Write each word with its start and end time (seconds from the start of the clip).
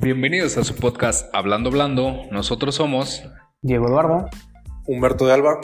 Bienvenidos 0.00 0.56
a 0.56 0.62
su 0.62 0.76
podcast 0.76 1.28
Hablando 1.34 1.72
Blando. 1.72 2.22
Nosotros 2.30 2.76
somos 2.76 3.24
Diego 3.62 3.88
Eduardo. 3.88 4.28
Humberto 4.86 5.26
de 5.26 5.32
Alba. 5.32 5.58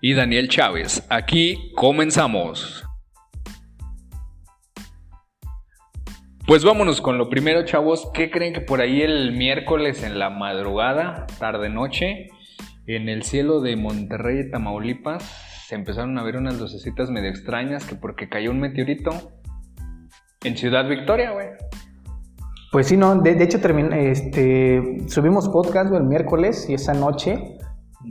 y 0.00 0.14
Daniel 0.14 0.48
Chávez. 0.48 1.04
Aquí 1.10 1.72
comenzamos. 1.74 2.84
Pues 6.46 6.64
vámonos 6.64 7.00
con 7.00 7.18
lo 7.18 7.28
primero, 7.28 7.64
chavos. 7.64 8.08
¿Qué 8.14 8.30
creen 8.30 8.54
que 8.54 8.60
por 8.60 8.80
ahí 8.80 9.02
el 9.02 9.32
miércoles 9.32 10.04
en 10.04 10.20
la 10.20 10.30
madrugada, 10.30 11.26
tarde 11.40 11.68
noche, 11.68 12.28
en 12.86 13.08
el 13.08 13.24
cielo 13.24 13.60
de 13.60 13.74
Monterrey 13.74 14.42
y 14.46 14.50
Tamaulipas, 14.52 15.24
se 15.66 15.74
empezaron 15.74 16.16
a 16.16 16.22
ver 16.22 16.36
unas 16.36 16.60
lucecitas 16.60 17.10
medio 17.10 17.28
extrañas 17.28 17.84
que 17.86 17.96
porque 17.96 18.28
cayó 18.28 18.52
un 18.52 18.60
meteorito 18.60 19.32
en 20.44 20.56
Ciudad 20.56 20.88
Victoria, 20.88 21.32
güey. 21.32 21.48
Pues 22.72 22.86
sí, 22.86 22.96
no, 22.96 23.16
de, 23.16 23.32
hecho 23.42 23.58
termin- 23.58 23.92
este, 23.92 25.08
subimos 25.08 25.48
podcast 25.48 25.92
el 25.92 26.04
miércoles 26.04 26.68
y 26.68 26.74
esa 26.74 26.94
noche, 26.94 27.58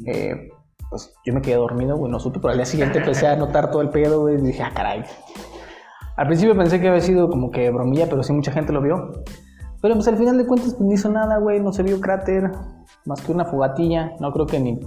eh, 0.06 0.50
pues 0.90 1.14
yo 1.26 1.34
me 1.34 1.42
quedé 1.42 1.56
dormido, 1.56 1.96
güey, 1.96 2.12
no 2.12 2.18
pero 2.20 2.50
al 2.50 2.58
día 2.58 2.66
siguiente 2.66 3.00
empecé 3.00 3.28
a 3.28 3.38
notar 3.38 3.72
todo 3.72 3.82
el 3.82 3.90
pedo, 3.90 4.22
güey, 4.22 4.36
y 4.36 4.42
dije, 4.42 4.62
ah, 4.64 4.72
caray. 4.76 5.04
Al 6.18 6.28
principio 6.28 6.58
pensé 6.58 6.82
que 6.82 6.90
había 6.90 7.00
sido 7.00 7.30
como 7.30 7.52
que 7.52 7.70
bromilla, 7.70 8.10
pero 8.10 8.22
sí 8.22 8.34
mucha 8.34 8.52
gente 8.52 8.74
lo 8.74 8.82
vio. 8.82 9.24
Pero 9.82 9.96
pues 9.96 10.08
al 10.10 10.18
final 10.18 10.38
de 10.38 10.46
cuentas 10.46 10.74
pues, 10.74 10.82
no 10.82 10.94
hizo 10.94 11.10
nada, 11.10 11.38
güey, 11.38 11.62
no 11.62 11.72
se 11.72 11.84
vio 11.84 12.02
cráter, 12.02 12.52
más 13.06 13.22
que 13.22 13.32
una 13.32 13.46
fogatilla, 13.46 14.12
no 14.20 14.34
creo 14.34 14.46
que 14.46 14.60
ni 14.60 14.78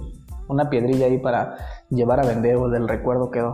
una 0.49 0.69
piedrilla 0.69 1.07
ahí 1.07 1.17
para 1.17 1.55
llevar 1.89 2.19
a 2.19 2.27
vender 2.27 2.57
o 2.57 2.69
del 2.69 2.87
recuerdo 2.87 3.31
quedó. 3.31 3.51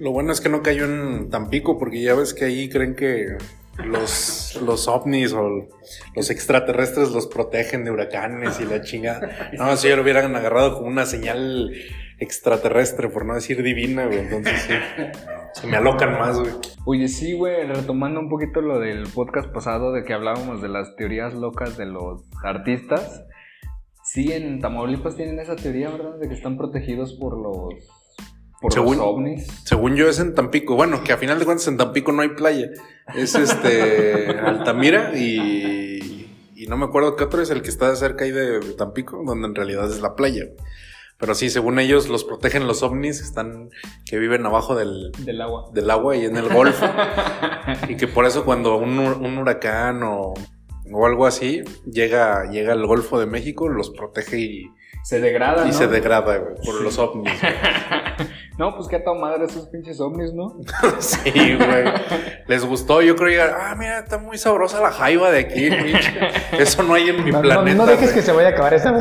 Lo 0.00 0.12
bueno 0.12 0.32
es 0.32 0.40
que 0.40 0.48
no 0.48 0.62
cayó 0.62 0.86
en 0.86 1.28
Tampico, 1.28 1.76
porque 1.76 2.00
ya 2.02 2.14
ves 2.14 2.32
que 2.32 2.46
ahí 2.46 2.70
creen 2.70 2.94
que 2.94 3.36
los, 3.84 4.60
los 4.62 4.88
ovnis 4.88 5.32
o 5.32 5.68
los 6.14 6.30
extraterrestres 6.30 7.10
los 7.12 7.26
protegen 7.26 7.84
de 7.84 7.90
huracanes 7.90 8.60
y 8.60 8.64
la 8.64 8.82
chingada. 8.82 9.50
No, 9.56 9.76
si 9.76 9.88
ya 9.88 9.96
lo 9.96 10.02
hubieran 10.02 10.34
agarrado 10.34 10.74
como 10.74 10.88
una 10.88 11.06
señal 11.06 11.72
extraterrestre, 12.18 13.08
por 13.08 13.24
no 13.24 13.34
decir 13.34 13.62
divina, 13.62 14.06
güey. 14.06 14.18
Entonces 14.18 14.60
sí, 14.62 14.72
se 15.52 15.66
me 15.66 15.76
alocan 15.76 16.18
más, 16.18 16.38
güey. 16.38 16.52
Oye, 16.84 17.08
sí, 17.08 17.34
güey, 17.34 17.66
retomando 17.66 18.20
un 18.20 18.28
poquito 18.28 18.60
lo 18.60 18.80
del 18.80 19.04
podcast 19.08 19.50
pasado 19.52 19.92
de 19.92 20.04
que 20.04 20.12
hablábamos 20.12 20.60
de 20.60 20.68
las 20.68 20.96
teorías 20.96 21.34
locas 21.34 21.76
de 21.76 21.86
los 21.86 22.22
artistas. 22.42 23.24
Sí, 24.02 24.32
en 24.32 24.60
Tamaulipas 24.60 25.16
tienen 25.16 25.38
esa 25.38 25.54
teoría, 25.54 25.90
¿verdad? 25.90 26.18
De 26.18 26.28
que 26.28 26.34
están 26.34 26.56
protegidos 26.56 27.14
por 27.14 27.36
los, 27.38 27.88
por 28.60 28.72
Según- 28.72 28.96
los 28.98 29.06
ovnis. 29.06 29.46
Según 29.64 29.96
yo 29.96 30.08
es 30.08 30.18
en 30.20 30.34
Tampico. 30.34 30.74
Bueno, 30.74 31.02
que 31.04 31.12
a 31.12 31.16
final 31.18 31.38
de 31.38 31.44
cuentas 31.44 31.68
en 31.68 31.76
Tampico 31.76 32.12
no 32.12 32.22
hay 32.22 32.30
playa. 32.30 32.68
Es 33.14 33.34
este 33.34 34.26
Altamira 34.44 35.12
y, 35.16 36.30
y 36.56 36.66
no 36.66 36.76
me 36.76 36.84
acuerdo 36.86 37.16
qué 37.16 37.24
otro 37.24 37.40
es 37.42 37.50
el 37.50 37.62
que 37.62 37.68
está 37.70 37.94
cerca 37.96 38.24
ahí 38.24 38.30
de 38.32 38.60
Tampico, 38.76 39.22
donde 39.24 39.46
en 39.48 39.54
realidad 39.54 39.90
es 39.90 40.00
la 40.00 40.14
playa. 40.14 40.44
Pero 41.20 41.34
sí, 41.34 41.50
según 41.50 41.80
ellos 41.80 42.08
los 42.08 42.22
protegen 42.22 42.68
los 42.68 42.84
ovnis 42.84 43.18
que 43.20 43.26
están 43.26 43.70
que 44.06 44.18
viven 44.18 44.46
abajo 44.46 44.76
del, 44.76 45.10
Del 45.18 45.40
agua. 45.40 45.68
del 45.74 45.90
agua 45.90 46.16
y 46.16 46.24
en 46.24 46.36
el 46.36 46.48
golfo. 46.48 46.86
y 47.88 47.96
que 47.96 48.06
por 48.06 48.24
eso 48.24 48.44
cuando 48.44 48.76
un, 48.76 48.96
un 49.00 49.38
huracán 49.38 50.02
o, 50.04 50.34
o 50.92 51.06
algo 51.06 51.26
así 51.26 51.62
llega, 51.90 52.48
llega 52.50 52.72
al 52.72 52.86
Golfo 52.86 53.18
de 53.18 53.26
México, 53.26 53.68
los 53.68 53.90
protege 53.90 54.38
y, 54.38 54.70
Se 55.02 55.20
degrada, 55.20 55.64
y 55.64 55.68
¿no? 55.68 55.74
se 55.74 55.88
degrada 55.88 56.36
güey, 56.38 56.54
por 56.64 56.80
los 56.82 56.96
ovnis. 56.98 57.32
güey. 57.40 57.52
no, 58.58 58.74
pues 58.74 58.88
qué 58.88 58.98
toda 58.98 59.18
madre 59.18 59.44
esos 59.44 59.68
pinches 59.68 60.00
ovnis, 60.00 60.32
¿no? 60.34 60.56
Sí, 60.98 61.20
güey. 61.56 61.84
Les 62.46 62.64
gustó. 62.64 63.00
Yo 63.02 63.14
creo 63.16 63.28
que, 63.30 63.40
ah, 63.40 63.74
mira, 63.78 64.00
está 64.00 64.18
muy 64.18 64.36
sabrosa 64.36 64.80
la 64.80 64.90
jaiba 64.90 65.30
de 65.30 65.38
aquí, 65.40 65.70
pinche. 65.82 66.12
Eso 66.58 66.82
no 66.82 66.94
hay 66.94 67.08
en 67.08 67.24
mi 67.24 67.30
No, 67.30 67.38
no- 67.38 67.42
planeta. 67.42 67.76
no 67.76 67.86
dejes 67.86 68.06
güey. 68.10 68.14
que 68.16 68.22
se 68.22 68.32
vaya 68.32 68.48
a 68.48 68.50
acabar 68.52 68.74
esa. 68.74 68.92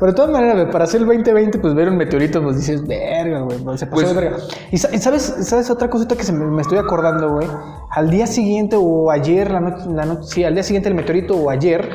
Pero 0.00 0.10
de 0.10 0.16
todas 0.16 0.30
maneras, 0.32 0.56
güey, 0.56 0.70
para 0.72 0.84
hacer 0.84 1.00
el 1.02 1.06
2020, 1.06 1.58
pues 1.60 1.72
ver 1.74 1.88
un 1.88 1.96
meteorito, 1.96 2.42
pues 2.42 2.56
dices, 2.56 2.86
verga, 2.86 3.40
güey, 3.40 3.58
pues, 3.58 3.78
se 3.80 3.86
pasó 3.86 4.02
Pues- 4.02 4.14
de 4.14 4.20
verga. 4.20 4.36
Y 4.72 4.76
sa- 4.78 4.94
y 4.94 4.98
sabes, 4.98 5.22
sabes 5.42 5.70
otra 5.70 5.88
cosita 5.88 6.16
que 6.16 6.24
se 6.24 6.32
me, 6.32 6.44
me 6.46 6.62
estoy 6.62 6.78
acordando, 6.78 7.30
güey. 7.32 7.46
Al 7.90 8.10
día 8.10 8.26
siguiente 8.26 8.76
o 8.78 9.10
ayer, 9.10 9.50
la 9.50 9.60
noche, 9.60 9.84
la 9.88 10.04
noche, 10.04 10.22
sí, 10.26 10.44
al 10.44 10.54
día 10.54 10.62
siguiente 10.64 10.88
del 10.88 10.96
meteorito 10.96 11.36
o 11.36 11.48
ayer, 11.48 11.88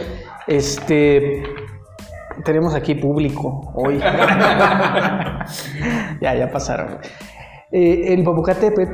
este. 0.47 1.43
Tenemos 2.43 2.73
aquí 2.75 2.95
público 2.95 3.71
hoy. 3.75 3.99
ya, 6.21 6.35
ya 6.35 6.51
pasaron. 6.51 6.97
Eh, 7.71 8.13
en 8.13 8.23
Popocatépetl, 8.23 8.91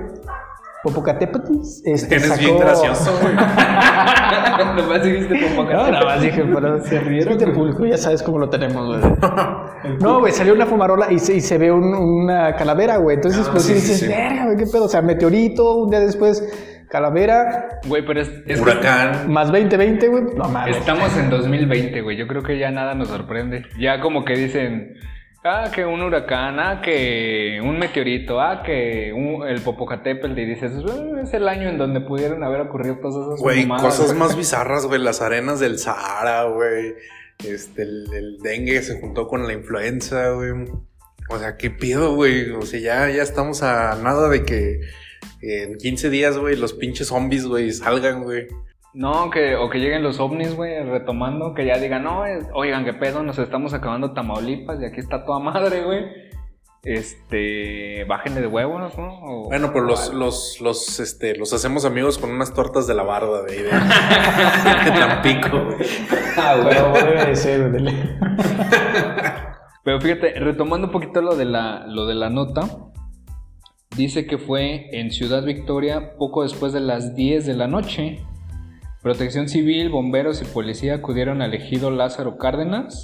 Popocatépetl, 0.83 1.53
este, 1.85 2.07
Tienes 2.07 2.27
sacó... 2.27 2.39
bien 2.41 2.59
gracioso, 2.59 3.11
güey. 3.21 3.33
Nomás 4.75 5.03
dijiste 5.03 5.39
como 5.55 5.63
No, 5.63 5.89
nada 5.91 6.05
más 6.05 6.21
dije, 6.21 6.43
pero 6.53 6.83
se 6.85 6.99
rieron 6.99 7.37
del 7.37 7.53
público, 7.53 7.85
ya 7.85 7.97
sabes 7.97 8.21
cómo 8.23 8.39
lo 8.39 8.49
tenemos, 8.49 8.99
güey. 8.99 9.13
No, 9.99 10.19
güey, 10.19 10.33
salió 10.33 10.53
una 10.53 10.65
fumarola 10.65 11.11
y 11.11 11.19
se, 11.19 11.35
y 11.35 11.41
se 11.41 11.57
ve 11.57 11.71
un- 11.71 11.93
una 11.93 12.55
calavera, 12.55 12.97
güey. 12.97 13.15
Entonces, 13.15 13.45
Ah, 13.47 13.51
pues 13.51 13.63
sí, 13.63 13.73
sí, 13.75 13.79
sí, 13.79 13.87
dices, 13.87 13.99
sí. 14.01 14.07
verga, 14.07 14.45
güey, 14.45 14.57
qué 14.57 14.65
pedo. 14.67 14.85
O 14.85 14.89
sea, 14.89 15.01
meteorito, 15.01 15.75
un 15.77 15.89
día 15.89 15.99
después, 15.99 16.43
calavera, 16.89 17.79
Güey, 17.85 18.05
pero 18.05 18.21
es, 18.21 18.59
Huracán. 18.59 19.31
más 19.31 19.51
2020, 19.51 20.07
güey. 20.07 20.23
No 20.35 20.49
mames. 20.49 20.77
estamos 20.77 21.15
en 21.17 21.29
2020, 21.29 22.01
güey. 22.01 22.17
Yo 22.17 22.27
creo 22.27 22.43
que 22.43 22.57
ya 22.57 22.71
nada 22.71 22.93
nos 22.95 23.07
sorprende. 23.09 23.65
Ya 23.79 23.99
como 24.01 24.23
que 24.25 24.33
dicen, 24.35 24.95
ah, 25.43 25.69
que 25.73 25.85
un 25.85 26.01
huracán, 26.01 26.59
ah, 26.59 26.81
que 26.83 27.59
un 27.63 27.77
meteorito, 27.77 28.39
ah, 28.41 28.63
que 28.63 29.11
un- 29.13 29.47
el 29.47 29.61
Popocatépetl. 29.61 30.37
Y 30.39 30.45
dices, 30.45 30.71
"Ah, 30.89 31.21
es 31.23 31.33
el 31.33 31.47
año 31.47 31.69
en 31.69 31.77
donde 31.77 32.01
pudieron 32.01 32.43
haber 32.43 32.61
ocurrido 32.61 32.97
todas 32.97 33.27
esas 33.27 33.39
Güey, 33.41 33.65
mamadas". 33.65 33.97
cosas 33.97 34.15
más 34.15 34.35
bizarras, 34.35 34.85
güey. 34.87 34.99
Las 35.01 35.21
arenas 35.21 35.59
del 35.59 35.77
Sahara, 35.79 36.43
güey. 36.45 36.95
Este, 37.47 37.81
el, 37.83 38.05
el 38.13 38.37
dengue 38.41 38.81
se 38.81 38.99
juntó 38.99 39.27
con 39.27 39.45
la 39.45 39.53
influenza, 39.53 40.29
güey. 40.29 40.51
O 41.29 41.37
sea, 41.39 41.57
¿qué 41.57 41.69
pido, 41.69 42.15
güey? 42.15 42.51
O 42.51 42.61
sea, 42.61 42.79
ya, 42.79 43.09
ya 43.09 43.23
estamos 43.23 43.61
a 43.63 43.95
nada 44.01 44.29
de 44.29 44.43
que 44.43 44.79
en 45.41 45.77
15 45.77 46.09
días, 46.09 46.37
güey, 46.37 46.55
los 46.55 46.73
pinches 46.73 47.07
zombies, 47.07 47.45
güey, 47.45 47.71
salgan, 47.71 48.23
güey. 48.23 48.47
No, 48.93 49.29
que, 49.29 49.55
o 49.55 49.69
que 49.69 49.79
lleguen 49.79 50.03
los 50.03 50.19
ovnis, 50.21 50.55
güey, 50.55 50.81
retomando, 50.83 51.53
que 51.53 51.65
ya 51.65 51.77
digan, 51.77 52.03
no, 52.03 52.25
es- 52.25 52.45
oigan, 52.53 52.85
qué 52.85 52.93
pedo, 52.93 53.23
nos 53.23 53.37
estamos 53.37 53.73
acabando 53.73 54.13
Tamaulipas 54.13 54.79
y 54.81 54.85
aquí 54.85 55.01
está 55.01 55.25
toda 55.25 55.39
madre, 55.39 55.83
güey. 55.83 56.05
Este, 56.83 58.05
bájenle 58.07 58.41
de 58.41 58.47
huevos, 58.47 58.95
¿no? 58.97 59.19
O- 59.23 59.45
Bueno, 59.49 59.71
pero 59.73 59.85
los, 59.85 60.13
los, 60.13 60.61
los, 60.61 60.99
este, 60.99 61.35
los 61.35 61.51
hacemos 61.51 61.83
amigos 61.83 62.17
con 62.19 62.29
unas 62.31 62.53
tortas 62.53 62.85
de 62.87 62.93
la 62.93 63.03
barda 63.03 63.41
de 63.43 63.51
ahí 63.51 63.57
de, 63.63 64.91
de 64.91 64.99
Tampico. 64.99 65.69
Ah, 66.37 66.55
güey, 66.61 67.03
debe 67.03 67.25
de 67.25 67.35
ser, 67.35 67.71
güey. 67.71 67.85
Pero 69.83 69.99
fíjate, 70.01 70.39
retomando 70.39 70.87
un 70.87 70.93
poquito 70.93 71.21
lo 71.21 71.35
de 71.35 71.45
la, 71.45 71.85
lo 71.87 72.05
de 72.05 72.15
la 72.15 72.29
nota, 72.29 72.61
dice 73.95 74.25
que 74.25 74.37
fue 74.37 74.89
en 74.91 75.11
Ciudad 75.11 75.43
Victoria 75.43 76.15
poco 76.17 76.43
después 76.43 76.73
de 76.73 76.79
las 76.79 77.15
10 77.15 77.45
de 77.45 77.53
la 77.53 77.67
noche. 77.67 78.19
Protección 79.01 79.47
Civil, 79.47 79.89
bomberos 79.89 80.41
y 80.41 80.45
policía 80.45 80.95
acudieron 80.95 81.41
al 81.41 81.53
ejido 81.53 81.91
Lázaro 81.91 82.37
Cárdenas, 82.37 83.03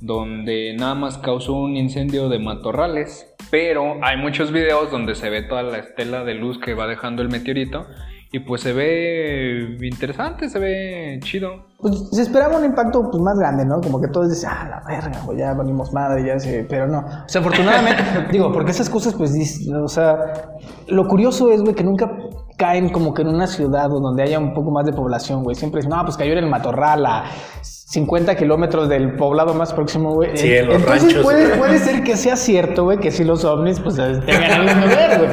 donde 0.00 0.74
nada 0.78 0.94
más 0.94 1.18
causó 1.18 1.54
un 1.54 1.76
incendio 1.76 2.28
de 2.28 2.38
matorrales. 2.38 3.34
Pero 3.50 3.96
hay 4.02 4.16
muchos 4.18 4.52
videos 4.52 4.90
donde 4.90 5.14
se 5.14 5.30
ve 5.30 5.42
toda 5.42 5.62
la 5.62 5.78
estela 5.78 6.24
de 6.24 6.34
luz 6.34 6.58
que 6.58 6.74
va 6.74 6.86
dejando 6.86 7.22
el 7.22 7.30
meteorito. 7.30 7.86
Y 8.30 8.40
pues 8.40 8.60
se 8.60 8.74
ve 8.74 9.78
interesante, 9.80 10.50
se 10.50 10.58
ve 10.58 11.18
chido. 11.22 11.64
Pues 11.78 12.10
se 12.10 12.20
esperaba 12.20 12.58
un 12.58 12.64
impacto 12.64 13.10
pues, 13.10 13.22
más 13.22 13.38
grande, 13.38 13.64
¿no? 13.64 13.80
Como 13.80 14.00
que 14.02 14.08
todos 14.08 14.28
dicen, 14.28 14.50
ah, 14.52 14.68
la 14.68 14.82
verga, 14.86 15.22
güey, 15.24 15.38
ya 15.38 15.54
venimos 15.54 15.94
madre, 15.94 16.26
ya 16.26 16.38
sé. 16.38 16.66
Pero 16.68 16.86
no. 16.88 16.98
O 16.98 17.28
sea, 17.28 17.40
afortunadamente, 17.40 18.02
digo, 18.32 18.52
porque 18.52 18.72
esas 18.72 18.90
cosas, 18.90 19.14
pues, 19.14 19.32
o 19.72 19.88
sea, 19.88 20.58
lo 20.88 21.08
curioso 21.08 21.50
es, 21.50 21.62
güey, 21.62 21.74
que 21.74 21.84
nunca 21.84 22.10
caen 22.58 22.90
como 22.90 23.14
que 23.14 23.22
en 23.22 23.28
una 23.28 23.46
ciudad 23.46 23.90
o 23.92 24.00
donde 24.00 24.24
haya 24.24 24.38
un 24.38 24.52
poco 24.52 24.70
más 24.72 24.84
de 24.84 24.92
población, 24.92 25.42
güey. 25.42 25.56
Siempre 25.56 25.78
dicen, 25.78 25.96
no, 25.96 26.04
pues 26.04 26.18
cayó 26.18 26.32
en 26.32 26.38
el 26.38 26.50
Matorral 26.50 27.06
a 27.06 27.24
50 27.62 28.36
kilómetros 28.36 28.90
del 28.90 29.16
poblado 29.16 29.54
más 29.54 29.72
próximo, 29.72 30.12
güey. 30.12 30.36
Sí, 30.36 30.52
en 30.52 30.66
los 30.66 30.74
Entonces 30.76 31.02
ranchos, 31.02 31.22
Puede, 31.22 31.56
puede 31.56 31.78
ser 31.78 32.02
que 32.04 32.14
sea 32.14 32.36
cierto, 32.36 32.84
güey, 32.84 32.98
que 32.98 33.10
si 33.10 33.24
los 33.24 33.46
ovnis, 33.46 33.80
pues, 33.80 33.94
tengan 33.96 34.60
el 34.60 34.64
mismo 34.66 34.86
ver, 34.86 35.18
güey. 35.18 35.30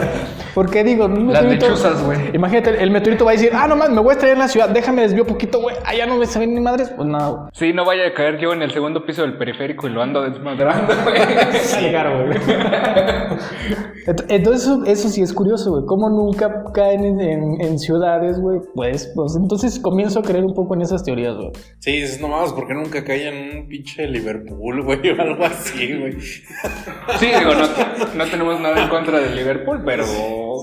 Porque 0.55 0.83
digo, 0.83 1.05
un 1.05 1.31
Las 1.31 1.43
meteorito- 1.43 1.65
lechuzas, 1.67 2.03
güey. 2.03 2.17
Imagínate, 2.33 2.81
el 2.81 2.89
meteorito 2.89 3.25
va 3.25 3.31
a 3.31 3.33
decir, 3.33 3.51
ah, 3.53 3.67
no 3.67 3.75
más, 3.75 3.89
me 3.91 3.99
voy 4.01 4.09
a 4.09 4.13
extraer 4.13 4.33
en 4.33 4.39
la 4.39 4.47
ciudad, 4.47 4.69
déjame 4.69 5.01
desvío 5.03 5.25
poquito, 5.27 5.59
güey. 5.59 5.75
Allá 5.85 6.05
no 6.07 6.15
me 6.17 6.25
se 6.25 6.39
ven 6.39 6.53
ni 6.55 6.61
madres. 6.61 6.89
Pues 6.95 7.07
no, 7.07 7.35
güey. 7.35 7.49
Sí, 7.53 7.73
no 7.73 7.85
vaya 7.85 8.07
a 8.07 8.13
caer 8.13 8.39
yo 8.39 8.53
en 8.53 8.61
el 8.63 8.71
segundo 8.71 9.05
piso 9.05 9.21
del 9.23 9.37
periférico 9.37 9.87
y 9.87 9.91
lo 9.91 10.01
ando 10.01 10.21
desmadrando, 10.21 10.93
güey. 11.03 11.89
Claro, 11.91 12.25
güey. 12.25 12.37
Ent- 14.07 14.25
Entonces, 14.29 14.63
eso, 14.63 14.83
eso 14.85 15.09
sí 15.09 15.21
es 15.21 15.33
curioso, 15.33 15.71
güey. 15.71 15.83
Cómo 15.85 16.09
nunca 16.09 16.63
caen 16.73 17.03
en, 17.03 17.19
en- 17.19 17.61
en 17.61 17.79
ciudades, 17.79 18.39
güey. 18.39 18.59
Pues, 18.73 19.11
pues, 19.15 19.35
entonces 19.35 19.79
comienzo 19.79 20.19
a 20.19 20.21
creer 20.23 20.45
un 20.45 20.53
poco 20.53 20.75
en 20.75 20.81
esas 20.83 21.03
teorías, 21.03 21.35
güey. 21.35 21.51
Sí, 21.79 21.91
dices, 21.91 22.21
no 22.21 22.27
mames, 22.29 22.53
¿por 22.53 22.67
qué 22.67 22.73
nunca 22.75 23.03
cae 23.03 23.27
en 23.27 23.59
un 23.61 23.67
pinche 23.67 24.07
Liverpool, 24.07 24.83
güey? 24.83 25.09
O 25.09 25.21
algo 25.21 25.43
así, 25.43 25.97
güey. 25.99 26.19
Sí, 26.21 27.25
digo, 27.25 27.53
no, 27.55 28.15
no 28.15 28.25
tenemos 28.31 28.59
nada 28.61 28.81
en 28.81 28.89
contra 28.89 29.19
del 29.19 29.35
Liverpool, 29.35 29.81
pero 29.85 30.03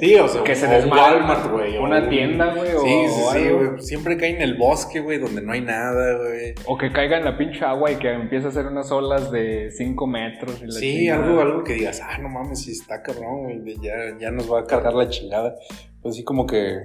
Sí, 0.00 0.14
o 0.16 0.28
sea, 0.28 0.42
que 0.42 0.54
se 0.54 0.66
o 0.66 0.88
Walmart, 0.88 1.50
güey. 1.50 1.76
Una 1.78 2.00
un- 2.02 2.08
tienda, 2.08 2.54
güey. 2.54 2.72
o 2.74 2.80
Sí, 2.80 3.04
sí, 3.08 3.20
sí, 3.32 3.48
güey. 3.50 3.80
Siempre 3.80 4.16
cae 4.16 4.30
en 4.36 4.42
el 4.42 4.54
bosque, 4.56 5.00
güey, 5.00 5.18
donde 5.18 5.42
no 5.42 5.52
hay 5.52 5.60
nada, 5.60 6.18
güey. 6.18 6.54
O 6.66 6.76
que 6.78 6.92
caiga 6.92 7.18
en 7.18 7.24
la 7.24 7.36
pinche 7.36 7.64
agua 7.64 7.90
y 7.90 7.96
que 7.96 8.10
empiece 8.12 8.46
a 8.46 8.48
hacer 8.50 8.66
unas 8.66 8.90
olas 8.92 9.30
de 9.30 9.70
5 9.70 10.06
metros. 10.06 10.60
Y 10.62 10.66
la 10.66 10.72
Sí, 10.72 10.98
chingada. 10.98 11.24
algo, 11.24 11.40
algo 11.40 11.64
que 11.64 11.74
digas, 11.74 12.00
ah, 12.02 12.18
no 12.18 12.28
mames, 12.28 12.60
sí 12.62 12.72
está 12.72 13.02
cabrón, 13.02 13.60
güey, 13.62 13.76
ya, 13.82 13.94
ya 14.20 14.30
nos 14.30 14.50
va 14.52 14.60
a 14.60 14.64
cargar 14.64 14.94
la 14.94 15.08
chingada. 15.08 15.54
Pues 16.02 16.16
sí, 16.16 16.24
como 16.24 16.46
que, 16.46 16.78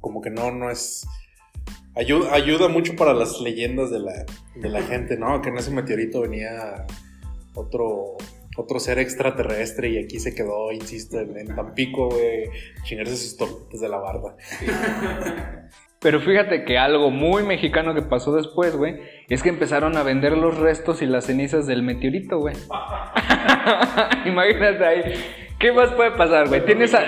como 0.00 0.20
que 0.20 0.30
no, 0.30 0.50
no 0.50 0.70
es... 0.70 1.06
Ayuda, 1.94 2.32
ayuda 2.32 2.68
mucho 2.68 2.94
para 2.94 3.12
las 3.12 3.40
leyendas 3.40 3.90
de 3.90 3.98
la, 3.98 4.12
de 4.54 4.68
la 4.68 4.82
gente, 4.82 5.16
¿no? 5.16 5.42
Que 5.42 5.48
en 5.48 5.58
ese 5.58 5.72
meteorito 5.72 6.20
venía 6.20 6.86
otro, 7.54 8.16
otro 8.58 8.80
ser 8.80 8.98
extraterrestre 8.98 9.88
y 9.90 9.98
aquí 9.98 10.18
se 10.18 10.34
quedó, 10.34 10.72
insisto, 10.72 11.20
en, 11.20 11.38
en 11.38 11.54
Tampico, 11.54 12.08
güey, 12.08 12.50
chingarse 12.82 13.16
sus 13.16 13.36
tortitas 13.36 13.80
de 13.80 13.88
la 13.88 13.98
barda. 13.98 14.36
Pero 16.00 16.20
fíjate 16.20 16.64
que 16.64 16.78
algo 16.78 17.10
muy 17.10 17.42
mexicano 17.42 17.94
que 17.94 18.02
pasó 18.02 18.34
después, 18.34 18.76
güey, 18.76 19.00
es 19.28 19.42
que 19.42 19.48
empezaron 19.48 19.96
a 19.96 20.02
vender 20.02 20.36
los 20.36 20.56
restos 20.58 21.02
y 21.02 21.06
las 21.06 21.26
cenizas 21.26 21.66
del 21.66 21.82
meteorito, 21.82 22.38
güey. 22.38 22.54
Imagínate 24.26 24.84
ahí. 24.84 25.02
¿Qué 25.58 25.72
más 25.72 25.92
puede 25.92 26.12
pasar, 26.12 26.48
güey? 26.48 26.64
Tienes 26.64 26.94
a, 26.94 27.02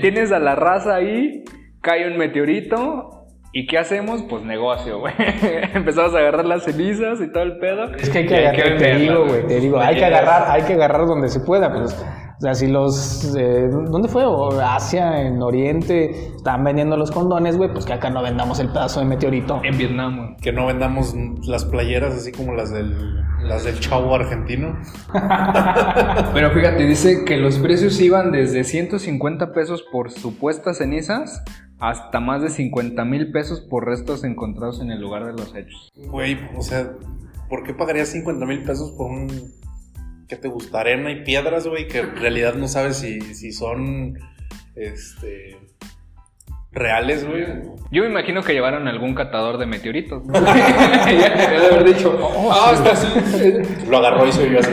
tienes 0.00 0.30
a 0.30 0.38
la 0.38 0.54
raza 0.54 0.94
ahí, 0.94 1.42
cae 1.80 2.06
un 2.06 2.16
meteorito. 2.16 3.17
¿Y 3.52 3.66
qué 3.66 3.78
hacemos? 3.78 4.22
Pues 4.28 4.44
negocio, 4.44 5.00
güey. 5.00 5.14
Empezamos 5.74 6.14
a 6.14 6.18
agarrar 6.18 6.44
las 6.44 6.64
cenizas 6.64 7.20
y 7.20 7.32
todo 7.32 7.42
el 7.44 7.58
pedo. 7.58 7.84
Es 7.94 8.10
que 8.10 8.18
hay 8.18 8.26
que 8.26 8.36
agarrar, 8.36 8.78
te 8.78 8.94
digo, 8.96 9.26
güey, 9.26 9.46
te 9.46 9.60
digo, 9.60 9.80
hay 9.80 9.96
que 9.96 10.04
agarrar, 10.04 10.50
hay 10.50 10.62
que 10.62 10.74
agarrar 10.74 11.06
donde 11.06 11.28
se 11.28 11.40
pueda, 11.40 11.72
pues. 11.72 12.04
O 12.38 12.40
sea, 12.40 12.54
si 12.54 12.68
los, 12.68 13.34
eh, 13.36 13.68
¿dónde 13.68 14.06
fue? 14.06 14.24
O 14.24 14.60
Asia, 14.60 15.22
en 15.22 15.42
Oriente, 15.42 16.28
estaban 16.36 16.62
vendiendo 16.62 16.96
los 16.96 17.10
condones, 17.10 17.56
güey, 17.56 17.72
pues 17.72 17.84
que 17.84 17.92
acá 17.92 18.10
no 18.10 18.22
vendamos 18.22 18.60
el 18.60 18.68
pedazo 18.68 19.00
de 19.00 19.06
meteorito. 19.06 19.60
En 19.64 19.76
Vietnam, 19.76 20.16
güey. 20.16 20.36
Que 20.36 20.52
no 20.52 20.66
vendamos 20.66 21.16
las 21.48 21.64
playeras 21.64 22.14
así 22.14 22.30
como 22.30 22.54
las 22.54 22.70
del, 22.70 23.24
las 23.42 23.64
del 23.64 23.80
chavo 23.80 24.14
argentino. 24.14 24.78
Pero 26.32 26.50
fíjate, 26.52 26.86
dice 26.86 27.24
que 27.24 27.38
los 27.38 27.58
precios 27.58 28.00
iban 28.00 28.30
desde 28.30 28.62
150 28.62 29.52
pesos 29.52 29.82
por 29.90 30.12
supuestas 30.12 30.78
cenizas 30.78 31.42
hasta 31.80 32.20
más 32.20 32.42
de 32.42 32.50
50 32.50 33.04
mil 33.04 33.32
pesos 33.32 33.60
por 33.60 33.84
restos 33.84 34.22
encontrados 34.22 34.80
en 34.80 34.92
el 34.92 35.00
lugar 35.00 35.24
de 35.26 35.32
los 35.32 35.54
hechos. 35.56 35.88
Güey, 35.96 36.38
o 36.56 36.62
sea, 36.62 36.92
¿por 37.48 37.64
qué 37.64 37.74
pagarías 37.74 38.10
50 38.10 38.46
mil 38.46 38.62
pesos 38.62 38.92
por 38.92 39.10
un... 39.10 39.28
¿Qué 40.28 40.36
te 40.36 40.48
gusta? 40.48 40.80
Arena 40.80 41.10
y 41.10 41.24
piedras, 41.24 41.66
güey, 41.66 41.88
que 41.88 42.00
en 42.00 42.16
realidad 42.16 42.54
no 42.54 42.68
sabes 42.68 42.96
si, 42.98 43.20
si 43.34 43.52
son, 43.52 44.18
este... 44.76 45.56
Reales, 46.70 47.26
güey. 47.26 47.46
Yo 47.90 48.02
me 48.02 48.10
imagino 48.10 48.42
que 48.42 48.52
llevaron 48.52 48.86
algún 48.88 49.14
catador 49.14 49.56
de 49.56 49.64
meteoritos. 49.64 50.22
¿no? 50.26 50.34
ya 50.44 51.50
debe 51.50 51.66
haber 51.74 51.84
dicho, 51.94 52.16
ah, 52.52 52.72
está 52.74 52.92
así. 52.92 53.08
Lo 53.88 53.96
agarró 53.98 54.26
y 54.26 54.32
se 54.32 54.46
vio 54.48 54.60
así. 54.60 54.70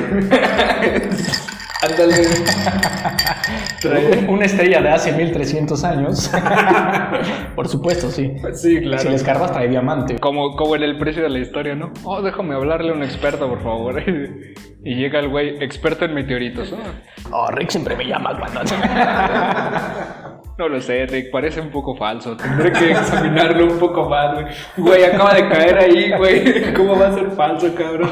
Ándale. 1.82 2.14
Trae- 3.82 4.28
Una 4.28 4.46
estrella 4.46 4.82
de 4.82 4.90
hace 4.90 5.14
1300 5.14 5.84
años. 5.86 6.30
Por 7.56 7.68
supuesto, 7.70 8.12
sí. 8.12 8.34
Sí, 8.54 8.82
claro. 8.82 9.02
Si 9.02 9.10
les 9.10 9.24
cargas 9.24 9.52
trae 9.54 9.70
diamante. 9.70 10.20
Como, 10.20 10.56
como 10.58 10.76
en 10.76 10.84
el 10.84 10.98
precio 10.98 11.24
de 11.24 11.30
la 11.30 11.40
historia, 11.40 11.76
¿no? 11.76 11.94
Oh, 12.04 12.22
déjame 12.22 12.56
hablarle 12.56 12.92
a 12.92 12.94
un 12.94 13.04
experto, 13.04 13.48
por 13.48 13.64
favor. 13.64 14.04
Y 14.86 14.96
llega 14.96 15.20
el 15.20 15.30
güey, 15.30 15.64
experto 15.64 16.06
en 16.06 16.14
meteoritos. 16.14 16.72
¿no? 16.72 16.78
Oh, 17.32 17.50
Rick 17.50 17.72
siempre 17.72 17.96
me 17.96 18.06
llama 18.06 18.38
cuando. 18.38 18.62
No 20.58 20.70
lo 20.70 20.80
sé, 20.80 21.06
Rick, 21.08 21.32
parece 21.32 21.60
un 21.60 21.70
poco 21.70 21.98
falso. 21.98 22.38
Tendré 22.38 22.72
que 22.72 22.92
examinarlo 22.92 23.66
un 23.66 23.78
poco 23.78 24.08
más, 24.08 24.36
güey. 24.36 24.46
Güey, 24.78 25.04
acaba 25.04 25.34
de 25.34 25.50
caer 25.50 25.78
ahí, 25.78 26.14
güey. 26.18 26.74
¿Cómo 26.74 26.98
va 26.98 27.10
a 27.10 27.14
ser 27.14 27.30
falso, 27.32 27.76
cabrón? 27.76 28.10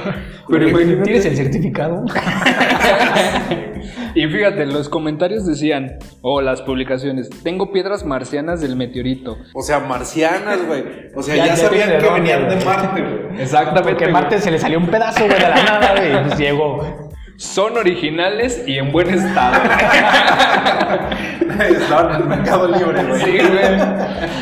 Pero. 0.50 0.78
¿Tienes 1.04 1.26
el 1.26 1.38
certificado? 1.38 2.04
Y 4.16 4.28
fíjate, 4.28 4.66
los 4.66 4.90
comentarios 4.90 5.46
decían, 5.46 5.98
o 6.22 6.42
las 6.42 6.62
publicaciones, 6.62 7.30
tengo 7.44 7.72
piedras 7.72 8.06
marcianas 8.06 8.62
del 8.62 8.76
meteorito. 8.76 9.38
O 9.54 9.62
sea, 9.62 9.80
marcianas, 9.80 10.66
güey. 10.66 10.84
O 11.16 11.24
sea, 11.24 11.36
Ya- 11.36 11.46
ya, 11.48 11.56
ya 11.56 11.58
sabían 11.58 11.90
que 12.00 12.10
venían 12.10 12.48
de. 12.50 12.64
Marte, 12.64 13.02
güey. 13.02 13.42
Exactamente. 13.42 13.92
Porque. 13.92 14.08
Marte 14.12 14.40
se 14.40 14.52
le 14.52 14.60
salió 14.60 14.78
un 14.78 14.88
pedazo, 14.88 15.26
güey, 15.26 15.34
de 15.40 15.50
la 15.50 15.56
nada, 15.64 15.96
güey. 15.98 16.12
y 16.14 16.24
Pues 16.28 16.38
llegó. 16.40 17.10
Son 17.38 17.78
originales 17.78 18.64
y 18.68 18.78
en 18.78 18.92
buen 18.92 19.10
estado. 19.10 19.56
Estaban 21.60 22.16
en 22.16 22.22
el 22.22 22.28
mercado 22.28 22.68
libre, 22.68 23.04
güey. 23.04 23.22
Sí, 23.22 23.32
güey. 23.32 23.66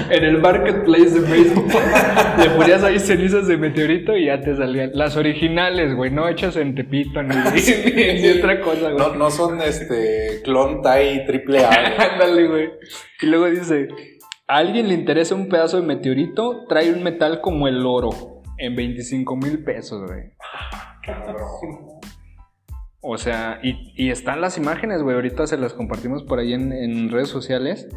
En 0.10 0.24
el 0.24 0.40
marketplace 0.40 1.20
de 1.20 1.22
Facebook. 1.22 1.72
Le 2.38 2.50
ponías 2.52 2.84
ahí 2.84 3.00
cenizas 3.00 3.48
de 3.48 3.58
meteorito 3.58 4.16
y 4.16 4.26
ya 4.26 4.42
te 4.42 4.56
salían. 4.56 4.92
Las 4.94 5.18
originales, 5.18 5.96
güey, 5.96 6.12
no 6.12 6.28
hechas 6.28 6.56
en 6.58 6.76
Tepito 6.76 7.24
ni, 7.24 7.36
ni 8.22 8.30
otra 8.30 8.62
cosa, 8.62 8.92
güey. 8.92 8.98
No, 8.98 9.16
no 9.16 9.32
son 9.32 9.62
este 9.62 10.42
clon 10.44 10.82
Tai 10.82 11.26
triple 11.26 11.66
A. 11.66 11.70
Ándale, 12.14 12.48
güey. 12.48 12.70
Y 13.22 13.26
luego 13.26 13.46
dice, 13.50 13.88
¿a 14.48 14.58
alguien 14.58 14.88
le 14.88 14.94
interesa 14.94 15.36
un 15.36 15.50
pedazo 15.50 15.80
de 15.80 15.88
meteorito? 15.88 16.66
Trae 16.68 16.92
un 16.92 17.04
metal 17.04 17.42
como 17.42 17.68
el 17.68 17.86
oro 17.86 18.42
en 18.58 18.76
25 18.76 19.36
mil 19.38 19.64
pesos, 19.64 20.06
güey. 20.08 20.32
O 23.02 23.18
sea, 23.18 23.60
y, 23.64 24.10
están 24.10 24.42
las 24.42 24.58
imágenes, 24.58 25.02
güey. 25.02 25.16
Ahorita 25.16 25.48
se 25.48 25.58
las 25.58 25.74
compartimos 25.74 26.24
por 26.24 26.40
ahí 26.40 26.54
en, 26.54 26.72
en 26.72 27.10
redes 27.10 27.30
sociales. 27.30 27.88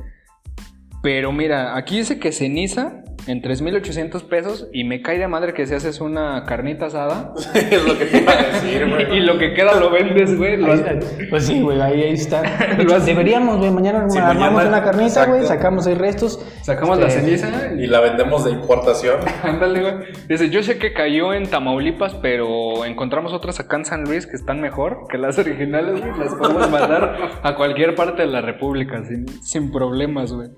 Pero 1.02 1.32
mira, 1.32 1.76
aquí 1.76 1.98
dice 1.98 2.18
que 2.18 2.32
ceniza 2.32 3.04
en 3.26 3.40
3.800 3.42 4.22
pesos 4.24 4.68
y 4.72 4.84
me 4.84 5.00
cae 5.02 5.18
de 5.18 5.28
madre 5.28 5.54
que 5.54 5.66
si 5.66 5.74
haces 5.74 6.00
una 6.00 6.44
carnita 6.44 6.86
asada 6.86 7.32
es 7.54 7.86
lo 7.86 7.96
que 7.98 8.04
te 8.06 8.18
iba 8.18 8.32
a 8.32 8.42
decir, 8.42 8.82
y 8.86 8.90
güey. 8.90 9.20
lo 9.20 9.38
que 9.38 9.54
queda 9.54 9.78
lo 9.80 9.90
vendes, 9.90 10.36
güey. 10.36 10.58
Pues 11.30 11.46
sí, 11.46 11.60
güey, 11.60 11.80
ahí, 11.80 12.02
ahí 12.02 12.12
está. 12.12 12.42
Deberíamos, 13.04 13.58
güey, 13.58 13.70
mañana 13.70 14.08
Sí, 14.10 14.18
armamos 14.18 14.52
mañana, 14.64 14.68
una 14.68 14.84
carnita, 14.84 15.26
güey, 15.26 15.44
sacamos 15.46 15.86
ahí 15.86 15.94
restos. 15.94 16.44
Sacamos 16.62 16.98
la 16.98 17.06
Este, 17.06 17.20
ceniza 17.20 17.72
Y 17.78 17.86
la 17.86 18.00
vendemos 18.00 18.44
de 18.44 18.50
importación. 18.52 19.20
Ándale, 19.42 19.80
güey. 19.80 19.94
Dice, 20.28 20.50
yo 20.50 20.62
sé 20.62 20.78
que 20.78 20.92
cayó 20.92 21.32
en 21.34 21.48
Tamaulipas, 21.48 22.14
pero 22.14 22.84
encontramos 22.84 23.32
otras 23.32 23.60
acá 23.60 23.76
en 23.76 23.84
San 23.84 24.04
Luis 24.04 24.26
que 24.26 24.36
están 24.36 24.60
mejor 24.60 25.06
que 25.08 25.18
las 25.18 25.38
originales, 25.38 26.00
güey. 26.00 26.18
Las 26.18 26.34
podemos 26.34 26.70
mandar 26.70 27.16
a 27.42 27.54
cualquier 27.56 27.94
parte 27.94 28.22
de 28.22 28.28
la 28.28 28.40
República 28.40 29.02
sin, 29.04 29.26
sin 29.42 29.70
problemas, 29.72 30.32
güey. 30.32 30.48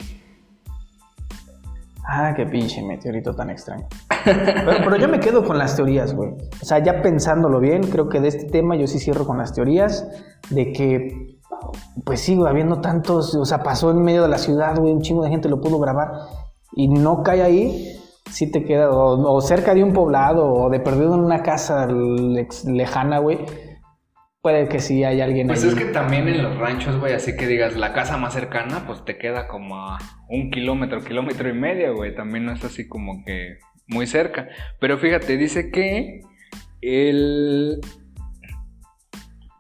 Ah, 2.09 2.33
qué 2.37 2.47
pinche 2.47 2.83
meteorito 2.83 3.35
tan 3.35 3.51
extraño. 3.51 3.87
Pero, 4.25 4.97
yo 4.97 5.09
me 5.09 5.19
quedo 5.19 5.45
con 5.45 5.59
las 5.59 5.75
teorías, 5.75 6.15
güey. 6.15 6.31
O 6.63 6.65
sea, 6.65 6.79
ya 6.79 7.03
pensándolo 7.03 7.59
bien, 7.59 7.83
creo 7.83 8.09
que 8.09 8.21
de 8.21 8.29
este 8.29 8.45
tema 8.45 8.77
yo 8.77 8.87
sí 8.87 9.01
cierro 9.01 9.27
con 9.27 9.39
las 9.39 9.53
teorías 9.53 10.07
de 10.51 10.73
que, 10.73 11.39
pues 12.05 12.21
sí, 12.21 12.39
habiendo 12.47 12.81
tantos, 12.81 13.35
o 13.35 13.45
sea, 13.45 13.63
pasó 13.65 13.91
en 13.91 14.03
medio 14.03 14.23
de 14.23 14.29
la 14.29 14.39
ciudad, 14.39 14.79
güey, 14.79 14.93
un 14.93 15.03
chingo 15.03 15.25
de 15.25 15.31
gente 15.31 15.49
lo 15.49 15.61
pudo 15.61 15.81
grabar 15.81 16.13
y 16.77 16.89
no 16.89 17.25
cae 17.25 17.43
ahí, 17.43 17.99
sí 18.31 18.53
te 18.53 18.65
queda, 18.65 18.91
o, 18.91 19.35
o 19.35 19.41
cerca 19.41 19.75
de 19.75 19.83
un 19.83 19.93
poblado, 19.93 20.47
o 20.47 20.71
de 20.71 20.79
perdido 20.79 21.15
en 21.15 21.21
una 21.21 21.43
casa 21.43 21.89
lejana, 22.67 23.19
güey. 23.19 23.66
Puede 24.47 24.69
que 24.69 24.79
sí 24.79 25.03
hay 25.03 25.21
alguien 25.21 25.49
Pues 25.49 25.65
ahí. 25.65 25.71
es 25.71 25.75
que 25.75 25.87
también 25.87 26.29
en 26.29 26.41
los 26.41 26.57
ranchos, 26.57 27.01
güey, 27.01 27.13
así 27.15 27.35
que 27.37 27.49
digas, 27.49 27.75
la 27.75 27.93
casa 27.93 28.17
más 28.17 28.33
cercana, 28.33 28.85
pues 28.87 29.05
te 29.05 29.19
queda 29.19 29.49
como 29.49 29.75
a 29.91 29.99
un 30.29 30.53
kilómetro, 30.53 31.03
kilómetro 31.03 31.49
y 31.49 31.53
medio, 31.53 31.97
güey. 31.97 32.15
También 32.15 32.45
no 32.45 32.53
es 32.53 32.63
así 32.65 32.87
como 32.87 33.25
que 33.25 33.59
muy 33.89 34.07
cerca. 34.07 34.47
Pero 34.79 34.99
fíjate, 34.99 35.37
dice 35.37 35.73
que 35.73 36.21
el... 36.81 37.81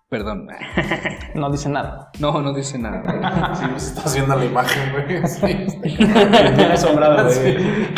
Perdón. 0.09 0.47
No 1.35 1.50
dice 1.50 1.69
nada. 1.69 2.11
No, 2.21 2.40
no 2.40 2.55
dice 2.55 2.78
nada. 2.78 3.02
güey. 3.02 3.55
Sí, 3.57 3.64
se 3.78 3.88
está 3.88 4.02
haciendo 4.02 4.37
la 4.37 4.45
imagen, 4.45 4.93
güey. 4.93 5.26
Sí. 5.26 5.97
Asombrado, 6.71 7.25
güey. 7.25 7.57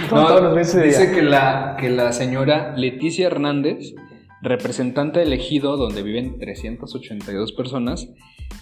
Con 0.09 0.27
todos 0.27 0.41
los 0.43 0.55
meses 0.55 0.77
de 0.77 0.85
dice 0.87 1.07
día. 1.09 1.15
que 1.15 1.23
la, 1.23 1.77
que 1.79 1.91
la 1.91 2.13
señora 2.13 2.73
Leticia 2.79 3.27
Hernández, 3.27 3.93
representante 4.43 5.23
elegido 5.23 5.77
donde 5.77 6.03
viven 6.03 6.39
382 6.39 7.53
personas, 7.53 8.09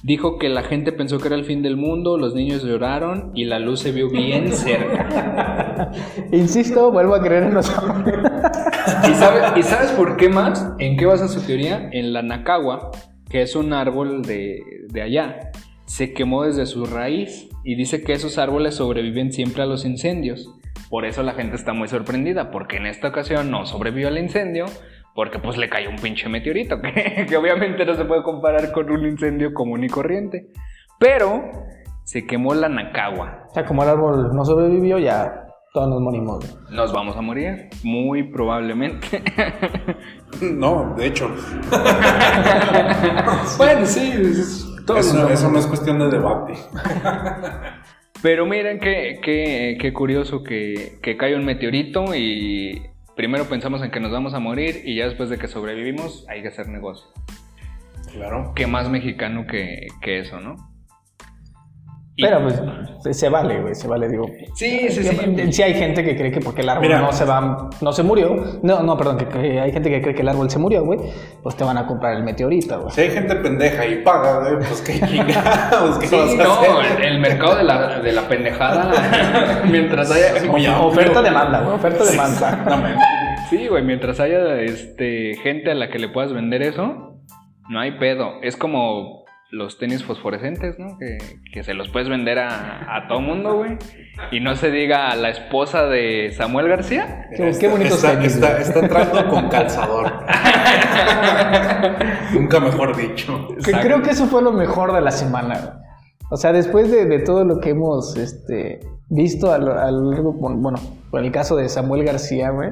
dijo 0.02 0.38
que 0.38 0.48
la 0.48 0.62
gente 0.62 0.92
pensó 0.92 1.18
que 1.18 1.28
era 1.28 1.36
el 1.36 1.44
fin 1.44 1.62
del 1.62 1.76
mundo, 1.76 2.16
los 2.18 2.34
niños 2.34 2.62
lloraron 2.64 3.32
y 3.34 3.44
la 3.44 3.58
luz 3.58 3.80
se 3.80 3.92
vio 3.92 4.08
bien 4.10 4.52
cerca. 4.52 5.90
Insisto, 6.32 6.90
vuelvo 6.90 7.14
a 7.14 7.22
creer 7.22 7.44
en 7.44 7.54
los 7.54 7.68
¿Y, 7.68 9.14
sabe- 9.14 9.58
¿Y 9.58 9.62
sabes 9.62 9.90
por 9.92 10.16
qué 10.16 10.28
más? 10.28 10.72
¿En 10.78 10.96
qué 10.96 11.06
basa 11.06 11.28
su 11.28 11.40
teoría? 11.42 11.88
En 11.92 12.12
la 12.12 12.22
nacagua, 12.22 12.90
que 13.28 13.42
es 13.42 13.54
un 13.56 13.72
árbol 13.72 14.22
de, 14.22 14.60
de 14.88 15.02
allá, 15.02 15.50
se 15.84 16.12
quemó 16.12 16.44
desde 16.44 16.66
su 16.66 16.84
raíz 16.86 17.48
y 17.64 17.74
dice 17.76 18.02
que 18.02 18.12
esos 18.12 18.38
árboles 18.38 18.74
sobreviven 18.76 19.32
siempre 19.32 19.62
a 19.62 19.66
los 19.66 19.84
incendios. 19.84 20.52
Por 20.88 21.04
eso 21.04 21.22
la 21.22 21.34
gente 21.34 21.56
está 21.56 21.72
muy 21.72 21.88
sorprendida, 21.88 22.50
porque 22.50 22.76
en 22.76 22.86
esta 22.86 23.08
ocasión 23.08 23.50
no 23.50 23.66
sobrevivió 23.66 24.08
al 24.08 24.18
incendio, 24.18 24.66
porque 25.16 25.38
pues 25.40 25.56
le 25.56 25.68
cayó 25.68 25.88
un 25.90 25.96
pinche 25.96 26.28
meteorito, 26.28 26.80
que, 26.80 27.26
que 27.28 27.36
obviamente 27.36 27.84
no 27.84 27.96
se 27.96 28.04
puede 28.04 28.22
comparar 28.22 28.70
con 28.70 28.88
un 28.90 29.04
incendio 29.06 29.52
común 29.52 29.82
y 29.82 29.88
corriente. 29.88 30.48
Pero 31.00 31.42
se 32.04 32.24
quemó 32.26 32.54
la 32.54 32.68
Nacagua. 32.68 33.46
O 33.50 33.54
sea, 33.54 33.64
como 33.64 33.82
el 33.82 33.88
árbol 33.88 34.30
no 34.36 34.44
sobrevivió, 34.44 34.98
ya 34.98 35.42
todos 35.72 35.88
nos 35.88 36.00
morimos. 36.00 36.58
Nos 36.70 36.92
vamos 36.92 37.16
a 37.16 37.20
morir, 37.22 37.68
muy 37.82 38.30
probablemente. 38.30 39.22
No, 40.42 40.94
de 40.98 41.06
hecho, 41.06 41.30
bueno, 43.56 43.86
sí, 43.86 44.12
es- 44.22 44.66
todos 44.86 45.14
eso, 45.14 45.50
no 45.50 45.58
es 45.58 45.66
cuestión 45.66 45.98
de 45.98 46.08
debate. 46.10 46.52
Pero 48.22 48.44
miren 48.44 48.78
qué, 48.78 49.18
qué, 49.22 49.78
qué 49.80 49.92
curioso 49.92 50.42
que, 50.42 50.98
que 51.02 51.16
cae 51.16 51.34
un 51.36 51.44
meteorito 51.44 52.14
y 52.14 52.82
primero 53.16 53.48
pensamos 53.48 53.82
en 53.82 53.90
que 53.90 53.98
nos 53.98 54.12
vamos 54.12 54.34
a 54.34 54.38
morir 54.38 54.82
y 54.84 54.94
ya 54.94 55.06
después 55.06 55.30
de 55.30 55.38
que 55.38 55.48
sobrevivimos 55.48 56.24
hay 56.28 56.42
que 56.42 56.48
hacer 56.48 56.68
negocio. 56.68 57.08
Claro. 58.12 58.52
Qué 58.54 58.66
más 58.66 58.88
mexicano 58.88 59.46
que, 59.46 59.88
que 60.00 60.20
eso, 60.20 60.38
¿no? 60.38 60.75
Pero 62.18 62.40
pues 62.42 63.16
se- 63.18 63.28
vale, 63.28 63.60
güey, 63.60 63.74
se 63.74 63.86
vale, 63.86 64.08
digo. 64.08 64.24
Sí, 64.54 64.88
sí, 64.88 65.02
sí. 65.04 65.52
Sí 65.52 65.62
hay 65.62 65.74
gente 65.74 66.02
que 66.02 66.16
cree 66.16 66.32
que 66.32 66.40
porque 66.40 66.62
el 66.62 66.68
árbol 66.70 66.86
Mira. 66.86 67.00
no 67.00 67.12
se 67.12 67.24
va, 67.26 67.68
no 67.82 67.92
se 67.92 68.02
murió, 68.02 68.58
no, 68.62 68.82
no, 68.82 68.96
perdón, 68.96 69.18
que, 69.18 69.26
que 69.28 69.60
hay 69.60 69.70
gente 69.70 69.90
que 69.90 70.00
cree 70.00 70.14
que 70.14 70.22
el 70.22 70.28
árbol 70.30 70.48
se 70.50 70.58
murió, 70.58 70.82
güey, 70.84 70.98
pues 71.42 71.54
te 71.56 71.64
van 71.64 71.76
a 71.76 71.86
comprar 71.86 72.14
el 72.16 72.22
meteorito, 72.24 72.80
güey. 72.80 72.90
Si 72.94 73.02
hay 73.02 73.10
gente 73.10 73.36
pendeja 73.36 73.84
y 73.86 73.96
paga, 74.02 74.38
güey, 74.40 74.56
pues 74.56 74.80
qué 74.80 74.98
chingados, 75.06 75.98
¿qué 75.98 76.06
Sí, 76.06 76.16
vas 76.16 76.30
a 76.32 76.36
no, 76.36 76.52
hacer? 76.80 77.00
el, 77.02 77.12
el 77.12 77.20
mercado 77.20 77.56
de 77.56 77.64
la, 77.64 78.00
de 78.00 78.12
la 78.12 78.22
pendejada, 78.28 79.62
mientras 79.70 80.10
haya... 80.10 80.32
Muy 80.50 80.64
amplio. 80.64 80.86
Oferta 80.88 81.20
demanda, 81.20 81.60
güey, 81.60 81.74
oferta 81.76 82.04
demanda. 82.04 82.64
No, 82.68 82.76
man. 82.78 82.96
Sí, 83.50 83.68
güey, 83.68 83.84
mientras 83.84 84.18
haya 84.20 84.58
este, 84.62 85.34
gente 85.42 85.70
a 85.70 85.74
la 85.74 85.88
que 85.90 85.98
le 85.98 86.08
puedas 86.08 86.32
vender 86.32 86.62
eso, 86.62 87.20
no 87.68 87.78
hay 87.78 87.92
pedo. 87.98 88.40
Es 88.42 88.56
como 88.56 89.25
los 89.50 89.78
tenis 89.78 90.04
fosforescentes, 90.04 90.78
¿no? 90.78 90.98
Que, 90.98 91.18
que 91.52 91.62
se 91.62 91.74
los 91.74 91.88
puedes 91.88 92.08
vender 92.08 92.38
a, 92.38 92.96
a 92.96 93.08
todo 93.08 93.20
mundo, 93.20 93.56
güey. 93.58 93.78
Y 94.32 94.40
no 94.40 94.56
se 94.56 94.70
diga 94.70 95.10
a 95.10 95.16
la 95.16 95.30
esposa 95.30 95.86
de 95.86 96.32
Samuel 96.36 96.68
García. 96.68 97.26
Qué- 97.30 97.36
qué 97.44 97.48
Está- 97.50 97.68
bonitos 97.70 98.04
está, 98.04 98.12
tenis, 98.16 98.34
está, 98.36 98.80
entrando 98.80 99.28
con 99.28 99.48
calzador. 99.48 100.12
Nunca 102.34 102.60
mejor 102.60 102.96
dicho. 102.96 103.48
Que 103.64 103.72
creo 103.72 104.02
que 104.02 104.10
eso 104.10 104.26
fue 104.26 104.42
lo 104.42 104.52
mejor 104.52 104.92
de 104.92 105.00
la 105.00 105.10
semana, 105.10 105.58
güey. 105.58 105.86
O 106.30 106.36
sea, 106.36 106.52
después 106.52 106.90
de, 106.90 107.06
de 107.06 107.20
todo 107.20 107.44
lo 107.44 107.60
que 107.60 107.70
hemos 107.70 108.16
este, 108.16 108.80
visto 109.08 109.52
a 109.52 109.58
lo 109.58 109.78
a 109.78 109.90
lo 109.92 110.10
largo, 110.10 110.32
bueno, 110.32 110.56
bueno, 110.56 110.78
por 111.10 111.22
el 111.24 111.30
caso 111.30 111.54
de 111.54 111.68
Samuel 111.68 112.02
García, 112.04 112.50
güey, 112.50 112.70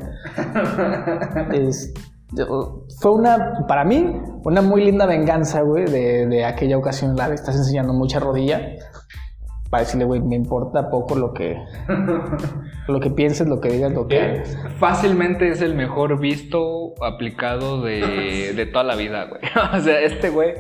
es- 1.53 1.95
yo- 2.37 2.87
fue 3.01 3.13
una, 3.13 3.65
para 3.67 3.85
mí, 3.85 4.21
una 4.45 4.63
muy 4.63 4.85
linda 4.85 5.07
venganza, 5.07 5.63
güey, 5.63 5.85
de, 5.87 6.27
de 6.27 6.45
aquella 6.45 6.77
ocasión, 6.79 7.17
la 7.17 7.29
de 7.29 7.35
estás 7.35 7.57
enseñando 7.57 7.93
mucha 7.93 8.21
rodilla. 8.21 8.61
Para 9.71 9.83
decirle, 9.83 10.05
güey, 10.05 10.21
me 10.21 10.37
importa 10.37 10.89
poco 10.89 11.17
lo 11.17 11.33
que, 11.33 11.57
lo 12.89 13.01
que 13.01 13.11
pienses, 13.11 13.49
lo 13.49 13.61
que 13.61 13.71
digas, 13.71 13.93
lo 13.93 14.07
que 14.07 14.21
hagas. 14.21 14.57
Fácilmente 14.79 15.49
es 15.49 15.61
el 15.63 15.75
mejor 15.75 16.21
visto 16.21 16.95
aplicado 17.03 17.83
de, 17.83 18.53
de 18.57 18.67
toda 18.67 18.85
la 18.85 18.95
vida, 18.97 19.25
güey. 19.25 19.41
O 19.77 19.81
sea, 19.81 20.01
este 20.01 20.31
güey, 20.31 20.55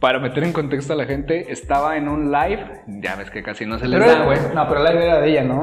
para 0.00 0.18
meter 0.18 0.42
en 0.44 0.52
contexto 0.52 0.94
a 0.94 0.96
la 0.96 1.04
gente, 1.04 1.52
estaba 1.52 1.96
en 1.96 2.08
un 2.08 2.32
live. 2.32 2.82
Ya 3.02 3.14
ves 3.16 3.30
que 3.30 3.42
casi 3.42 3.66
no 3.66 3.78
se 3.78 3.86
les 3.88 4.00
Pero 4.00 4.12
da, 4.18 4.24
güey. 4.24 4.38
no, 4.54 4.66
pero 4.68 4.82
la 4.82 4.92
idea 4.92 5.04
era 5.04 5.20
de 5.20 5.30
ella, 5.30 5.44
¿no? 5.44 5.62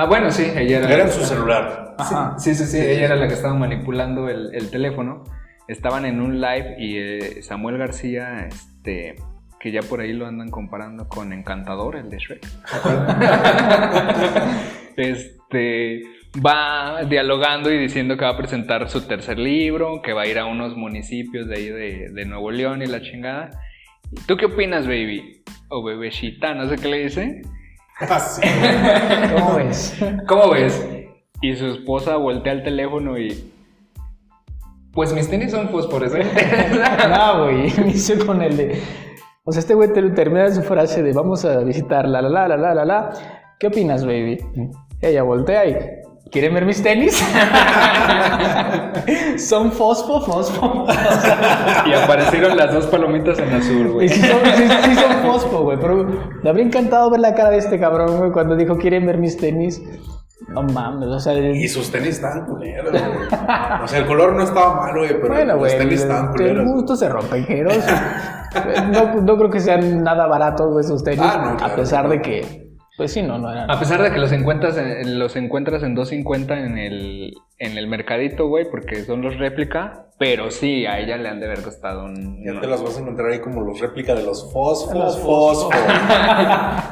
Ah, 0.00 0.04
bueno, 0.04 0.30
sí, 0.30 0.44
ella 0.44 0.78
era. 0.78 0.94
Era 0.94 1.04
en 1.06 1.10
su 1.10 1.24
celular. 1.24 1.96
Ajá. 1.98 2.38
Sí, 2.38 2.54
sí, 2.54 2.66
sí, 2.66 2.78
ella 2.78 3.06
era 3.06 3.16
la 3.16 3.26
que 3.26 3.34
estaba 3.34 3.54
manipulando 3.54 4.28
el, 4.28 4.54
el 4.54 4.70
teléfono. 4.70 5.24
Estaban 5.66 6.04
en 6.04 6.20
un 6.20 6.40
live 6.40 6.76
y 6.78 6.98
eh, 6.98 7.42
Samuel 7.42 7.78
García, 7.78 8.46
este, 8.46 9.16
que 9.58 9.72
ya 9.72 9.82
por 9.82 10.00
ahí 10.00 10.12
lo 10.12 10.28
andan 10.28 10.50
comparando 10.50 11.08
con 11.08 11.32
Encantador, 11.32 11.96
el 11.96 12.10
de 12.10 12.18
Shrek. 12.18 12.46
este, 14.96 16.02
va 16.46 17.02
dialogando 17.02 17.72
y 17.72 17.78
diciendo 17.78 18.16
que 18.16 18.24
va 18.24 18.30
a 18.30 18.36
presentar 18.36 18.88
su 18.88 19.08
tercer 19.08 19.40
libro, 19.40 20.00
que 20.00 20.12
va 20.12 20.22
a 20.22 20.26
ir 20.28 20.38
a 20.38 20.44
unos 20.44 20.76
municipios 20.76 21.48
de 21.48 21.56
ahí 21.56 21.68
de, 21.70 22.10
de 22.12 22.24
Nuevo 22.24 22.52
León 22.52 22.82
y 22.82 22.86
la 22.86 23.02
chingada. 23.02 23.50
¿Tú 24.28 24.36
qué 24.36 24.46
opinas, 24.46 24.86
baby? 24.86 25.42
O 25.70 25.82
bebecita, 25.82 26.54
no 26.54 26.68
sé 26.68 26.76
qué 26.76 26.86
le 26.86 26.98
dice. 26.98 27.42
Así. 28.00 28.40
¿Cómo 29.34 29.54
ves? 29.56 29.98
¿Cómo 30.26 30.50
ves? 30.50 30.86
Y 31.40 31.54
su 31.56 31.66
esposa 31.66 32.16
voltea 32.16 32.52
el 32.52 32.62
teléfono 32.62 33.18
y. 33.18 33.52
Pues 34.92 35.12
mis 35.12 35.28
tenis 35.28 35.50
son 35.52 35.68
fosforescentes. 35.68 36.32
No, 37.08 37.44
güey, 37.44 37.68
inició 37.78 38.24
con 38.26 38.42
el 38.42 38.56
de. 38.56 38.82
O 39.44 39.52
sea, 39.52 39.60
este 39.60 39.74
güey 39.74 39.92
te- 39.92 40.10
termina 40.10 40.50
su 40.50 40.62
frase 40.62 41.02
de 41.02 41.12
vamos 41.12 41.44
a 41.44 41.58
visitar 41.60 42.06
la 42.08 42.20
la 42.22 42.28
la 42.28 42.48
la 42.48 42.56
la 42.56 42.74
la 42.74 42.84
la. 42.84 43.10
¿Qué 43.58 43.68
opinas, 43.68 44.04
baby? 44.04 44.38
Ella 45.00 45.22
voltea 45.22 45.66
y. 45.66 45.76
¿Quieren 46.30 46.52
ver 46.54 46.66
mis 46.66 46.82
tenis? 46.82 47.16
son 49.38 49.72
fosfo, 49.72 50.20
fosfo. 50.20 50.86
y 51.86 51.92
aparecieron 51.92 52.56
las 52.56 52.72
dos 52.72 52.86
palomitas 52.86 53.38
en 53.38 53.52
azul, 53.54 53.88
güey. 53.92 54.08
sí 54.08 54.20
son, 54.20 54.38
sí, 54.56 54.68
sí 54.84 54.94
son 54.94 55.12
fosfo, 55.22 55.62
güey. 55.62 55.78
Pero 55.80 56.04
me 56.42 56.50
habría 56.50 56.66
encantado 56.66 57.10
ver 57.10 57.20
la 57.20 57.34
cara 57.34 57.50
de 57.50 57.58
este 57.58 57.78
cabrón, 57.78 58.18
güey, 58.18 58.32
cuando 58.32 58.56
dijo 58.56 58.76
quieren 58.76 59.06
ver 59.06 59.18
mis 59.18 59.36
tenis. 59.36 59.82
No 60.48 60.62
mames, 60.62 61.08
o 61.08 61.18
sea. 61.20 61.34
Y 61.38 61.68
sus 61.68 61.90
tenis 61.90 62.10
estaban 62.16 62.46
culeros, 62.46 62.90
güey. 62.92 63.02
O 63.82 63.88
sea, 63.88 63.98
el 63.98 64.06
color 64.06 64.34
no 64.34 64.42
estaba 64.44 64.76
malo, 64.76 65.00
güey, 65.00 65.20
pero 65.20 65.28
Bueno, 65.34 65.52
los 65.54 65.58
güey, 65.58 65.78
tenis 65.78 66.02
estaban 66.02 66.32
culeros. 66.32 66.64
gusto 66.66 66.96
se 66.96 67.08
rompe, 67.08 67.44
Queiroz. 67.44 67.84
no, 68.92 69.20
no 69.22 69.36
creo 69.36 69.50
que 69.50 69.60
sean 69.60 70.02
nada 70.02 70.26
baratos 70.26 70.70
güey, 70.72 70.84
esos 70.84 71.02
tenis, 71.02 71.20
Ah, 71.22 71.50
no, 71.52 71.56
claro, 71.56 71.72
a 71.72 71.76
pesar 71.76 72.04
no. 72.04 72.10
de 72.10 72.22
que, 72.22 72.67
pues 72.98 73.12
sí, 73.12 73.22
no, 73.22 73.38
no 73.38 73.52
eran. 73.52 73.70
A 73.70 73.78
pesar 73.78 74.02
de 74.02 74.10
que 74.10 74.18
los 74.18 74.32
encuentras 74.32 74.76
en, 74.76 75.20
los 75.20 75.36
encuentras 75.36 75.84
en 75.84 75.94
250 75.94 76.58
en 76.58 76.78
el, 76.78 77.34
en 77.58 77.78
el 77.78 77.86
mercadito, 77.86 78.48
güey, 78.48 78.68
porque 78.68 79.04
son 79.04 79.22
los 79.22 79.38
réplica. 79.38 80.06
Pero 80.18 80.50
sí, 80.50 80.84
a 80.84 80.98
ella 80.98 81.16
le 81.16 81.28
han 81.28 81.38
de 81.38 81.46
haber 81.46 81.62
costado 81.62 82.04
un. 82.04 82.44
Ya 82.44 82.60
te 82.60 82.66
las 82.66 82.82
vas 82.82 82.96
a 82.98 83.00
encontrar 83.00 83.30
ahí 83.30 83.38
como 83.38 83.60
los 83.60 83.78
réplica 83.78 84.16
de 84.16 84.24
los 84.24 84.52
fosfos, 84.52 84.92
Los 84.92 85.16
fosfo. 85.20 85.70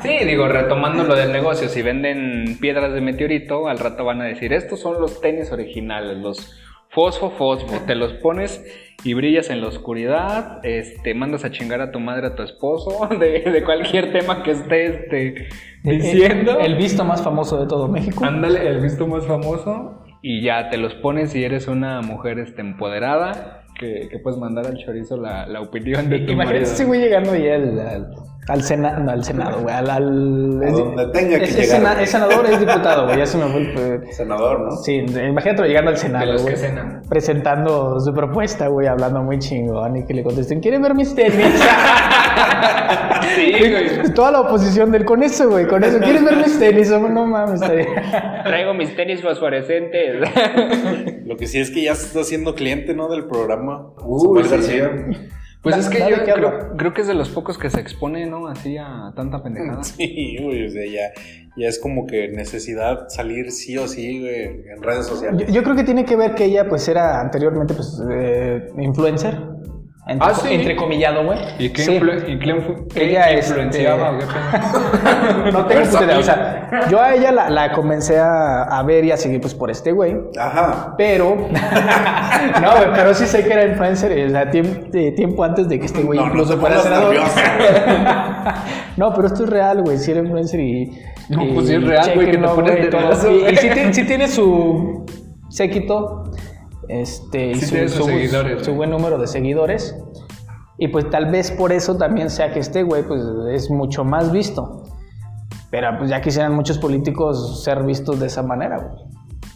Sí, 0.03 0.25
digo, 0.25 0.47
retomando 0.47 1.03
lo 1.03 1.17
del 1.17 1.33
negocio, 1.33 1.69
si 1.69 1.83
venden 1.83 2.57
piedras 2.61 2.95
de 2.95 3.01
meteorito, 3.01 3.67
al 3.67 3.81
rato 3.81 4.05
van 4.05 4.21
a 4.21 4.27
decir, 4.27 4.53
estos 4.53 4.79
son 4.79 5.01
los 5.01 5.21
tenis 5.21 5.51
originales, 5.51 6.19
los 6.19 6.55
fosfo 6.91 7.31
fosfo, 7.31 7.81
te 7.87 7.95
los 7.95 8.13
pones 8.15 8.65
y 9.05 9.15
brillas 9.15 9.51
en 9.51 9.61
la 9.61 9.69
oscuridad, 9.69 10.61
este, 10.65 11.15
mandas 11.15 11.45
a 11.45 11.51
chingar 11.51 11.81
a 11.81 11.93
tu 11.93 12.01
madre, 12.01 12.29
a 12.29 12.35
tu 12.35 12.43
esposo, 12.43 13.07
de, 13.21 13.41
de 13.41 13.65
cualquier 13.65 14.13
tema 14.13 14.43
que 14.43 14.53
esté 14.53 14.87
este, 14.87 15.49
diciendo. 15.83 16.59
El, 16.59 16.73
el 16.73 16.77
visto 16.77 17.05
más 17.05 17.23
famoso 17.23 17.61
de 17.61 17.67
todo 17.69 17.89
México. 17.89 18.25
Ándale, 18.25 18.67
el 18.67 18.81
visto 18.81 19.07
más 19.07 19.27
famoso 19.27 20.03
y 20.23 20.43
ya 20.43 20.71
te 20.71 20.79
los 20.79 20.95
pones 20.95 21.35
y 21.37 21.45
eres 21.45 21.69
una 21.69 22.01
mujer 22.01 22.39
este, 22.39 22.63
empoderada 22.63 23.65
que, 23.79 24.09
que 24.11 24.19
puedes 24.19 24.39
mandar 24.41 24.67
al 24.67 24.77
chorizo 24.79 25.17
la, 25.17 25.47
la 25.47 25.61
opinión 25.61 26.09
de 26.09 26.21
tu 26.21 26.33
Imagínate 26.33 26.45
marido. 26.61 26.63
ese 26.73 26.85
güey 26.85 27.01
llegando 27.01 27.37
ya 27.37 27.55
al, 27.57 28.09
al, 28.49 28.63
Senado, 28.63 29.01
no, 29.01 29.11
al 29.11 29.25
Senado, 29.25 29.61
güey, 29.61 29.75
al... 29.75 29.91
al 29.91 30.63
A 30.63 30.71
donde 30.71 31.07
tenga 31.09 31.39
que 31.39 31.45
es, 31.45 31.51
es 31.51 31.57
llegar, 31.57 31.95
sena- 31.95 32.03
es 32.03 32.11
senador, 32.11 32.47
es 32.47 32.61
diputado, 32.61 33.07
güey, 33.07 33.19
ya 33.19 33.27
se 33.27 33.39
me 33.39 33.45
fue 33.49 33.95
el... 33.95 34.13
Senador, 34.13 34.61
¿no? 34.61 34.71
Sí, 34.77 34.95
imagínate 34.97 35.63
llegando 35.67 35.91
al 35.91 35.97
Senado, 35.97 36.39
güey, 36.39 36.57
cenan. 36.57 37.03
presentando 37.09 37.99
su 38.01 38.13
propuesta, 38.15 38.69
güey, 38.69 38.87
hablando 38.87 39.23
muy 39.23 39.39
chingón 39.39 39.97
y 39.97 40.05
que 40.05 40.15
le 40.15 40.23
contesten, 40.23 40.61
¿quieren 40.61 40.83
ver 40.83 40.95
mis 40.95 41.15
tenis? 41.15 41.61
Sí, 43.35 43.53
güey. 43.59 44.15
Toda 44.15 44.31
la 44.31 44.41
oposición 44.41 44.91
del 44.93 45.05
con 45.05 45.23
eso, 45.23 45.49
güey, 45.51 45.67
con 45.67 45.83
eso. 45.85 45.99
¿Quieres 45.99 46.25
ver 46.25 46.37
mis 46.37 46.59
tenis? 46.59 46.91
No, 46.91 47.07
no 47.09 47.27
mames. 47.27 47.61
Traigo 48.45 48.73
mis 48.73 48.95
tenis 48.97 49.21
fosforescentes. 49.21 50.21
Lo 51.27 51.37
que 51.37 51.47
sí 51.47 51.59
es 51.59 51.71
que 51.71 51.83
ya 51.83 51.95
se 51.95 52.07
está 52.07 52.25
siendo 52.25 52.55
cliente, 52.55 52.95
¿no? 52.95 53.09
Del 53.09 53.27
programa. 53.27 53.89
Uy, 54.03 54.43
Samuel 54.45 54.63
sí. 54.63 54.81
Pues 55.67 55.75
Da- 55.77 55.83
es 55.83 55.89
que 55.89 55.99
yo 56.11 56.25
qué 56.25 56.33
creo, 56.33 56.77
creo 56.77 56.95
que 56.95 57.01
es 57.01 57.09
de 57.09 57.15
los 57.15 57.29
pocos 57.31 57.59
que 57.59 57.69
se 57.71 57.81
expone, 57.81 58.25
¿no? 58.27 58.47
Así 58.47 58.77
a 58.79 59.13
tanta 59.17 59.43
pendejada. 59.43 59.83
Sí, 59.83 60.39
güey, 60.41 60.67
o 60.67 60.71
sea, 60.71 60.85
ya, 60.87 61.11
ya 61.57 61.67
es 61.69 61.81
como 61.81 62.07
que 62.07 62.29
necesidad 62.29 63.09
salir 63.09 63.51
sí 63.51 63.77
o 63.77 63.89
sí, 63.89 64.21
güey, 64.21 64.45
en 64.45 64.81
redes 64.81 65.07
sociales. 65.07 65.45
Yo, 65.49 65.53
yo 65.55 65.63
creo 65.65 65.75
que 65.75 65.83
tiene 65.83 66.05
que 66.05 66.15
ver 66.15 66.37
que 66.37 66.45
ella, 66.45 66.69
pues, 66.69 66.87
era 66.87 67.21
anteriormente, 67.21 67.75
pues, 67.75 68.01
eh, 68.09 68.69
influencer. 68.79 69.37
Entre, 70.09 70.29
Ah, 70.29 70.35
sí. 70.35 70.55
Entrecomillado, 70.55 71.25
güey. 71.25 71.39
¿Y 71.59 71.71
qué, 71.71 71.83
Sí. 71.83 71.99
influ- 71.99 72.23
y 72.29 72.39
qué 72.39 73.07
Ella, 73.07 73.29
este, 73.31 73.49
influenciaba? 73.51 74.17
pedo? 74.19 75.51
No 75.53 75.67
tengo 75.67 75.81
Versátil. 75.81 75.91
puta 75.91 76.05
idea, 76.05 76.19
O 76.19 76.23
sea, 76.23 76.89
yo 76.89 77.03
a 77.03 77.13
ella 77.15 77.33
la, 77.33 77.51
la 77.51 77.73
comencé 77.73 78.17
a, 78.21 78.63
a 78.63 78.83
ver 78.85 79.05
y 79.05 79.11
a 79.11 79.17
seguir, 79.17 79.41
pues, 79.41 79.53
por 79.55 79.69
este 79.69 79.91
güey. 79.91 80.15
Ajá. 80.39 80.95
Pero, 80.97 81.31
no, 82.63 82.77
güey, 82.77 82.89
pero 82.95 83.15
sí 83.15 83.27
sé 83.27 83.43
que 83.45 83.53
era 83.53 83.65
influencer, 83.65 84.13
o 84.27 84.31
sea, 84.31 84.49
eh, 84.53 85.13
tiempo 85.17 85.43
antes 85.43 85.69
de 85.69 85.81
que 85.81 85.87
este 85.87 86.03
güey 86.03 86.19
No, 86.21 86.27
no 86.27 86.31
incluso 86.31 86.57
fuera 86.59 86.79
senador. 86.79 87.17
no, 88.97 89.13
pero 89.13 89.27
esto 89.27 89.43
es 89.45 89.51
real, 89.51 89.83
güey, 89.83 89.99
sí 89.99 90.11
era 90.13 90.21
influencer 90.21 90.61
y... 90.61 90.91
No, 91.31 91.43
y 91.45 91.53
pues 91.53 91.67
sí 91.67 91.75
es 91.75 91.83
real, 91.85 92.13
güey, 92.15 92.31
que 92.31 92.39
te 92.39 92.47
güey, 92.47 92.91
todo. 92.91 93.11
Y, 93.51 93.57
sí, 93.57 93.69
tiene- 93.71 93.93
sí 93.93 94.05
tiene 94.05 94.29
su 94.29 95.05
séquito, 95.49 96.26
este, 96.89 97.51
y 97.51 97.55
Sí 97.57 97.67
su, 97.67 97.77
sus 97.89 97.93
su- 97.93 97.99
su 97.99 98.05
güey. 98.65 98.77
buen 98.77 98.91
número 98.91 99.19
de 99.19 99.27
seguidores. 99.27 99.97
Y 100.79 100.89
pues 100.89 101.09
tal 101.11 101.31
vez 101.31 101.51
por 101.51 101.73
eso 101.73 101.97
también 101.97 102.29
sea 102.31 102.53
que 102.53 102.59
este 102.61 102.83
güey, 102.83 103.03
pues, 103.03 103.23
es 103.51 103.71
mucho 103.71 104.05
más 104.05 104.31
visto. 104.31 104.83
Pero 105.71 105.89
pues 105.99 106.11
ya 106.11 106.21
quisieran 106.21 106.55
muchos 106.55 106.79
políticos 106.79 107.65
ser 107.65 107.83
vistos 107.83 108.21
de 108.21 108.27
esa 108.27 108.43
manera, 108.43 108.79
güey. 108.79 109.05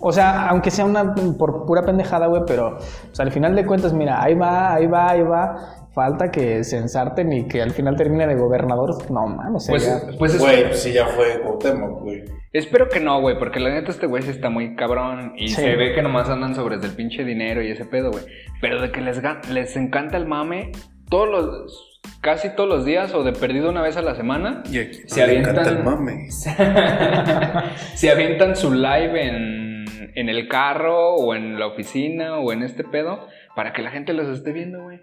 O 0.00 0.12
sea, 0.12 0.48
aunque 0.48 0.70
sea 0.70 0.86
una 0.86 1.14
por 1.14 1.66
pura 1.66 1.84
pendejada, 1.84 2.26
güey, 2.26 2.42
pero 2.46 2.78
pues, 2.78 3.20
al 3.20 3.30
final 3.30 3.54
de 3.54 3.66
cuentas, 3.66 3.92
mira, 3.92 4.22
ahí 4.22 4.34
va, 4.34 4.72
ahí 4.74 4.86
va, 4.86 5.10
ahí 5.10 5.22
va. 5.22 5.56
Falta 5.94 6.30
que 6.30 6.62
se 6.62 6.76
ensarten 6.78 7.32
y 7.32 7.48
que 7.48 7.60
al 7.62 7.72
final 7.72 7.96
termine 7.96 8.26
de 8.26 8.36
gobernador. 8.36 9.10
No 9.10 9.26
mames, 9.26 9.66
Pues, 9.68 9.82
sería- 9.82 10.18
pues 10.18 10.38
Güey, 10.38 10.50
espero, 10.52 10.68
pues 10.68 10.82
sí, 10.82 10.92
ya 10.92 11.06
fue 11.06 11.40
Cuauhtémoc, 11.42 12.00
güey. 12.02 12.24
espero 12.52 12.88
que 12.88 13.00
no, 13.00 13.20
güey, 13.20 13.38
porque 13.38 13.58
la 13.58 13.70
neta 13.70 13.90
este 13.90 14.06
güey 14.06 14.22
sí 14.22 14.30
está 14.30 14.50
muy 14.50 14.76
cabrón 14.76 15.32
y 15.36 15.48
Sí. 15.48 15.56
se 15.56 15.74
ve 15.76 15.92
que 15.94 16.02
nomás 16.02 16.28
andan 16.28 16.54
sobre 16.54 16.76
el 16.76 16.90
pinche 16.94 17.24
dinero 17.24 17.60
y 17.62 17.70
ese 17.72 17.84
pedo, 17.84 18.12
güey. 18.12 18.24
Pero 18.60 18.80
de 18.80 18.92
que 18.92 19.00
les, 19.00 19.20
les 19.50 19.76
encanta 19.76 20.16
el 20.16 20.26
mame 20.26 20.70
todos 21.08 21.28
los, 21.28 22.00
casi 22.20 22.50
todos 22.54 22.68
los 22.68 22.84
días 22.84 23.12
o 23.12 23.24
de 23.24 23.32
perdido 23.32 23.68
una 23.68 23.82
vez 23.82 23.96
a 23.96 24.02
la 24.02 24.14
semana, 24.14 24.62
Y 24.70 24.78
aquí 24.78 24.98
Se 25.06 25.26
le 25.26 25.38
encanta 25.40 25.62
avientan- 25.62 25.76
el 25.76 25.84
mame. 25.84 26.26
se 27.94 28.10
avientan 28.10 28.54
su 28.56 28.72
live 28.72 29.26
en, 29.26 29.84
en 30.14 30.28
el 30.28 30.46
carro 30.48 31.14
o 31.16 31.34
en 31.34 31.58
la 31.58 31.66
oficina 31.66 32.38
o 32.38 32.52
en 32.52 32.62
este 32.62 32.84
pedo 32.84 33.26
para 33.56 33.72
que 33.72 33.82
la 33.82 33.90
gente 33.90 34.12
los 34.12 34.28
esté 34.28 34.52
viendo, 34.52 34.82
güey. 34.84 35.00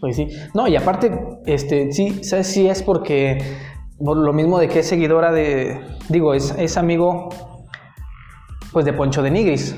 Pues 0.00 0.16
sí. 0.16 0.28
No, 0.54 0.66
y 0.66 0.76
aparte, 0.76 1.12
este, 1.46 1.92
sí, 1.92 2.24
¿sabes? 2.24 2.46
Sí 2.46 2.66
es 2.68 2.82
porque 2.82 3.42
por 3.98 4.16
lo 4.16 4.32
mismo 4.32 4.58
de 4.58 4.68
que 4.68 4.78
es 4.80 4.88
seguidora 4.88 5.30
de. 5.32 5.78
Digo, 6.08 6.32
es, 6.34 6.54
es 6.58 6.76
amigo. 6.76 7.28
Pues 8.72 8.84
de 8.86 8.92
Poncho 8.92 9.22
de 9.22 9.30
Nigris. 9.30 9.74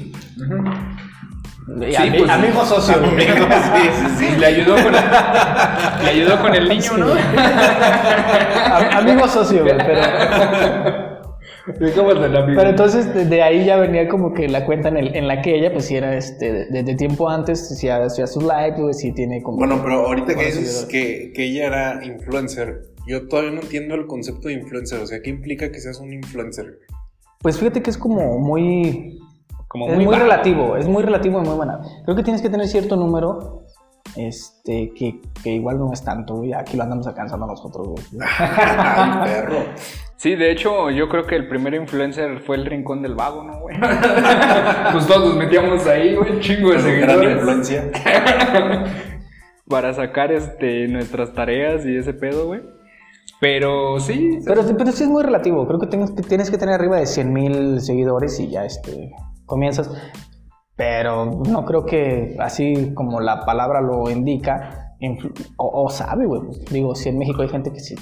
Y 1.81 1.93
Sí, 1.93 1.97
ami- 1.97 2.19
pues, 2.19 2.31
amigo 2.31 2.65
socio. 2.65 2.95
güey. 3.01 3.27
Sí, 3.27 3.91
sí, 3.95 4.27
sí. 4.29 4.37
Le 4.39 4.47
ayudó 4.47 4.75
con, 4.75 4.93
le 4.93 6.11
ayudó 6.11 6.41
con 6.43 6.55
el 6.55 6.69
niño, 6.69 6.97
¿no? 6.99 7.07
Am- 7.13 8.91
amigo 8.99 9.27
socio, 9.29 9.65
pero. 9.65 10.01
Pero 11.67 12.69
entonces 12.69 13.15
de, 13.15 13.25
de 13.25 13.43
ahí 13.43 13.65
ya 13.65 13.77
venía 13.77 14.09
como 14.09 14.33
que 14.35 14.49
la 14.49 14.65
cuenta 14.67 14.89
en, 14.89 14.97
el- 14.97 15.15
en 15.17 15.29
la 15.29 15.43
que 15.43 15.57
ella, 15.57 15.73
pues 15.73 15.85
sí 15.87 15.97
era 15.97 16.17
este, 16.17 16.53
de- 16.53 16.67
desde 16.67 16.95
tiempo 16.97 17.29
antes, 17.29 17.69
sí 17.79 17.89
hacía 17.89 18.27
sus 18.27 18.43
live, 18.43 18.75
güey, 18.79 18.95
sí 18.95 19.13
tiene 19.13 19.43
como. 19.43 19.59
Bueno, 19.59 19.81
pero 19.83 20.07
ahorita 20.07 20.29
que 20.29 20.35
Bueno, 20.35 20.49
dices 20.51 20.87
que, 20.91 21.33
que 21.35 21.45
ella 21.45 21.67
era 21.67 22.05
influencer, 22.05 22.83
yo 23.07 23.29
todavía 23.29 23.53
no 23.53 23.61
entiendo 23.61 23.95
el 23.95 24.07
concepto 24.07 24.49
de 24.49 24.55
influencer. 24.55 25.01
O 25.01 25.07
sea, 25.07 25.21
¿qué 25.23 25.31
implica 25.31 25.71
que 25.71 25.81
seas 25.81 26.01
un 26.01 26.13
influencer? 26.13 26.79
Pues 27.41 27.59
fíjate 27.59 27.83
que 27.83 27.91
es 27.91 27.99
como 27.99 28.39
muy. 28.39 29.19
Como 29.69 29.89
es 29.89 29.97
muy, 29.99 30.15
relativo, 30.15 30.77
es 30.77 30.87
muy 30.87 31.03
relativo 31.03 31.41
y 31.43 31.47
muy 31.47 31.57
buena. 31.57 31.81
Creo 32.05 32.15
que 32.15 32.23
tienes 32.23 32.43
que 32.43 32.51
tener 32.51 32.69
cierto 32.69 32.95
número, 32.95 33.62
este, 34.17 34.93
que, 34.95 35.21
que 35.43 35.51
igual 35.51 35.79
no 35.79 35.93
es 35.93 36.03
tanto, 36.05 36.37
güey. 36.37 36.53
Aquí 36.53 36.77
lo 36.77 36.85
andamos 36.85 37.07
alcanzando 37.07 37.47
nosotros, 37.47 37.89
güey. 37.89 38.05
Ay, 38.39 39.11
perro. 39.25 39.65
Sí, 40.17 40.37
de 40.37 40.53
hecho, 40.53 40.91
yo 40.91 41.09
creo 41.09 41.27
que 41.27 41.35
el 41.35 41.49
primer 41.49 41.75
influencer 41.75 42.41
fue 42.41 42.57
el 42.57 42.67
Rincón 42.67 43.03
del 43.03 43.15
Vago, 43.15 43.43
¿no, 43.43 43.61
güey? 43.61 43.77
pues 44.93 45.07
todos 45.07 45.29
nos 45.31 45.37
metíamos 45.37 45.87
ahí, 45.87 46.15
güey, 46.15 46.39
chingo 46.41 46.71
de 46.71 46.75
Gran 46.75 46.85
seguidores. 46.85 47.33
influencia. 47.33 47.91
para 49.69 49.95
sacar 49.95 50.31
este, 50.31 50.87
nuestras 50.89 51.33
tareas 51.33 51.85
y 51.87 51.97
ese 51.97 52.13
pedo, 52.13 52.47
güey. 52.47 52.61
Pero 53.41 53.99
sí, 53.99 54.39
Pero, 54.45 54.63
pero 54.79 54.93
sí 54.93 55.03
es 55.03 55.09
muy 55.11 55.23
relativo. 55.25 55.67
Creo 55.67 55.81
que 55.81 55.89
tienes, 55.89 56.13
que 56.13 56.23
tienes 56.23 56.51
que 56.51 56.59
tener 56.59 56.77
arriba 56.77 56.99
de 56.99 57.07
100 57.07 57.33
mil 57.33 57.81
seguidores 57.81 58.39
y 58.39 58.49
ya 58.51 58.65
este, 58.65 59.11
comienzas. 59.47 59.91
Pero 60.83 61.27
no 61.49 61.65
creo 61.65 61.87
que 61.87 62.35
así 62.41 62.93
como 62.93 63.21
la 63.21 63.45
palabra 63.45 63.81
lo 63.81 64.11
indica, 64.11 64.97
o, 65.57 65.85
o 65.85 65.89
sabe, 65.89 66.27
güey. 66.27 66.43
Digo, 66.73 66.97
si 66.97 67.09
en 67.09 67.19
México 67.19 67.43
hay 67.43 67.49
gente 67.49 67.73
que 67.73 67.79
sí. 67.79 67.95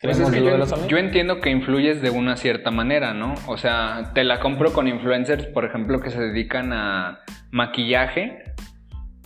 Pues 0.00 0.20
es 0.20 0.30
que 0.30 0.40
yo, 0.40 0.86
yo 0.86 0.98
entiendo 0.98 1.40
que 1.40 1.50
influyes 1.50 2.00
de 2.00 2.10
una 2.10 2.36
cierta 2.36 2.70
manera, 2.70 3.14
¿no? 3.14 3.34
O 3.48 3.56
sea, 3.56 4.12
te 4.14 4.22
la 4.22 4.38
compro 4.38 4.72
con 4.72 4.86
influencers, 4.86 5.46
por 5.46 5.64
ejemplo, 5.64 5.98
que 5.98 6.10
se 6.10 6.20
dedican 6.20 6.72
a 6.72 7.18
maquillaje 7.50 8.44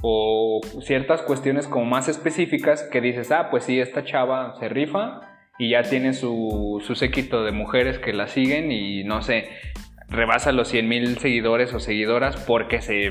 o 0.01 0.63
ciertas 0.81 1.21
cuestiones 1.21 1.67
como 1.67 1.85
más 1.85 2.09
específicas 2.09 2.89
que 2.91 3.03
dices, 3.03 3.31
ah, 3.33 3.49
pues 3.51 3.65
sí, 3.65 3.81
esta 3.81 4.03
chava 4.05 4.55
se 4.59 4.71
rifa 4.71 5.21
y 5.59 5.73
ya 5.73 5.83
tiene 5.83 6.15
su, 6.15 6.83
su 6.87 6.95
séquito 6.95 7.45
de 7.45 7.53
mujeres 7.53 7.99
que 7.99 8.15
la 8.15 8.29
siguen 8.29 8.73
y 8.73 9.05
no 9.05 9.21
sé, 9.21 9.49
rebasa 10.09 10.53
los 10.53 10.69
100 10.69 10.89
mil 10.89 11.19
seguidores 11.19 11.73
o 11.75 11.81
seguidoras 11.81 12.37
porque 12.37 12.81
se 12.81 13.11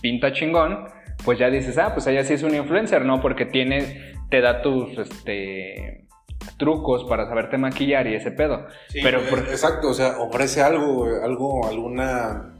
pinta 0.00 0.32
chingón, 0.32 0.88
pues 1.24 1.38
ya 1.38 1.48
dices, 1.50 1.78
ah, 1.78 1.92
pues 1.94 2.06
ella 2.06 2.24
sí 2.24 2.34
es 2.34 2.42
un 2.42 2.54
influencer, 2.54 3.04
¿no? 3.04 3.20
Porque 3.20 3.46
tiene, 3.46 4.14
te 4.30 4.40
da 4.40 4.62
tus, 4.62 4.98
este 4.98 6.02
trucos 6.58 7.04
para 7.04 7.26
saberte 7.26 7.58
maquillar 7.58 8.06
y 8.06 8.14
ese 8.14 8.30
pedo. 8.30 8.66
Sí, 8.88 9.00
Pero 9.02 9.20
eh, 9.20 9.24
por- 9.28 9.38
exacto, 9.40 9.88
o 9.88 9.94
sea, 9.94 10.18
ofrece 10.18 10.62
algo, 10.62 11.06
algo, 11.22 11.66
alguna, 11.68 12.54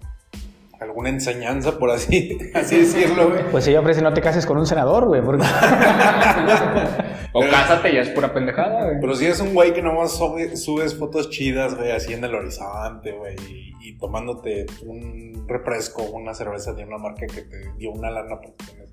alguna 0.80 1.08
enseñanza, 1.08 1.78
por 1.78 1.90
así, 1.90 2.36
así 2.54 2.78
decirlo, 2.80 3.28
güey. 3.30 3.44
Pues 3.50 3.66
ella 3.68 3.80
ofrece 3.80 4.02
no 4.02 4.12
te 4.12 4.20
cases 4.20 4.46
con 4.46 4.58
un 4.58 4.66
senador, 4.66 5.06
güey. 5.06 5.22
Porque... 5.22 5.44
O 7.36 7.40
Pero- 7.40 7.52
cásate 7.52 7.92
ya 7.94 8.00
es 8.00 8.08
pura 8.10 8.32
pendejada, 8.32 8.84
güey. 8.84 8.96
Pero 9.00 9.14
si 9.14 9.26
es 9.26 9.40
un 9.40 9.52
güey 9.52 9.74
que 9.74 9.82
nomás 9.82 10.12
sube- 10.18 10.56
subes 10.56 10.94
fotos 10.96 11.28
chidas, 11.28 11.74
güey, 11.76 11.90
así 11.90 12.14
en 12.14 12.24
el 12.24 12.34
horizonte, 12.34 13.12
güey, 13.12 13.36
y, 13.50 13.72
y 13.90 13.98
tomándote 13.98 14.64
un 14.86 15.44
refresco, 15.46 16.02
una 16.02 16.32
cerveza 16.32 16.72
de 16.72 16.84
una 16.84 16.96
marca 16.98 17.26
que 17.26 17.42
te 17.42 17.72
dio 17.76 17.90
una 17.92 18.10
lana 18.10 18.36
porque 18.40 18.54
tienes 18.64 18.92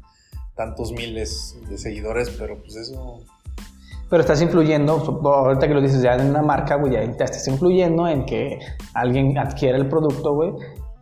tantos 0.55 0.91
miles 0.91 1.57
de 1.69 1.77
seguidores, 1.77 2.29
pero 2.31 2.59
pues 2.61 2.75
eso... 2.75 3.19
Pero 4.09 4.21
estás 4.21 4.41
influyendo, 4.41 4.93
ahorita 5.23 5.67
que 5.67 5.73
lo 5.73 5.81
dices 5.81 6.01
ya 6.01 6.15
en 6.15 6.29
una 6.29 6.41
marca, 6.41 6.75
güey, 6.75 6.93
ya 6.93 7.03
ya 7.03 7.25
estás 7.25 7.47
influyendo 7.47 8.07
en 8.07 8.25
que 8.25 8.59
alguien 8.93 9.37
adquiera 9.37 9.77
el 9.77 9.87
producto, 9.87 10.33
güey, 10.35 10.51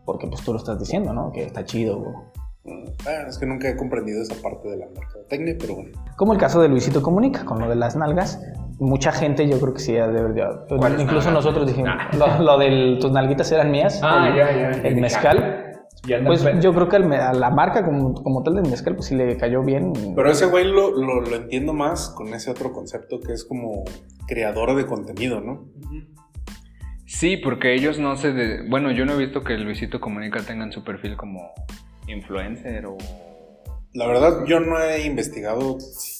porque 0.05 0.27
pues 0.27 0.41
tú 0.43 0.53
lo 0.53 0.59
estás 0.59 0.79
diciendo, 0.79 1.11
¿no? 1.11 1.31
Que 1.31 1.43
está 1.45 1.65
chido, 1.65 1.97
güey. 1.99 2.15
Bueno, 2.63 3.27
es 3.27 3.37
que 3.39 3.45
nunca 3.45 3.69
he 3.69 3.75
comprendido 3.75 4.21
esa 4.21 4.35
parte 4.41 4.69
de 4.69 4.77
la 4.77 4.85
mercadotecnia, 4.87 5.55
pero 5.59 5.75
bueno. 5.75 5.91
Como 6.15 6.33
el 6.33 6.39
caso 6.39 6.61
de 6.61 6.69
Luisito 6.69 7.01
Comunica, 7.01 7.43
con 7.43 7.59
lo 7.59 7.67
de 7.67 7.75
las 7.75 7.95
nalgas. 7.95 8.39
Mucha 8.79 9.11
gente, 9.11 9.47
yo 9.47 9.59
creo 9.59 9.73
que 9.73 9.79
sí, 9.79 9.93
ya 9.93 10.07
debe 10.07 10.33
de- 10.33 10.77
¿Cuáles 10.77 11.01
Incluso 11.01 11.31
nosotros 11.31 11.67
dijimos, 11.67 11.91
Ah. 11.95 12.09
lo, 12.17 12.43
lo 12.43 12.57
del 12.57 12.97
tus 12.99 13.11
nalguitas 13.11 13.51
eran 13.51 13.71
mías. 13.71 13.99
Ah, 14.03 14.27
el, 14.29 14.35
ya, 14.35 14.51
ya. 14.51 14.69
El 14.87 14.95
mezcal. 15.01 15.67
Ya 16.07 16.23
Pues 16.25 16.43
yo 16.61 16.73
creo 16.73 16.89
que 16.89 16.95
a 16.95 17.33
la 17.33 17.49
marca 17.51 17.85
como, 17.85 18.15
como 18.15 18.41
tal 18.41 18.55
del 18.55 18.67
mezcal, 18.69 18.95
pues 18.95 19.07
sí 19.07 19.15
le 19.15 19.37
cayó 19.37 19.61
bien. 19.63 19.93
Pero 20.15 20.31
ese 20.31 20.47
güey 20.47 20.65
lo, 20.65 20.91
lo, 20.97 21.21
lo 21.21 21.35
entiendo 21.35 21.73
más 21.73 22.09
con 22.09 22.33
ese 22.33 22.49
otro 22.49 22.71
concepto 22.71 23.19
que 23.19 23.33
es 23.33 23.43
como 23.45 23.83
creador 24.27 24.75
de 24.75 24.87
contenido, 24.87 25.41
¿no? 25.41 25.65
Sí, 27.05 27.37
porque 27.37 27.75
ellos 27.75 27.99
no 27.99 28.15
se... 28.15 28.31
de- 28.33 28.67
Bueno, 28.67 28.91
yo 28.91 29.05
no 29.05 29.13
he 29.13 29.17
visto 29.17 29.43
que 29.43 29.57
Luisito 29.57 29.99
Comunica 29.99 30.39
tengan 30.41 30.71
su 30.71 30.83
perfil 30.83 31.17
como 31.17 31.51
influencer 32.11 32.85
o... 32.85 32.97
La 33.93 34.07
verdad, 34.07 34.45
yo 34.47 34.59
no 34.61 34.79
he 34.81 35.05
investigado 35.05 35.77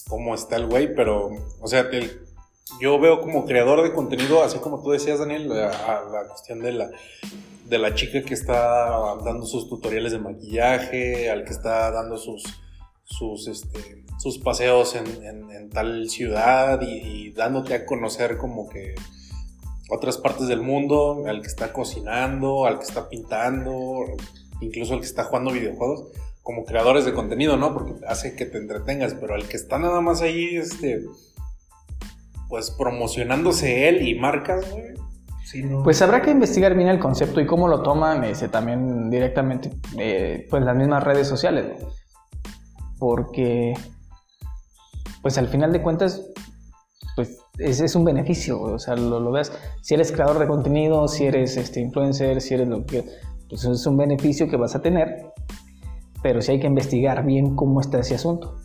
cómo 0.10 0.36
está 0.36 0.58
el 0.58 0.68
güey, 0.68 0.94
pero, 0.94 1.30
o 1.62 1.68
sea, 1.68 1.82
el- 1.92 2.20
yo 2.82 3.00
veo 3.00 3.22
como 3.22 3.46
creador 3.46 3.82
de 3.84 3.94
contenido, 3.94 4.44
así 4.44 4.58
como 4.60 4.82
tú 4.82 4.92
decías, 4.92 5.20
Daniel, 5.20 5.48
la 5.50 6.26
cuestión 6.30 6.60
de 6.60 6.72
la, 6.74 6.90
de 7.66 7.78
la 7.78 7.94
chica 7.96 8.22
que 8.24 8.34
está 8.34 8.90
dando 9.24 9.46
sus 9.46 9.70
tutoriales 9.70 10.12
de 10.12 10.20
maquillaje, 10.20 11.30
al 11.30 11.44
que 11.46 11.52
está 11.52 11.92
dando 11.92 12.18
sus, 12.18 12.44
sus, 13.06 13.48
este, 13.48 14.04
sus 14.20 14.38
paseos 14.40 14.96
en, 14.96 15.06
en- 15.26 15.70
tal 15.70 16.10
ciudad 16.10 16.82
y 16.82 17.32
dándote 17.32 17.74
a 17.74 17.86
conocer 17.86 18.38
como 18.38 18.68
que 18.68 18.94
otras 19.90 20.18
partes 20.18 20.48
del 20.48 20.62
mundo, 20.62 21.24
al 21.28 21.42
que 21.42 21.48
está 21.48 21.72
cocinando, 21.72 22.66
al 22.66 22.78
que 22.80 22.84
está 22.86 23.08
pintando, 23.08 24.04
incluso 24.62 24.94
al 24.94 25.02
que 25.02 25.06
está 25.06 25.26
jugando 25.26 25.52
videojuegos 25.52 26.08
como 26.44 26.66
creadores 26.66 27.06
de 27.06 27.14
contenido, 27.14 27.58
¿no? 27.58 27.74
Porque 27.74 27.94
hace 28.08 28.36
que 28.36 28.46
te 28.46 28.58
entretengas, 28.58 29.14
pero 29.14 29.36
al 29.36 29.48
que 29.48 29.58
está 29.58 29.78
nada 29.78 30.02
más 30.02 30.22
ahí, 30.22 30.56
este, 30.56 31.06
pues 32.50 32.72
promocionándose 32.72 33.90
él 33.90 34.08
y 34.08 34.16
marcas, 34.16 34.70
güey. 34.72 34.92
Pues 35.84 36.02
habrá 36.02 36.22
que 36.22 36.32
investigar 36.32 36.76
bien 36.76 36.88
el 36.88 37.00
concepto 37.00 37.42
y 37.42 37.46
cómo 37.46 37.68
lo 37.68 37.82
toman 37.82 38.24
ese, 38.24 38.48
también 38.48 39.10
directamente 39.10 39.72
eh, 39.98 40.48
pues 40.50 40.64
las 40.64 40.78
mismas 40.78 41.04
redes 41.04 41.28
sociales. 41.28 41.66
¿no? 41.66 41.90
Porque 42.98 43.74
pues 45.22 45.38
al 45.38 45.50
final 45.50 45.74
de 45.74 45.82
cuentas 45.82 46.26
pues 47.18 47.38
es, 47.58 47.96
un 47.96 48.06
beneficio, 48.06 48.62
o 48.62 48.80
sea, 48.80 48.96
lo, 48.96 49.20
lo 49.20 49.32
veas, 49.32 49.52
si 49.82 49.94
eres 49.96 50.14
creador 50.14 50.40
de 50.40 50.48
contenido, 50.48 51.08
si 51.10 51.26
eres 51.26 51.58
este 51.58 51.82
influencer, 51.82 52.40
si 52.40 52.54
eres 52.54 52.70
lo 52.70 52.86
que 52.86 53.04
pues 53.52 53.66
es 53.66 53.86
un 53.86 53.98
beneficio 53.98 54.48
que 54.48 54.56
vas 54.56 54.76
a 54.76 54.82
tener, 54.82 55.26
pero 56.24 56.42
sí 56.42 56.54
hay 56.54 56.60
que 56.62 56.68
investigar 56.68 57.26
bien 57.26 57.54
cómo 57.58 57.82
está 57.82 58.00
ese 58.00 58.16
asunto. 58.16 58.56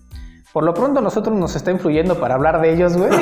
Por 0.53 0.63
lo 0.63 0.73
pronto 0.75 1.01
nosotros 1.01 1.37
nos 1.37 1.57
está 1.57 1.73
influyendo 1.73 2.21
para 2.21 2.37
hablar 2.37 2.61
de 2.63 2.73
ellos, 2.73 2.97
güey. 2.97 3.11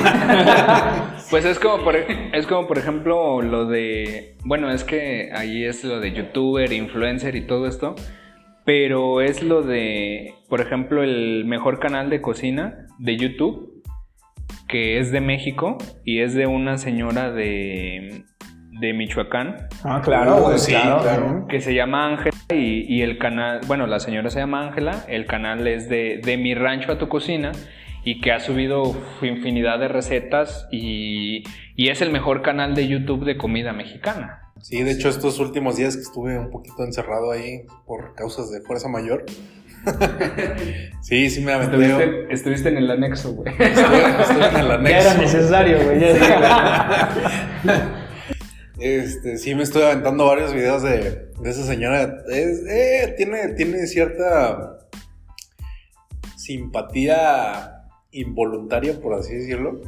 Pues 1.31 1.47
es 1.47 1.59
como, 1.59 1.83
por, 1.83 1.97
es 1.97 2.47
como 2.47 2.69
por 2.69 2.77
ejemplo 2.77 3.41
lo 3.41 3.65
de, 3.65 4.37
bueno, 4.45 4.71
es 4.71 4.85
que 4.85 5.31
ahí 5.35 5.65
es 5.65 5.83
lo 5.83 5.99
de 5.99 6.13
youtuber, 6.13 6.71
influencer 6.71 7.35
y 7.35 7.47
todo 7.47 7.67
esto, 7.67 7.95
pero 8.67 9.23
es 9.23 9.43
lo 9.43 9.63
de, 9.63 10.35
por 10.51 10.61
ejemplo, 10.61 11.03
el 11.03 11.47
mejor 11.47 11.81
canal 11.81 12.11
de 12.11 12.21
cocina 12.21 12.87
de 12.99 13.17
YouTube, 13.17 13.83
que 14.69 15.01
es 15.01 15.11
de 15.11 15.23
México 15.23 15.79
y 16.05 16.21
es 16.21 16.35
de 16.35 16.47
una 16.47 16.77
señora 16.77 17.33
de, 17.33 18.27
de 18.85 18.93
Michoacán. 18.93 19.69
Ah, 19.83 20.01
claro, 20.05 20.41
güey, 20.43 20.59
sí, 20.59 20.73
claro. 20.73 21.03
claro. 21.03 21.47
que 21.49 21.61
se 21.61 21.75
llama 21.75 22.07
Ángela 22.09 22.37
y, 22.51 22.85
y 22.89 23.03
el 23.03 23.19
canal, 23.19 23.61
bueno, 23.67 23.87
la 23.87 23.99
señora 24.01 24.31
se 24.31 24.39
llama 24.41 24.67
Ángela, 24.69 25.05
el 25.09 25.27
canal 25.27 25.67
es 25.67 25.89
de, 25.89 26.21
de 26.23 26.37
mi 26.37 26.55
rancho 26.55 26.93
a 26.93 26.99
tu 26.99 27.09
cocina 27.09 27.53
y 28.05 28.21
que 28.21 28.33
ha 28.33 28.41
subido 28.41 28.95
infinidad 29.23 29.79
de 29.79 29.89
recetas 29.89 30.69
y, 30.71 31.43
y 31.75 31.89
es 31.89 32.03
el 32.03 32.11
mejor 32.11 32.43
canal 32.43 32.75
de 32.75 32.87
YouTube 32.87 33.25
de 33.25 33.37
comida 33.39 33.73
mexicana. 33.73 34.41
Sí, 34.61 34.83
de 34.83 34.93
hecho, 34.93 35.09
estos 35.09 35.39
últimos 35.41 35.77
días 35.77 35.97
que 35.97 36.03
estuve 36.03 36.39
un 36.39 36.51
poquito 36.51 36.85
encerrado 36.85 37.31
ahí 37.33 37.63
por 37.87 38.15
causas 38.15 38.51
de 38.51 38.61
fuerza 38.63 38.89
mayor. 38.89 39.25
sí, 41.03 41.29
sí 41.29 41.43
me 41.43 41.53
aventé. 41.53 41.77
Estuviste, 41.77 42.33
estuviste 42.33 42.69
en 42.71 42.77
el 42.79 42.91
anexo, 42.91 43.35
güey. 43.35 43.53
Estuve, 43.59 43.99
estuve 44.21 44.49
en 44.49 44.57
el 44.57 44.69
Ya 44.69 44.75
anexo. 44.75 45.09
era 45.11 45.15
necesario, 45.21 45.79
güey. 45.85 46.01
Este, 48.79 49.39
sí, 49.39 49.55
me 49.55 49.63
estoy 49.63 49.83
aventando 49.83 50.27
varios 50.27 50.53
videos 50.53 50.83
de, 50.83 51.31
de 51.41 51.51
esa 51.51 51.65
señora. 51.65 52.23
Es- 52.29 52.65
eh, 52.69 53.15
tiene, 53.17 53.49
tiene 53.55 53.87
cierta 53.87 54.79
simpatía 56.37 57.87
involuntaria, 58.11 59.01
por 59.01 59.15
así 59.15 59.35
decirlo. 59.35 59.81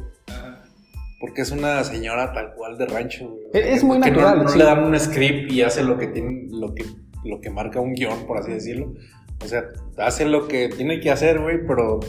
Porque 1.19 1.41
es 1.41 1.51
una 1.51 1.83
señora 1.83 2.31
tal 2.31 2.53
cual 2.53 2.77
de 2.77 2.85
rancho. 2.85 3.27
güey. 3.27 3.49
Es 3.53 3.83
muy 3.83 3.97
no- 3.97 4.05
natural, 4.05 4.43
No, 4.43 4.49
sí. 4.49 4.57
le 4.57 4.63
dan 4.65 4.83
un 4.83 4.99
script 4.99 5.51
y 5.51 5.63
hace 5.63 5.83
lo 5.83 5.97
que 5.97 6.07
tiene, 6.07 6.47
lo 6.51 6.75
que, 6.75 6.85
lo 7.23 7.41
que 7.41 7.49
marca 7.49 7.79
un 7.79 7.93
guion, 7.93 8.27
por 8.27 8.37
así 8.37 8.51
decirlo. 8.51 8.93
O 9.43 9.47
sea, 9.47 9.63
hace 9.97 10.25
lo 10.25 10.47
que 10.47 10.69
tiene 10.69 10.99
que 10.99 11.09
hacer, 11.11 11.39
güey, 11.39 11.65
pero 11.65 11.99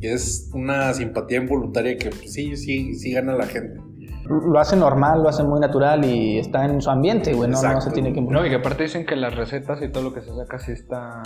es 0.00 0.50
una 0.52 0.92
simpatía 0.94 1.38
involuntaria 1.38 1.96
que 1.96 2.10
pues, 2.10 2.32
sí, 2.32 2.56
sí, 2.56 2.94
sí 2.96 3.12
gana 3.12 3.34
la 3.36 3.46
gente. 3.46 3.80
Lo 4.28 4.58
hace 4.58 4.76
normal, 4.76 5.22
lo 5.22 5.28
hace 5.28 5.42
muy 5.42 5.60
natural 5.60 6.04
y 6.04 6.38
está 6.38 6.64
en 6.64 6.80
su 6.80 6.90
ambiente, 6.90 7.32
güey. 7.34 7.50
No, 7.50 7.80
se 7.80 7.90
tiene 7.90 8.12
que 8.12 8.20
No, 8.20 8.44
y 8.44 8.50
que 8.50 8.56
aparte 8.56 8.84
dicen 8.84 9.06
que 9.06 9.16
las 9.16 9.34
recetas 9.34 9.80
y 9.82 9.88
todo 9.90 10.02
lo 10.04 10.12
que 10.14 10.20
se 10.22 10.34
saca 10.34 10.58
sí 10.58 10.72
está... 10.72 11.22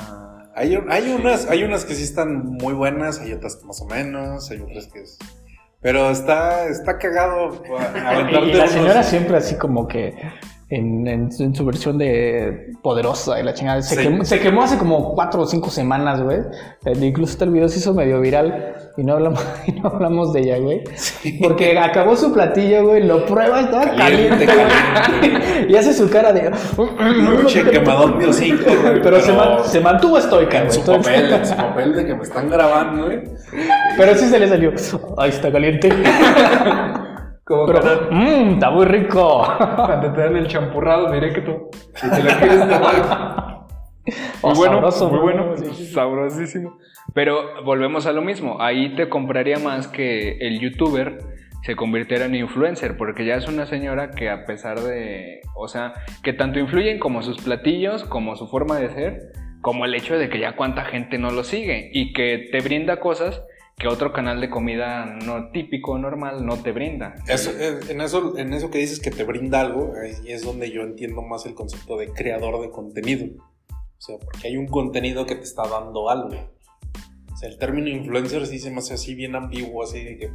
Hay, 0.55 0.77
hay, 0.91 1.11
unas, 1.13 1.49
hay 1.49 1.63
unas 1.63 1.85
que 1.85 1.95
sí 1.95 2.03
están 2.03 2.45
muy 2.45 2.75
buenas, 2.75 3.21
hay 3.21 3.33
otras 3.33 3.57
que 3.57 3.67
más 3.67 3.81
o 3.83 3.87
menos, 3.87 4.51
hay 4.51 4.61
otras 4.61 4.87
que 4.89 5.01
es... 5.01 5.19
Pero 5.81 6.11
está, 6.11 6.67
está 6.67 6.99
cagado 6.99 7.63
Y 8.29 8.33
la 8.33 8.39
unos- 8.63 8.71
señora 8.71 9.03
siempre 9.03 9.37
así 9.39 9.55
como 9.57 9.89
que 9.89 10.15
en, 10.71 11.07
en 11.09 11.33
su- 11.33 11.43
en 11.43 11.55
su 11.55 11.65
versión 11.65 11.99
de 11.99 12.69
poderosa 12.83 13.41
y 13.41 13.43
la 13.43 13.55
chingada. 13.55 13.83
Se, 13.83 13.97
Sí. 13.97 14.03
quemó, 14.03 14.25
se 14.25 14.39
quemó 14.41 14.63
hace 14.63 14.79
como 14.79 15.15
cuatro 15.15 15.43
o 15.43 15.47
cinco 15.47 15.69
semanas, 15.71 16.23
güey. 16.23 16.39
Eh, 16.85 16.93
Incluso 17.01 17.33
este 17.33 17.47
video 17.47 17.69
se 17.69 17.79
hizo 17.81 17.93
medio 17.93 18.21
viral 18.21 18.75
y 18.97 19.03
no 19.03 19.15
hablamos, 19.15 19.45
y 19.67 19.73
no 19.73 19.89
hablamos 19.89 20.33
de 20.33 20.41
ella, 20.41 20.59
güey. 20.59 20.83
Porque 21.43 21.77
acabó 21.79 22.15
su 22.17 22.33
platillo, 22.33 22.87
güey, 22.87 23.03
lo 23.05 23.27
prueba, 23.27 23.61
está 23.61 23.95
Caliente, 23.97 24.47
caliente. 24.47 25.67
Y 25.69 25.77
hace 25.77 25.93
su 25.93 26.09
cara 26.09 26.33
de... 26.33 26.49
Hocico, 26.49 26.87
güey, 28.83 29.01
Pero, 29.03 29.21
se, 29.21 29.33
man- 29.33 29.59
se 29.65 29.81
mantuvo 29.81 30.19
estoica, 30.19 30.61
güey. 30.61 30.73
su 30.73 30.83
papel, 30.85 31.33
en 31.33 31.47
su 31.47 31.55
papel 31.57 31.95
de 31.95 32.07
que 32.07 32.15
me 32.15 32.23
están 32.23 32.49
grabando, 32.49 33.07
güey. 33.07 33.21
Pero 33.97 34.15
sí 34.15 34.29
se 34.29 34.39
le 34.39 34.49
salió. 34.49 34.73
Ay, 35.19 35.31
está 35.31 35.51
caliente. 35.53 35.91
Como 37.51 37.67
Pero, 37.67 37.81
mmm, 38.13 38.53
está 38.55 38.71
muy 38.71 38.87
rico. 38.87 39.43
cuando 39.77 40.13
te 40.13 40.21
dan 40.21 40.37
el 40.37 40.47
champurrado 40.47 41.11
directo 41.11 41.69
y 41.97 42.09
te 42.09 42.23
lo 42.23 42.31
quieres 42.39 42.61
tomar. 42.61 43.67
Muy 44.43 44.55
bueno, 44.55 44.75
sabroso, 44.91 45.09
muy 45.11 45.35
¿no? 45.35 45.47
bueno, 45.49 45.57
Sí, 45.57 45.67
sí. 45.75 45.87
sabrosísimo. 45.93 46.79
Pero 47.13 47.65
volvemos 47.65 48.07
a 48.07 48.13
lo 48.13 48.23
mismo. 48.23 48.61
Ahí 48.63 48.95
te 48.95 49.09
compraría 49.09 49.59
más 49.59 49.89
que 49.89 50.39
el 50.39 50.61
youtuber 50.61 51.19
se 51.63 51.75
convirtiera 51.77 52.25
en 52.27 52.37
influencer, 52.37 52.97
porque 52.97 53.25
ya 53.27 53.35
es 53.35 53.49
una 53.49 53.67
señora 53.67 54.13
que 54.13 54.31
a 54.31 54.45
pesar 54.47 54.81
de, 54.81 55.41
o 55.57 55.67
sea, 55.67 55.93
que 56.23 56.33
tanto 56.33 56.59
influyen 56.61 56.99
como 57.01 57.23
sus 57.23 57.39
platillos, 57.43 58.05
como 58.05 58.37
su 58.37 58.47
forma 58.49 58.77
de 58.79 58.91
ser, 58.91 59.19
como 59.61 59.85
el 59.85 59.95
hecho 59.95 60.17
de 60.17 60.29
que 60.29 60.39
ya 60.39 60.55
cuánta 60.57 60.85
gente 60.85 61.19
no 61.19 61.31
lo 61.33 61.43
sigue 61.45 61.91
y 61.93 62.13
que 62.13 62.49
te 62.51 62.61
brinda 62.61 63.01
cosas 63.01 63.43
que 63.81 63.89
otro 63.89 64.13
canal 64.13 64.41
de 64.43 64.51
comida 64.51 65.07
no 65.07 65.51
típico, 65.51 65.99
normal, 65.99 66.45
no 66.45 66.63
te 66.63 66.71
brinda. 66.71 67.15
Eso, 67.27 67.51
eh, 67.59 67.81
en, 67.89 68.03
eso, 68.03 68.37
en 68.37 68.53
eso 68.53 68.71
que 68.71 68.77
dices 68.77 69.01
que 69.01 69.11
te 69.11 69.25
brinda 69.25 69.63
algo, 69.63 69.95
ahí 70.01 70.31
es 70.31 70.45
donde 70.45 70.71
yo 70.71 70.83
entiendo 70.83 71.23
más 71.23 71.47
el 71.47 71.55
concepto 71.55 71.97
de 71.97 72.13
creador 72.13 72.61
de 72.61 72.71
contenido. 72.71 73.27
O 73.71 74.01
sea, 74.01 74.19
porque 74.19 74.49
hay 74.49 74.59
un 74.59 74.67
contenido 74.67 75.25
que 75.25 75.35
te 75.35 75.45
está 75.45 75.67
dando 75.67 76.11
algo. 76.11 76.53
O 77.33 77.37
sea, 77.37 77.49
el 77.49 77.57
término 77.57 77.89
influencer 77.89 78.47
sí 78.47 78.59
se 78.59 78.71
me 78.71 78.79
hace 78.79 78.93
así 78.93 79.15
bien 79.15 79.35
ambiguo, 79.35 79.83
así 79.83 80.05
de 80.05 80.19
que... 80.19 80.31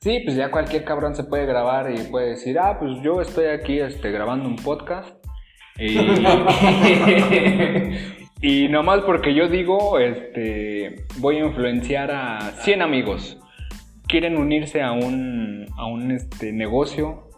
Sí, 0.00 0.20
pues 0.24 0.36
ya 0.36 0.52
cualquier 0.52 0.84
cabrón 0.84 1.16
se 1.16 1.24
puede 1.24 1.46
grabar 1.46 1.92
y 1.92 1.98
puede 2.04 2.30
decir, 2.30 2.60
ah, 2.60 2.78
pues 2.78 2.92
yo 3.02 3.20
estoy 3.20 3.46
aquí 3.46 3.80
este, 3.80 4.12
grabando 4.12 4.48
un 4.48 4.56
podcast. 4.56 5.16
Y, 5.76 5.98
y 8.42 8.68
nomás 8.68 9.00
porque 9.02 9.34
yo 9.34 9.48
digo, 9.48 9.98
este, 9.98 11.04
voy 11.18 11.36
a 11.38 11.44
influenciar 11.46 12.10
a 12.10 12.40
100 12.62 12.82
amigos. 12.82 13.38
Quieren 14.06 14.36
unirse 14.38 14.82
a 14.82 14.92
un, 14.92 15.66
a 15.76 15.86
un 15.86 16.10
este, 16.10 16.52
negocio. 16.52 17.28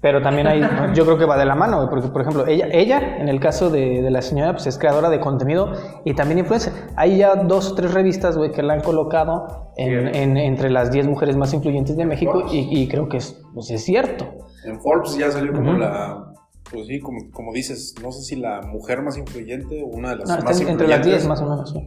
Pero 0.00 0.22
también 0.22 0.46
hay, 0.46 0.60
yo 0.94 1.04
creo 1.04 1.18
que 1.18 1.24
va 1.24 1.36
de 1.36 1.44
la 1.44 1.56
mano, 1.56 1.88
porque 1.90 2.06
por 2.08 2.22
ejemplo, 2.22 2.46
ella, 2.46 2.68
ella 2.70 3.16
en 3.18 3.28
el 3.28 3.40
caso 3.40 3.68
de, 3.68 4.00
de 4.00 4.10
la 4.12 4.22
señora, 4.22 4.52
pues 4.52 4.66
es 4.68 4.78
creadora 4.78 5.10
de 5.10 5.18
contenido 5.18 5.72
y 6.04 6.14
también 6.14 6.38
influencer. 6.38 6.72
Hay 6.96 7.18
ya 7.18 7.34
dos 7.34 7.72
o 7.72 7.74
tres 7.74 7.92
revistas, 7.92 8.36
güey, 8.38 8.52
que 8.52 8.62
la 8.62 8.74
han 8.74 8.80
colocado 8.80 9.72
en, 9.76 10.14
en- 10.14 10.36
entre 10.36 10.70
las 10.70 10.92
10 10.92 11.08
mujeres 11.08 11.36
más 11.36 11.52
influyentes 11.52 11.96
de 11.96 12.06
México 12.06 12.44
y, 12.50 12.68
y 12.82 12.86
creo 12.88 13.08
que 13.08 13.16
es, 13.16 13.42
pues 13.52 13.70
es 13.72 13.84
cierto. 13.84 14.28
En 14.64 14.80
Forbes 14.80 15.16
ya 15.16 15.30
salió 15.32 15.52
como 15.52 15.72
la... 15.72 16.27
Pues 16.70 16.86
sí, 16.86 17.00
como, 17.00 17.30
como 17.30 17.52
dices, 17.52 17.94
no 18.02 18.12
sé 18.12 18.22
si 18.22 18.36
la 18.36 18.60
mujer 18.62 19.02
más 19.02 19.16
influyente 19.16 19.82
o 19.82 19.86
una 19.86 20.10
de 20.10 20.16
las 20.16 20.28
No, 20.28 20.34
está 20.34 20.44
más 20.44 20.60
en- 20.60 20.68
entre 20.68 20.86
las 20.88 21.04
10 21.04 21.22
influyentes. 21.24 21.28
más 21.28 21.40
o 21.40 21.48
menos. 21.50 21.70
sí. 21.72 21.84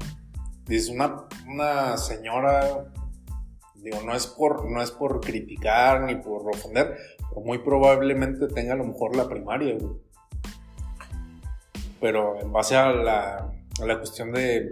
Dices, 0.65 0.89
una, 0.89 1.25
una 1.47 1.97
señora, 1.97 2.91
digo, 3.75 3.99
no 4.05 4.15
es, 4.15 4.25
por, 4.27 4.69
no 4.69 4.81
es 4.81 4.91
por 4.91 5.19
criticar 5.21 6.01
ni 6.03 6.15
por 6.15 6.47
ofender, 6.49 6.95
pero 7.29 7.41
muy 7.41 7.59
probablemente 7.59 8.47
tenga 8.47 8.73
a 8.73 8.77
lo 8.77 8.85
mejor 8.85 9.15
la 9.15 9.27
primaria, 9.27 9.75
güey. 9.79 9.93
Pero 11.99 12.39
en 12.41 12.51
base 12.51 12.75
a 12.75 12.91
la, 12.91 13.51
a 13.81 13.85
la 13.85 13.97
cuestión 13.97 14.31
de, 14.31 14.69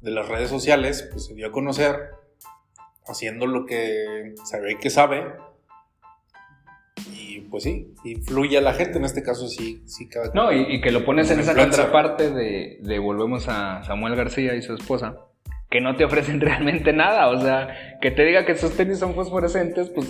de 0.00 0.10
las 0.10 0.28
redes 0.28 0.48
sociales, 0.48 1.06
pues 1.12 1.26
se 1.26 1.34
dio 1.34 1.48
a 1.48 1.52
conocer 1.52 2.10
haciendo 3.06 3.46
lo 3.46 3.66
que 3.66 4.34
se 4.44 4.60
ve 4.60 4.78
que 4.80 4.88
sabe. 4.88 5.24
Y 7.40 7.48
pues 7.48 7.64
sí, 7.64 7.94
influye 8.04 8.58
a 8.58 8.60
la 8.60 8.74
gente, 8.74 8.98
en 8.98 9.04
este 9.04 9.22
caso 9.22 9.48
sí, 9.48 9.82
sí 9.86 10.08
cada 10.08 10.30
No, 10.34 10.52
y, 10.52 10.74
y 10.74 10.80
que 10.80 10.90
lo 10.90 11.04
pones 11.04 11.30
en 11.30 11.40
esa 11.40 11.54
contraparte 11.54 12.30
de, 12.30 12.78
de 12.80 12.98
volvemos 12.98 13.48
a 13.48 13.82
Samuel 13.84 14.16
García 14.16 14.54
y 14.54 14.62
su 14.62 14.74
esposa, 14.74 15.16
que 15.70 15.80
no 15.80 15.96
te 15.96 16.04
ofrecen 16.04 16.40
realmente 16.40 16.92
nada. 16.92 17.28
O 17.28 17.40
sea, 17.40 17.98
que 18.00 18.10
te 18.10 18.24
diga 18.24 18.44
que 18.44 18.54
sus 18.56 18.76
tenis 18.76 18.98
son 18.98 19.14
fosforescentes, 19.14 19.90
pues. 19.90 20.08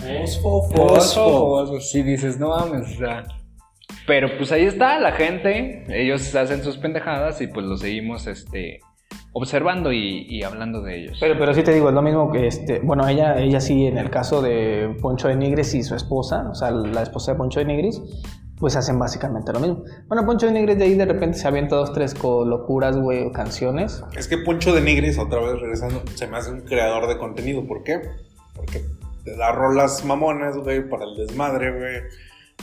Fosfo, 0.00 0.62
Fosfo, 0.70 1.80
Sí, 1.80 2.02
dices, 2.02 2.38
no 2.38 2.50
mames, 2.50 2.94
o 2.94 2.98
sea. 2.98 3.24
Pero 4.06 4.36
pues 4.36 4.52
ahí 4.52 4.64
está 4.64 5.00
la 5.00 5.12
gente, 5.12 5.84
ellos 5.88 6.34
hacen 6.34 6.62
sus 6.62 6.76
pendejadas 6.76 7.40
y 7.40 7.48
pues 7.48 7.66
lo 7.66 7.76
seguimos 7.76 8.28
este, 8.28 8.80
observando 9.32 9.92
y, 9.92 10.26
y 10.28 10.42
hablando 10.42 10.80
de 10.80 10.98
ellos. 10.98 11.18
Pero, 11.20 11.38
pero 11.38 11.52
sí 11.52 11.62
te 11.62 11.72
digo, 11.72 11.88
es 11.88 11.94
lo 11.94 12.02
mismo 12.02 12.32
que 12.32 12.46
este. 12.46 12.80
Bueno, 12.80 13.06
ella, 13.06 13.38
ella 13.38 13.60
sí, 13.60 13.86
en 13.86 13.98
el 13.98 14.10
caso 14.10 14.40
de 14.40 14.96
Poncho 15.02 15.28
de 15.28 15.36
Nigris 15.36 15.74
y 15.74 15.82
su 15.82 15.94
esposa, 15.94 16.48
o 16.50 16.54
sea, 16.54 16.70
la 16.70 17.02
esposa 17.02 17.32
de 17.32 17.38
Poncho 17.38 17.60
de 17.60 17.66
Nigris, 17.66 18.00
pues 18.58 18.76
hacen 18.76 18.98
básicamente 18.98 19.52
lo 19.52 19.60
mismo. 19.60 19.84
Bueno, 20.08 20.24
Poncho 20.24 20.46
de 20.46 20.52
Nigris 20.52 20.78
de 20.78 20.84
ahí 20.84 20.94
de 20.94 21.04
repente 21.04 21.38
se 21.38 21.46
avienta 21.46 21.76
dos, 21.76 21.92
tres 21.92 22.14
con 22.14 22.48
locuras, 22.48 22.96
güey, 22.96 23.24
o 23.24 23.32
canciones. 23.32 24.02
Es 24.16 24.26
que 24.26 24.38
Poncho 24.38 24.74
de 24.74 24.80
Nigris, 24.80 25.18
otra 25.18 25.40
vez 25.40 25.60
regresando, 25.60 26.02
se 26.14 26.26
me 26.26 26.38
hace 26.38 26.52
un 26.52 26.62
creador 26.62 27.06
de 27.06 27.18
contenido. 27.18 27.66
¿Por 27.66 27.82
qué? 27.82 28.00
Porque 28.54 28.84
te 29.24 29.36
da 29.36 29.52
rolas 29.52 30.04
mamonas, 30.04 30.56
güey, 30.56 30.88
para 30.88 31.04
el 31.04 31.14
desmadre, 31.14 31.78
güey. 31.78 32.00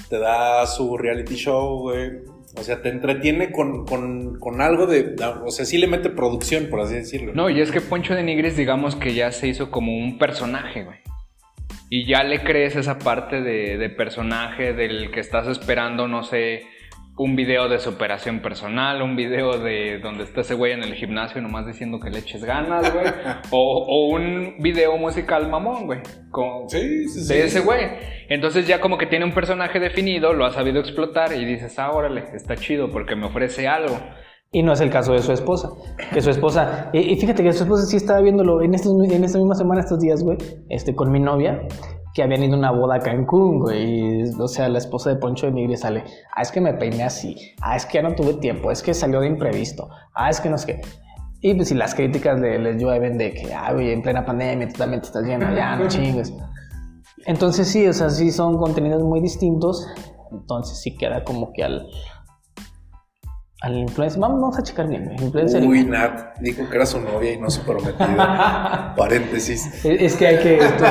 Te 0.10 0.17
da 0.17 0.65
su 0.65 0.97
reality 0.97 1.36
show, 1.36 1.82
güey. 1.82 2.23
O 2.56 2.63
sea, 2.63 2.82
te 2.82 2.89
entretiene 2.89 3.52
con, 3.52 3.86
con, 3.86 4.39
con 4.39 4.62
algo 4.62 4.86
de... 4.86 5.16
O 5.44 5.50
sea, 5.50 5.66
sí 5.66 5.78
le 5.78 5.88
mete 5.88 6.10
producción, 6.10 6.68
por 6.70 6.82
así 6.82 6.96
decirlo. 6.96 7.34
No, 7.34 7.50
y 7.50 7.60
es 7.62 7.72
que 7.72 7.82
Poncho 7.82 8.13
de 8.13 8.24
Nigris, 8.24 8.56
digamos 8.56 8.96
que 8.96 9.13
ya 9.13 9.32
se 9.32 9.48
hizo 9.48 9.72
como 9.72 9.98
un 9.98 10.18
personaje, 10.20 10.84
güey. 10.84 11.00
Y 11.89 12.06
ya 12.06 12.24
le 12.24 12.44
crees 12.44 12.76
esa 12.76 13.00
parte 13.00 13.42
de, 13.42 13.78
de 13.78 13.89
personaje 13.89 14.74
del 14.74 15.12
que 15.12 15.20
estás 15.20 15.48
esperando, 15.48 16.08
no 16.08 16.24
sé, 16.24 16.63
un 17.15 17.36
video 17.36 17.69
de 17.69 17.78
superación 17.80 18.41
personal, 18.41 19.02
un 19.02 19.15
video 19.15 19.60
de 19.60 19.99
donde 19.99 20.23
está 20.23 20.41
ese 20.41 20.56
güey 20.56 20.71
en 20.71 20.82
el 20.82 20.95
gimnasio 20.95 21.41
nomás 21.41 21.67
diciendo 21.67 21.99
que 21.99 22.10
le 22.10 22.19
eches 22.19 22.43
ganas, 22.43 22.91
güey. 22.91 23.06
o, 23.52 23.86
o 23.88 24.15
un 24.15 24.56
video 24.60 24.97
musical 24.97 25.47
mamón, 25.47 25.86
güey. 25.86 25.99
Con, 26.32 26.69
Sí, 26.69 27.08
sí, 27.08 27.21
sí. 27.21 27.34
de 27.34 27.45
ese 27.45 27.60
güey. 27.60 27.82
Entonces 28.30 28.67
ya 28.67 28.82
como 28.82 28.97
que 28.97 29.06
tiene 29.06 29.26
un 29.26 29.34
personaje 29.34 29.80
definido, 29.80 30.34
lo 30.34 30.45
ha 30.45 30.52
sabido 30.52 30.80
explotar 30.80 31.34
y 31.34 31.45
dices, 31.45 31.78
ah, 31.78 31.91
órale, 31.91 32.23
está 32.34 32.56
chido 32.56 32.89
porque 32.89 33.15
me 33.15 33.28
ofrece 33.28 33.67
algo. 33.67 33.95
Y 34.52 34.62
no 34.62 34.73
es 34.73 34.82
el 34.82 34.89
caso 34.89 35.13
de 35.13 35.19
su 35.19 35.32
esposa. 35.32 35.69
Que 36.13 36.21
su 36.21 36.30
esposa. 36.30 36.89
Y, 36.93 36.99
y 36.99 37.15
fíjate 37.15 37.43
que 37.43 37.54
su 37.54 37.63
esposa 37.63 37.86
sí 37.86 37.97
estaba 37.97 38.21
viéndolo 38.21 38.62
en, 38.62 38.73
estos, 38.73 38.93
en 39.04 39.23
esta 39.23 39.38
misma 39.38 39.56
semana, 39.56 39.82
estos 39.82 39.99
días, 39.99 40.23
güey, 40.23 40.38
este, 40.69 40.93
con 40.95 41.12
mi 41.12 41.19
novia. 41.19 41.60
Que 42.13 42.21
habían 42.23 42.43
ido 42.43 42.56
a 42.56 42.58
una 42.60 42.71
boda 42.71 42.95
a 42.95 42.99
Cancún, 42.99 43.60
güey. 43.60 44.21
Y, 44.21 44.23
o 44.39 44.47
sea, 44.47 44.69
la 44.69 44.78
esposa 44.78 45.10
de 45.10 45.15
Poncho 45.17 45.47
de 45.47 45.52
Nigri 45.54 45.76
sale, 45.78 46.04
ah, 46.36 46.41
es 46.41 46.52
que 46.52 46.62
me 46.62 46.73
peiné 46.73 47.04
así, 47.04 47.36
ah, 47.62 47.76
es 47.76 47.86
que 47.86 47.95
ya 47.95 48.02
no 48.04 48.13
tuve 48.15 48.36
tiempo, 48.36 48.71
es 48.71 48.84
que 48.84 48.93
salió 48.93 49.19
de 49.21 49.28
imprevisto, 49.28 49.89
ah, 50.13 50.30
es 50.30 50.39
que 50.39 50.49
no 50.49 50.58
sé 50.58 50.67
qué. 50.67 50.82
Y 51.41 51.56
pues 51.56 51.67
si 51.69 51.76
las 51.76 51.93
críticas 51.93 52.39
le- 52.39 52.58
les 52.60 52.82
llueven 52.82 53.17
de 53.17 53.34
que, 53.34 53.54
ah, 53.54 53.73
güey, 53.73 53.91
en 53.91 54.02
plena 54.02 54.23
pandemia 54.26 54.67
tú 54.69 54.76
también 54.78 55.02
te 55.02 55.08
estás 55.08 55.23
lleno, 55.26 55.54
ya, 55.56 55.76
no 55.76 55.88
chingues. 55.89 56.34
Entonces 57.26 57.67
sí, 57.67 57.88
o 57.88 57.93
sea, 57.93 58.10
sí 58.10 58.32
son 58.32 58.58
contenidos 58.58 59.02
muy 59.04 59.19
distintos. 59.21 59.88
Entonces 60.32 60.80
sí 60.82 60.95
queda 60.97 61.23
como 61.23 61.52
que 61.54 61.63
al... 61.63 61.86
Al 63.63 63.78
influencer, 63.78 64.19
vamos, 64.19 64.41
vamos 64.41 64.60
a 64.60 64.63
checar 64.63 64.88
bien. 64.89 65.15
Influencer. 65.21 65.63
Uy, 65.63 65.86
Nat 65.86 66.38
dijo 66.39 66.69
que 66.69 66.76
era 66.76 66.86
su 66.86 66.99
novia 66.99 67.32
y 67.32 67.38
no 67.39 67.49
su 67.49 67.62
prometida. 67.62 68.93
Paréntesis. 68.97 69.65
Es, 69.86 70.02
es 70.02 70.15
que 70.17 70.28
hay 70.28 70.38
que. 70.39 70.58
esto- 70.58 70.84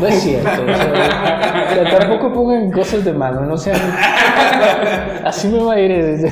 no 0.00 0.06
es 0.08 0.20
cierto. 0.22 0.50
O 0.62 0.66
sea, 0.66 1.66
o 1.70 1.74
sea, 1.88 1.98
tampoco 2.00 2.32
pongan 2.32 2.72
cosas 2.72 3.04
de 3.04 3.12
mano, 3.12 3.42
no 3.42 3.56
sean. 3.56 3.80
Así 5.24 5.46
me 5.48 5.62
va 5.62 5.74
a 5.74 5.80
ir. 5.80 6.26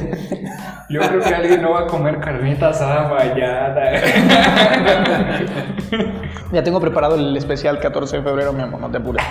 Yo 0.89 1.01
creo 1.01 1.21
que 1.21 1.35
alguien 1.35 1.61
no 1.61 1.73
va 1.73 1.81
a 1.81 1.87
comer 1.87 2.19
carnita 2.19 2.71
asada 2.71 3.09
mañana. 3.09 3.91
Ya 6.51 6.63
tengo 6.63 6.81
preparado 6.81 7.17
el 7.17 7.37
especial 7.37 7.79
14 7.79 8.19
de 8.19 8.23
febrero, 8.23 8.55
mi 8.55 8.63
amor, 8.63 8.81
no 8.81 8.91
te 8.91 8.97
apures. 8.97 9.23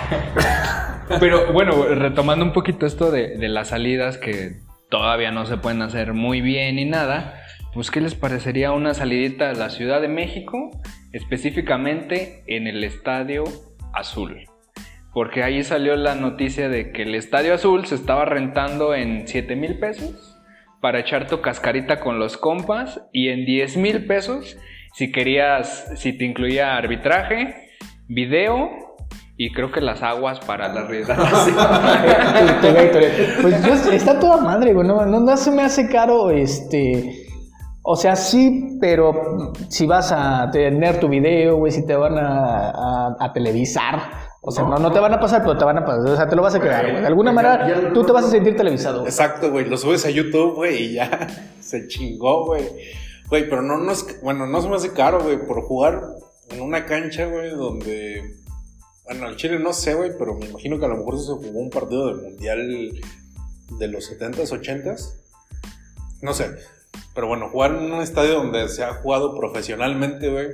Pero 1.18 1.52
bueno, 1.52 1.84
retomando 1.86 2.44
un 2.44 2.52
poquito 2.52 2.86
esto 2.86 3.10
de, 3.10 3.36
de 3.36 3.48
las 3.48 3.68
salidas 3.68 4.18
que 4.18 4.60
todavía 4.88 5.32
no 5.32 5.44
se 5.44 5.56
pueden 5.56 5.82
hacer 5.82 6.12
muy 6.12 6.40
bien 6.40 6.76
ni 6.76 6.84
nada, 6.84 7.34
pues 7.74 7.90
¿qué 7.90 8.00
les 8.00 8.14
parecería 8.14 8.70
una 8.70 8.94
salidita 8.94 9.50
a 9.50 9.54
la 9.54 9.70
Ciudad 9.70 10.00
de 10.00 10.06
México, 10.06 10.70
específicamente 11.12 12.44
en 12.46 12.68
el 12.68 12.84
Estadio 12.84 13.42
Azul? 13.92 14.46
Porque 15.12 15.42
ahí 15.42 15.64
salió 15.64 15.96
la 15.96 16.14
noticia 16.14 16.68
de 16.68 16.92
que 16.92 17.02
el 17.02 17.16
Estadio 17.16 17.54
Azul 17.54 17.86
se 17.86 17.96
estaba 17.96 18.26
rentando 18.26 18.94
en 18.94 19.26
7 19.26 19.56
mil 19.56 19.78
pesos 19.78 20.27
para 20.80 21.00
echar 21.00 21.26
tu 21.26 21.40
cascarita 21.40 22.00
con 22.00 22.18
los 22.18 22.36
compas 22.36 23.00
y 23.12 23.28
en 23.28 23.44
10 23.44 23.76
mil 23.78 24.06
pesos 24.06 24.56
si 24.94 25.12
querías, 25.12 25.90
si 25.96 26.16
te 26.16 26.24
incluía 26.24 26.76
arbitraje, 26.76 27.54
video 28.08 28.68
y 29.36 29.52
creo 29.52 29.70
que 29.70 29.80
las 29.80 30.02
aguas 30.02 30.40
para 30.40 30.68
la 30.68 30.82
Gatorade. 30.82 31.12
Pues 33.42 33.64
yo, 33.64 33.92
está 33.92 34.18
toda 34.18 34.38
madre, 34.42 34.72
güey. 34.72 34.86
No, 34.86 35.04
no, 35.06 35.20
no 35.20 35.36
se 35.36 35.50
me 35.50 35.62
hace 35.62 35.88
caro, 35.88 36.30
este. 36.30 37.24
O 37.82 37.96
sea, 37.96 38.16
sí, 38.16 38.76
pero 38.80 39.52
si 39.68 39.86
vas 39.86 40.12
a 40.12 40.50
tener 40.50 40.98
tu 41.00 41.08
video, 41.08 41.56
güey, 41.56 41.72
si 41.72 41.86
te 41.86 41.94
van 41.94 42.18
a, 42.18 42.70
a- 42.70 43.16
a 43.20 43.32
televisar. 43.32 44.00
O 44.40 44.50
sea, 44.52 44.64
no, 44.64 44.78
no 44.78 44.92
te 44.92 45.00
van 45.00 45.12
a 45.12 45.20
pasar, 45.20 45.42
pero 45.42 45.58
te 45.58 45.64
van 45.64 45.78
a 45.78 45.84
pasar. 45.84 46.00
O 46.08 46.16
sea, 46.16 46.28
te 46.28 46.36
lo 46.36 46.42
vas 46.42 46.54
a 46.54 46.60
quedar, 46.60 46.88
güey. 46.90 47.00
De 47.00 47.06
alguna 47.06 47.32
manera, 47.32 47.92
tú 47.92 48.04
te 48.04 48.12
vas 48.12 48.24
a 48.24 48.30
sentir 48.30 48.56
televisado. 48.56 49.00
güey. 49.00 49.10
Exacto, 49.10 49.50
güey. 49.50 49.64
Lo 49.68 49.76
subes 49.76 50.04
a 50.06 50.10
YouTube, 50.10 50.54
güey, 50.54 50.84
y 50.84 50.92
ya 50.94 51.26
se 51.60 51.88
chingó, 51.88 52.46
güey. 52.46 52.64
Güey, 53.28 53.48
pero 53.48 53.62
no, 53.62 53.78
no 53.78 53.92
es. 53.92 54.20
Bueno, 54.22 54.46
no 54.46 54.62
se 54.62 54.68
me 54.68 54.76
hace 54.76 54.92
caro, 54.92 55.20
güey, 55.22 55.44
por 55.44 55.60
jugar 55.62 56.02
en 56.50 56.60
una 56.62 56.86
cancha, 56.86 57.26
güey, 57.26 57.50
donde. 57.50 58.36
Bueno, 59.04 59.26
al 59.26 59.36
Chile 59.36 59.58
no 59.58 59.72
sé, 59.72 59.94
güey, 59.94 60.12
pero 60.18 60.34
me 60.34 60.46
imagino 60.46 60.78
que 60.78 60.84
a 60.84 60.88
lo 60.88 60.96
mejor 60.98 61.18
se 61.18 61.32
jugó 61.32 61.58
un 61.58 61.70
partido 61.70 62.06
del 62.08 62.16
Mundial 62.22 62.92
de 63.78 63.88
los 63.88 64.10
70s, 64.10 64.50
80s. 64.52 65.14
No 66.22 66.32
sé. 66.32 66.50
Pero 67.14 67.26
bueno, 67.26 67.48
jugar 67.48 67.72
en 67.74 67.92
un 67.92 68.00
estadio 68.02 68.34
donde 68.34 68.68
se 68.68 68.84
ha 68.84 68.94
jugado 68.94 69.34
profesionalmente, 69.36 70.30
güey. 70.30 70.48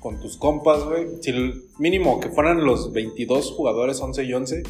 Con 0.00 0.20
tus 0.20 0.36
compas, 0.36 0.84
güey. 0.84 1.06
Si 1.20 1.30
el 1.30 1.64
mínimo 1.78 2.20
que 2.20 2.28
fueran 2.28 2.64
los 2.64 2.92
22 2.92 3.52
jugadores, 3.52 4.00
11 4.00 4.24
y 4.24 4.32
11, 4.32 4.62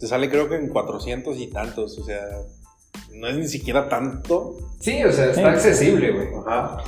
te 0.00 0.06
sale 0.06 0.28
creo 0.28 0.48
que 0.48 0.56
en 0.56 0.68
400 0.68 1.38
y 1.38 1.46
tantos. 1.48 1.98
O 1.98 2.04
sea, 2.04 2.20
no 3.14 3.26
es 3.28 3.36
ni 3.36 3.48
siquiera 3.48 3.88
tanto. 3.88 4.56
Sí, 4.80 5.02
o 5.04 5.12
sea, 5.12 5.30
está 5.30 5.50
accesible, 5.50 6.10
güey. 6.12 6.28
Ajá. 6.46 6.78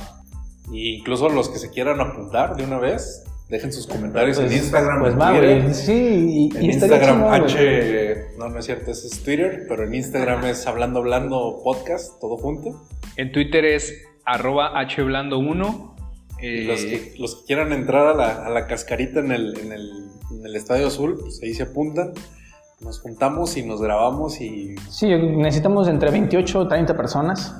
Y 0.71 0.97
incluso 0.97 1.29
los 1.29 1.49
que 1.49 1.57
se 1.59 1.69
quieran 1.71 1.99
apuntar 2.01 2.55
de 2.57 2.63
una 2.65 2.77
vez, 2.77 3.23
dejen 3.49 3.71
sus 3.71 3.87
comentarios 3.87 4.37
en 4.37 4.47
Pues- 4.47 4.57
Instagram, 4.57 4.99
Pues 4.99 5.13
en 5.13 5.19
va, 5.19 5.37
güey. 5.37 5.73
Sí, 5.73 6.49
y, 6.53 6.57
En 6.57 6.63
y 6.63 6.65
Instagram. 6.73 7.23
H, 7.23 8.25
no, 8.37 8.49
no 8.49 8.59
es 8.59 8.65
cierto, 8.65 8.91
ese 8.91 9.07
es 9.07 9.23
Twitter, 9.23 9.65
pero 9.69 9.83
en 9.85 9.95
Instagram 9.95 10.43
es 10.45 10.67
Hablando 10.67 10.99
Hablando 10.99 11.61
Podcast, 11.63 12.19
todo 12.19 12.37
junto. 12.37 12.85
En 13.15 13.31
Twitter 13.31 13.63
es 13.65 13.93
arroba 14.25 14.73
hblando1. 14.75 15.95
Y 16.39 16.45
eh, 16.47 16.63
los, 16.65 16.81
que, 16.81 17.15
los 17.17 17.35
que 17.35 17.45
quieran 17.45 17.73
entrar 17.73 18.07
a 18.07 18.13
la, 18.13 18.45
a 18.45 18.49
la 18.49 18.67
cascarita 18.67 19.19
en 19.19 19.31
el, 19.31 19.57
en, 19.59 19.71
el, 19.71 20.11
en 20.31 20.45
el 20.45 20.55
Estadio 20.55 20.87
Azul, 20.87 21.17
pues 21.19 21.41
ahí 21.41 21.53
se 21.53 21.63
apuntan. 21.63 22.13
Nos 22.79 22.99
juntamos 23.01 23.57
y 23.57 23.63
nos 23.63 23.81
grabamos 23.81 24.39
y 24.39 24.75
Sí, 24.89 25.07
necesitamos 25.07 25.87
entre 25.87 26.11
28 26.11 26.59
o 26.59 26.67
30 26.67 26.95
personas 26.95 27.55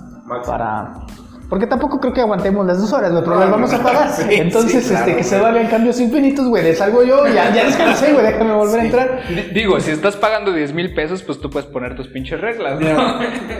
para... 0.45 1.07
Porque 1.49 1.65
tampoco 1.65 1.99
creo 2.01 2.11
que 2.13 2.19
aguantemos 2.19 2.65
las 2.65 2.77
dos 2.81 2.91
horas, 2.91 3.11
güey, 3.11 3.23
pero 3.23 3.39
las 3.39 3.49
vamos 3.49 3.73
a 3.73 3.81
pagar. 3.81 4.09
Sí, 4.17 4.23
Entonces, 4.31 4.83
sí, 4.83 4.89
claro, 4.89 5.05
este, 5.05 5.17
que 5.17 5.23
se 5.23 5.39
valgan 5.39 5.67
cambios 5.67 5.99
infinitos, 6.01 6.47
güey. 6.49 6.61
Les 6.63 6.77
salgo 6.77 7.03
yo, 7.03 7.25
ya, 7.27 7.53
ya 7.53 7.65
descansé, 7.65 8.11
güey, 8.11 8.25
déjame 8.25 8.53
volver 8.53 8.79
a 8.81 8.83
entrar. 8.83 9.21
di- 9.29 9.53
Digo, 9.53 9.79
si 9.79 9.91
estás 9.91 10.17
pagando 10.17 10.51
10 10.51 10.73
mil 10.73 10.93
pesos, 10.93 11.23
pues 11.23 11.39
tú 11.39 11.49
puedes 11.49 11.69
poner 11.69 11.95
tus 11.95 12.09
pinches 12.09 12.41
reglas, 12.41 12.79
¿no? 12.81 12.87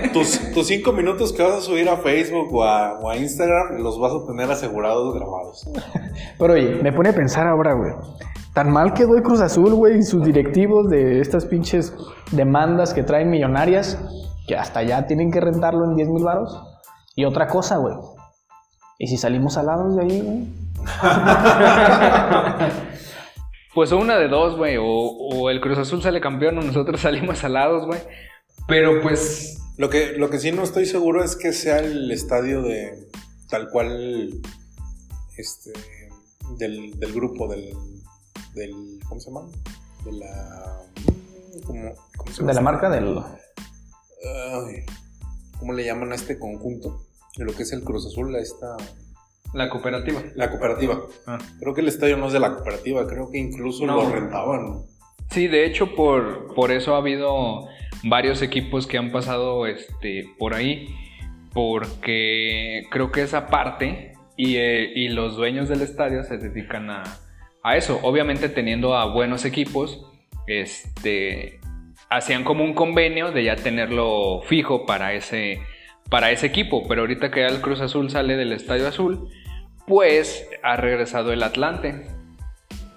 tus, 0.13 0.52
tus 0.54 0.67
cinco 0.67 0.91
minutos 0.91 1.32
que 1.32 1.43
vas 1.43 1.54
a 1.54 1.62
subir 1.62 1.88
a 1.88 1.95
Facebook 1.97 2.54
o 2.54 2.63
a, 2.65 3.00
o 3.00 3.10
a 3.10 3.15
Instagram 3.15 3.78
los 3.82 3.97
vas 4.00 4.12
a 4.12 4.26
tener 4.28 4.52
asegurados 4.52 5.15
grabados. 5.15 5.69
Pero 6.38 6.54
oye, 6.54 6.80
me 6.84 6.91
pone 6.91 7.10
a 7.10 7.13
pensar 7.13 7.47
ahora, 7.47 7.71
güey. 7.73 7.93
Tan 8.54 8.69
mal 8.71 8.93
quedó 8.93 9.15
el 9.15 9.23
Cruz 9.23 9.39
Azul, 9.39 9.73
güey, 9.76 10.00
y 10.00 10.04
sus 10.04 10.26
directivos 10.26 10.89
de 10.89 11.21
estas 11.21 11.45
pinches 11.45 11.93
demandas 12.32 12.93
que 12.93 13.04
traen 13.04 13.30
millonarias, 13.30 13.97
que 14.47 14.56
hasta 14.58 14.82
ya 14.84 15.06
tienen 15.06 15.32
que 15.32 15.39
rentarlo 15.39 15.86
en 15.86 15.95
10 15.95 16.10
mil 16.10 16.23
varos. 16.23 16.66
Y 17.17 17.25
otra 17.25 17.47
cosa, 17.47 17.75
güey. 17.77 17.95
¿Y 18.99 19.08
si 19.08 19.17
salimos 19.17 19.56
salados 19.56 19.97
de 19.97 20.03
ahí, 20.03 20.21
güey? 20.21 20.47
Pues 23.73 23.91
o 23.91 23.97
una 23.99 24.17
de 24.17 24.27
dos, 24.27 24.58
güey. 24.58 24.77
O, 24.77 24.86
o 24.86 25.51
el 25.51 25.62
Cruz 25.62 25.77
Azul 25.77 26.01
sale 26.01 26.19
campeón 26.19 26.58
o 26.58 26.63
nosotros 26.63 26.99
salimos 27.01 27.43
alados, 27.43 27.86
güey. 27.86 28.01
Pero 28.67 29.03
pues. 29.03 29.62
Lo 29.77 29.91
que, 29.91 30.13
lo 30.13 30.32
que 30.32 30.39
sí 30.39 30.51
no 30.51 30.63
estoy 30.63 30.88
seguro 30.88 31.23
es 31.23 31.36
que 31.36 31.53
sea 31.53 31.77
el 31.77 32.12
estadio 32.12 32.63
de 32.63 33.08
tal 33.49 33.69
cual 33.69 34.41
este 35.38 35.73
del, 36.58 36.99
del 36.99 37.13
grupo 37.13 37.47
del, 37.47 37.71
del 38.56 38.99
¿cómo 39.08 39.21
se 39.21 39.30
llama? 39.30 39.45
De 40.03 40.13
la 40.13 40.82
¿cómo, 41.67 41.93
cómo 42.17 42.32
se 42.32 42.39
llama? 42.39 42.47
De 42.47 42.53
la 42.56 42.62
marca 42.62 42.89
del... 42.89 43.19
Ay, 43.19 44.84
¿Cómo 45.60 45.73
le 45.73 45.86
llaman 45.86 46.12
a 46.12 46.15
este 46.15 46.39
conjunto? 46.39 47.06
De 47.38 47.45
lo 47.45 47.54
que 47.54 47.63
es 47.63 47.71
el 47.73 47.84
Cruz 47.84 48.06
Azul, 48.08 48.36
a 48.36 48.39
esta 48.39 48.76
La 49.54 49.69
cooperativa. 49.69 50.21
la 50.36 50.50
cooperativa. 50.50 51.00
Ah. 51.28 51.38
Creo 51.60 51.73
que 51.73 51.82
el 51.82 51.88
estadio 51.88 52.17
no 52.17 52.28
es 52.28 52.34
de 52.34 52.39
la 52.39 52.54
cooperativa, 52.56 53.06
creo 53.08 53.30
que 53.32 53.38
incluso 53.38 53.86
No. 53.86 53.95
lo 54.04 54.10
rentaban. 54.10 54.84
Sí, 55.30 55.47
de 55.47 55.65
hecho, 55.65 55.93
por, 55.95 56.54
por 56.56 56.71
eso 56.71 56.95
ha 56.95 57.00
habido 57.00 57.67
varios 58.04 58.41
equipos 58.41 58.88
que 58.88 58.97
han 58.97 59.12
pasado 59.12 59.65
este, 59.67 60.26
por 60.39 60.54
ahí. 60.54 60.88
Porque 61.54 62.84
creo 62.91 63.12
que 63.12 63.21
esa 63.23 63.47
parte 63.47 64.13
y, 64.36 64.58
eh, 64.58 64.91
y 64.95 65.10
los 65.10 65.36
dueños 65.36 65.67
del 65.67 65.82
estadio 65.82 66.23
se 66.23 66.38
dedican 66.38 66.89
a, 66.89 67.04
a 67.63 67.76
eso. 67.78 68.00
Obviamente 68.04 68.47
teniendo 68.47 68.95
a 68.95 69.12
buenos 69.12 69.43
equipos, 69.43 70.06
este, 70.45 71.60
hacían 72.10 72.43
como 72.43 72.63
un 72.63 72.73
convenio 72.73 73.32
de 73.32 73.43
ya 73.45 73.56
tenerlo 73.56 74.41
fijo 74.43 74.86
para 74.86 75.13
ese, 75.13 75.60
para 76.09 76.31
ese 76.31 76.47
equipo. 76.47 76.87
Pero 76.87 77.01
ahorita 77.01 77.31
que 77.31 77.41
ya 77.41 77.47
el 77.47 77.61
Cruz 77.61 77.81
Azul 77.81 78.09
sale 78.09 78.35
del 78.35 78.51
Estadio 78.51 78.87
Azul, 78.87 79.29
pues 79.85 80.47
ha 80.63 80.75
regresado 80.75 81.31
el 81.31 81.43
Atlante. 81.43 82.07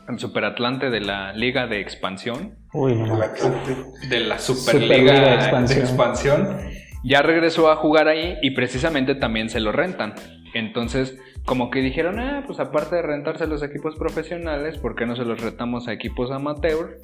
El 0.09 0.19
Superatlante 0.19 0.91
de 0.91 1.01
la 1.01 1.33
Liga 1.33 1.69
de 1.69 1.81
Expansión 1.81 2.57
Uy, 2.73 2.95
no, 2.95 3.17
El 3.17 3.23
Atlante. 3.23 3.77
de 4.09 4.21
la 4.21 4.39
Superliga 4.39 4.81
Superliga 4.81 5.13
de 5.13 5.75
de 5.75 5.81
Expansión. 5.81 6.59
ya 7.05 7.23
regresó 7.23 7.71
a 7.71 7.77
jugar 7.77 8.09
ahí 8.09 8.37
y 8.43 8.51
precisamente 8.51 9.15
también 9.15 9.51
se 9.51 9.61
lo 9.61 9.71
rentan. 9.71 10.15
Entonces, 10.53 11.17
como 11.45 11.71
que 11.71 11.81
dijeron, 11.81 12.19
ah, 12.19 12.43
pues 12.45 12.59
aparte 12.59 12.97
de 12.97 13.03
rentarse 13.03 13.47
los 13.47 13.63
equipos 13.63 13.95
profesionales, 13.95 14.79
¿por 14.79 14.97
qué 14.97 15.07
no 15.07 15.15
se 15.15 15.25
los 15.25 15.41
retamos 15.41 15.87
a 15.87 15.93
equipos 15.93 16.33
amateur? 16.33 16.99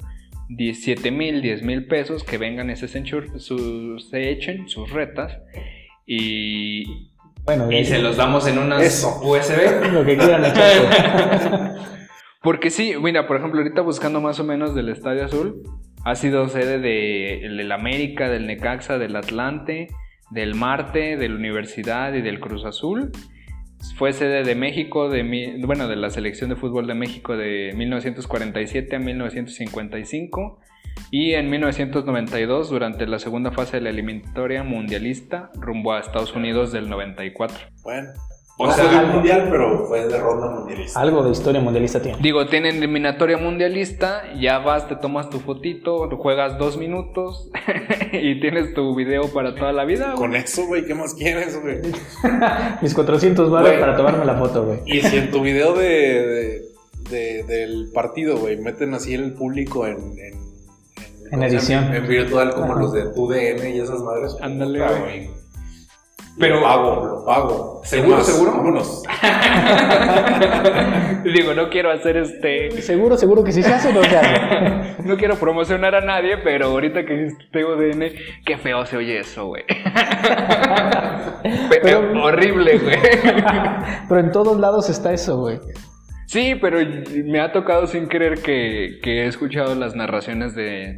17 0.49 1.09
mil, 1.11 1.41
10 1.41 1.63
mil 1.63 1.87
pesos, 1.87 2.25
que 2.25 2.37
vengan 2.37 2.69
y 2.69 2.75
se, 2.75 2.87
se 2.89 4.29
echen 4.29 4.67
sus 4.67 4.91
retas 4.91 5.37
y, 6.07 7.11
Bueno, 7.43 7.69
y 7.69 7.83
se 7.83 7.99
los 7.99 8.15
damos 8.15 8.47
en 8.47 8.57
unas 8.57 8.81
Eso. 8.81 9.19
USB. 9.21 9.91
lo 9.93 10.05
que 10.05 10.17
quieran 10.17 10.45
echar. 10.45 11.75
Porque 12.41 12.69
sí, 12.69 12.93
mira, 13.01 13.27
por 13.27 13.37
ejemplo, 13.37 13.59
ahorita 13.59 13.81
buscando 13.81 14.21
más 14.21 14.39
o 14.39 14.45
menos 14.45 14.73
del 14.73 14.89
Estadio 14.89 15.25
Azul, 15.25 15.63
ha 16.05 16.15
sido 16.15 16.47
sede 16.47 16.79
de, 16.79 17.49
del 17.49 17.71
América, 17.73 18.29
del 18.29 18.47
Necaxa, 18.47 18.97
del 18.97 19.17
Atlante, 19.17 19.89
del 20.31 20.55
Marte, 20.55 21.17
de 21.17 21.27
la 21.27 21.35
Universidad 21.35 22.13
y 22.13 22.21
del 22.21 22.39
Cruz 22.39 22.63
Azul. 22.63 23.11
Fue 23.97 24.13
sede 24.13 24.43
de 24.43 24.55
México, 24.55 25.09
de 25.09 25.57
bueno, 25.65 25.87
de 25.87 25.97
la 25.97 26.09
selección 26.09 26.49
de 26.49 26.55
fútbol 26.55 26.87
de 26.87 26.95
México 26.95 27.35
de 27.35 27.73
1947 27.75 28.95
a 28.95 28.99
1955 28.99 30.59
y 31.11 31.33
en 31.33 31.49
1992 31.49 32.69
durante 32.69 33.07
la 33.07 33.19
segunda 33.19 33.51
fase 33.51 33.77
de 33.77 33.81
la 33.81 33.89
eliminatoria 33.89 34.63
mundialista 34.63 35.51
rumbo 35.55 35.93
a 35.93 35.99
Estados 35.99 36.33
Unidos 36.35 36.71
del 36.71 36.89
94. 36.89 37.57
Bueno. 37.83 38.09
O 38.59 38.65
no 38.65 38.71
sea, 38.73 38.85
fue 38.85 39.05
mundial, 39.05 39.49
pero 39.51 39.85
fue 39.85 40.07
de 40.07 40.17
ronda 40.19 40.49
mundialista. 40.49 40.99
Algo 40.99 41.23
de 41.23 41.29
historia 41.29 41.61
mundialista 41.61 42.01
tiene. 42.01 42.17
Digo, 42.19 42.47
tiene 42.47 42.69
eliminatoria 42.69 43.37
mundialista, 43.37 44.23
ya 44.33 44.57
vas, 44.57 44.87
te 44.89 44.95
tomas 44.95 45.29
tu 45.29 45.39
fotito, 45.39 46.09
juegas 46.17 46.57
dos 46.57 46.75
minutos 46.75 47.51
y 48.13 48.39
tienes 48.39 48.73
tu 48.73 48.95
video 48.95 49.31
para 49.31 49.53
toda 49.53 49.71
la 49.73 49.85
vida. 49.85 50.05
güey. 50.07 50.17
Con 50.17 50.35
eso, 50.35 50.65
güey, 50.65 50.85
¿qué 50.85 50.95
más 50.95 51.13
quieres, 51.13 51.61
güey? 51.61 51.81
Mis 52.81 52.95
400 52.95 53.51
baros 53.51 53.73
para 53.73 53.95
tomarme 53.95 54.25
la 54.25 54.35
foto, 54.37 54.65
güey. 54.65 54.79
Y 54.87 55.01
si 55.01 55.17
en 55.17 55.29
tu 55.29 55.41
video 55.43 55.75
de, 55.75 55.85
de- 55.87 56.61
de- 57.11 57.43
del 57.43 57.91
partido, 57.93 58.37
güey, 58.39 58.57
meten 58.57 58.95
así 58.95 59.13
el 59.13 59.33
público 59.35 59.85
en... 59.85 59.97
En, 59.97 60.46
En 61.31 61.43
edición. 61.43 61.93
En 61.93 62.07
virtual, 62.07 62.53
como 62.53 62.73
Ajá. 62.73 62.81
los 62.81 62.93
de 62.93 63.03
TUDN 63.13 63.69
y 63.75 63.79
esas 63.79 63.99
madres. 64.01 64.35
Ándale, 64.41 64.79
puta, 64.79 64.99
güey. 64.99 65.29
Pero 66.39 66.57
lo 66.57 66.61
pago, 66.61 67.05
lo 67.05 67.25
pago. 67.25 67.81
¿Seguro, 67.83 68.23
seguro? 68.23 68.51
Vámonos. 68.51 69.01
Digo, 71.23 71.53
no 71.55 71.69
quiero 71.69 71.91
hacer 71.91 72.17
este. 72.17 72.69
Seguro, 72.81 73.17
seguro 73.17 73.43
que 73.43 73.51
sí 73.51 73.63
se 73.63 73.73
hace 73.73 73.89
o 73.89 73.93
no 73.93 74.03
se 74.03 74.15
hace. 74.17 75.03
No 75.03 75.17
quiero 75.17 75.35
promocionar 75.37 75.95
a 75.95 76.01
nadie, 76.01 76.37
pero 76.43 76.67
ahorita 76.67 77.05
que 77.05 77.29
tengo 77.51 77.75
DN, 77.75 78.11
qué 78.45 78.57
feo 78.57 78.85
se 78.85 78.97
oye 78.97 79.19
eso, 79.19 79.47
güey. 79.47 79.63
Pero- 81.81 82.23
Horrible, 82.23 82.77
güey. 82.79 82.97
Pero 84.09 84.19
en 84.19 84.31
todos 84.31 84.59
lados 84.59 84.89
está 84.89 85.13
eso, 85.13 85.37
güey. 85.39 85.59
Sí, 86.27 86.55
pero 86.59 86.79
me 87.23 87.39
ha 87.39 87.53
tocado 87.53 87.87
sin 87.87 88.09
querer 88.09 88.41
que, 88.41 88.99
que 89.01 89.23
he 89.23 89.27
escuchado 89.27 89.73
las 89.75 89.95
narraciones 89.95 90.53
de, 90.55 90.93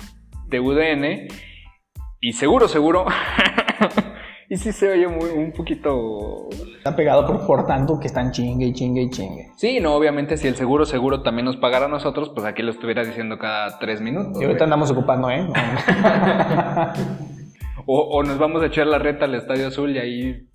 de 0.49 0.59
UDN 0.59 1.27
y 2.19 2.33
seguro, 2.33 2.67
seguro. 2.67 3.05
y 4.49 4.57
sí 4.57 4.71
se 4.71 4.89
oye 4.91 5.07
muy, 5.07 5.29
un 5.29 5.51
poquito... 5.51 6.49
Está 6.77 6.95
pegado 6.95 7.25
por, 7.25 7.45
por 7.45 7.65
tanto 7.65 7.99
que 7.99 8.07
están 8.07 8.31
chingue 8.31 8.67
y 8.67 8.73
chingue 8.73 9.03
y 9.03 9.09
chingue. 9.09 9.47
Sí, 9.57 9.79
no, 9.79 9.93
obviamente 9.95 10.37
si 10.37 10.47
el 10.47 10.55
seguro, 10.55 10.85
seguro 10.85 11.21
también 11.21 11.45
nos 11.45 11.57
pagara 11.57 11.85
a 11.85 11.89
nosotros, 11.89 12.29
pues 12.33 12.45
aquí 12.45 12.61
lo 12.61 12.71
estuviera 12.71 13.03
diciendo 13.03 13.37
cada 13.37 13.79
tres 13.79 14.01
minutos. 14.01 14.41
Y 14.41 14.45
ahorita 14.45 14.63
andamos 14.63 14.91
ocupando, 14.91 15.29
¿eh? 15.29 15.47
O, 17.91 18.01
o 18.01 18.23
nos 18.23 18.37
vamos 18.37 18.61
a 18.61 18.67
echar 18.67 18.85
la 18.85 18.99
reta 18.99 19.25
al 19.25 19.33
Estadio 19.33 19.65
Azul 19.65 19.95
y 19.95 19.97
ahí 19.97 20.49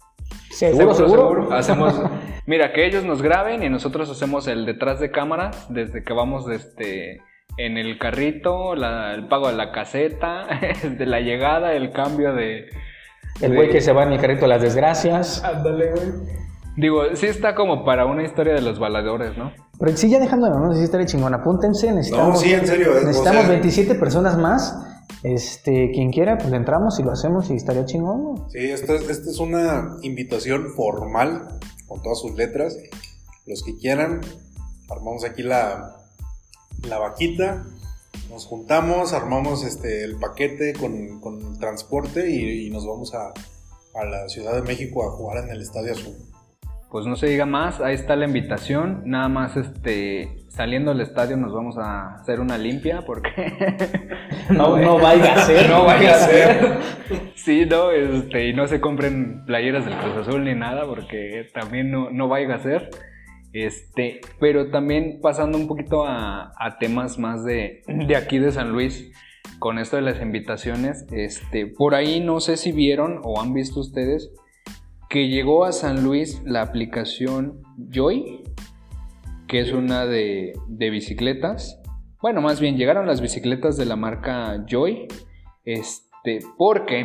Seguro, 0.50 0.94
seguro. 0.94 1.52
Hacemos, 1.52 2.00
mira, 2.46 2.72
que 2.72 2.86
ellos 2.86 3.04
nos 3.04 3.22
graben 3.22 3.62
y 3.62 3.68
nosotros 3.68 4.08
hacemos 4.10 4.46
el 4.46 4.66
detrás 4.66 5.00
de 5.00 5.10
cámaras 5.10 5.66
desde 5.72 6.04
que 6.04 6.12
vamos 6.12 6.48
este, 6.48 7.20
en 7.56 7.76
el 7.78 7.98
carrito, 7.98 8.74
la- 8.74 9.14
el 9.14 9.26
pago 9.28 9.48
de 9.48 9.54
la 9.54 9.70
caseta, 9.72 10.46
de 10.98 11.06
la 11.06 11.20
llegada, 11.20 11.72
el 11.74 11.90
cambio 11.92 12.34
de... 12.34 12.66
El 13.40 13.54
güey 13.54 13.68
que 13.70 13.80
se 13.80 13.92
va 13.92 14.04
en 14.04 14.12
el 14.12 14.20
carrito 14.20 14.42
de 14.42 14.48
las 14.48 14.62
desgracias. 14.62 15.42
Ándale, 15.42 15.90
güey. 15.90 16.06
Digo, 16.76 17.02
sí 17.14 17.26
está 17.26 17.54
como 17.54 17.84
para 17.84 18.06
una 18.06 18.22
historia 18.24 18.54
de 18.54 18.60
los 18.60 18.78
baladores, 18.78 19.36
¿no? 19.36 19.52
Pero 19.78 19.96
sí, 19.96 20.08
ya 20.08 20.20
dejando 20.20 20.46
de 20.46 20.52
no 20.58 20.72
sí 20.74 20.82
estaría 20.84 21.06
chingón. 21.06 21.34
Apúntense, 21.34 21.90
necesitamos. 21.92 22.34
No, 22.34 22.40
sí, 22.40 22.52
en 22.52 22.66
serio, 22.66 22.96
eh, 22.96 23.04
Necesitamos 23.04 23.40
o 23.40 23.46
sea- 23.46 23.50
27 23.50 23.94
personas 23.96 24.36
más. 24.38 24.76
Este, 25.24 25.90
quien 25.92 26.10
quiera, 26.12 26.36
pues 26.38 26.50
le 26.50 26.56
entramos 26.56 26.98
y 27.00 27.02
lo 27.02 27.10
hacemos 27.12 27.50
y 27.50 27.54
estaría 27.54 27.84
chingón. 27.84 28.24
güey. 28.24 28.42
Sí, 28.50 28.70
esta, 28.70 28.94
es- 28.94 29.08
esta 29.10 29.30
es 29.30 29.38
una 29.40 29.96
invitación 30.02 30.68
formal, 30.76 31.48
con 31.88 32.02
todas 32.02 32.20
sus 32.20 32.34
letras. 32.36 32.76
Los 33.46 33.62
que 33.64 33.76
quieran, 33.76 34.20
armamos 34.88 35.24
aquí 35.24 35.42
la, 35.42 35.96
la 36.88 36.98
vaquita, 36.98 37.64
nos 38.30 38.46
juntamos, 38.46 39.12
armamos 39.12 39.64
este, 39.64 40.04
el 40.04 40.16
paquete 40.16 40.72
con, 40.74 41.20
con 41.20 41.40
el 41.52 41.58
transporte 41.58 42.30
y, 42.30 42.66
y 42.66 42.70
nos 42.70 42.86
vamos 42.86 43.14
a, 43.14 43.32
a 43.94 44.04
la 44.04 44.28
Ciudad 44.28 44.54
de 44.54 44.62
México 44.62 45.06
a 45.06 45.10
jugar 45.12 45.44
en 45.44 45.50
el 45.50 45.60
Estadio 45.60 45.92
Azul. 45.92 46.14
Pues 46.90 47.06
no 47.06 47.16
se 47.16 47.26
diga 47.26 47.44
más, 47.44 47.80
ahí 47.80 47.96
está 47.96 48.14
la 48.14 48.24
invitación. 48.24 49.02
Nada 49.04 49.28
más 49.28 49.56
este 49.56 50.44
saliendo 50.48 50.92
del 50.92 51.00
estadio 51.00 51.36
nos 51.36 51.52
vamos 51.52 51.76
a 51.76 52.14
hacer 52.14 52.38
una 52.38 52.56
limpia 52.56 53.02
porque 53.04 53.30
No, 54.50 54.76
no 54.76 54.98
vaya 55.00 55.34
a 55.34 55.38
ser. 55.40 55.68
no 55.68 55.84
vaya 55.84 56.14
a 56.14 56.18
ser. 56.18 56.78
Sí, 57.34 57.66
no, 57.66 57.90
este, 57.90 58.48
y 58.48 58.54
no 58.54 58.68
se 58.68 58.80
compren 58.80 59.44
playeras 59.44 59.84
del 59.84 59.96
Cruz 59.98 60.16
Azul 60.18 60.44
ni 60.44 60.54
nada 60.54 60.86
porque 60.86 61.50
también 61.52 61.90
no, 61.90 62.10
no 62.10 62.28
vaya 62.28 62.54
a 62.54 62.62
ser. 62.62 62.90
Este, 63.54 64.20
pero 64.40 64.70
también 64.70 65.20
pasando 65.22 65.56
un 65.56 65.68
poquito 65.68 66.04
a, 66.04 66.52
temas 66.80 67.18
más 67.20 67.44
de, 67.44 67.82
de 67.86 68.16
aquí 68.16 68.38
de 68.38 68.50
San 68.50 68.72
Luis, 68.72 69.12
con 69.60 69.78
esto 69.78 69.94
de 69.94 70.02
las 70.02 70.20
invitaciones, 70.20 71.06
este, 71.12 71.66
por 71.66 71.94
ahí 71.94 72.20
no 72.20 72.40
sé 72.40 72.56
si 72.56 72.72
vieron 72.72 73.20
o 73.22 73.40
han 73.40 73.54
visto 73.54 73.78
ustedes 73.78 74.32
que 75.08 75.28
llegó 75.28 75.64
a 75.64 75.70
San 75.70 76.02
Luis 76.02 76.42
la 76.44 76.62
aplicación 76.62 77.62
Joy, 77.90 78.42
que 79.46 79.60
es 79.60 79.72
una 79.72 80.04
de, 80.04 80.52
de 80.66 80.90
bicicletas. 80.90 81.80
Bueno, 82.20 82.40
más 82.40 82.60
bien 82.60 82.76
llegaron 82.76 83.06
las 83.06 83.20
bicicletas 83.20 83.76
de 83.76 83.84
la 83.84 83.94
marca 83.94 84.64
Joy, 84.66 85.06
este, 85.64 86.40
porque 86.58 87.04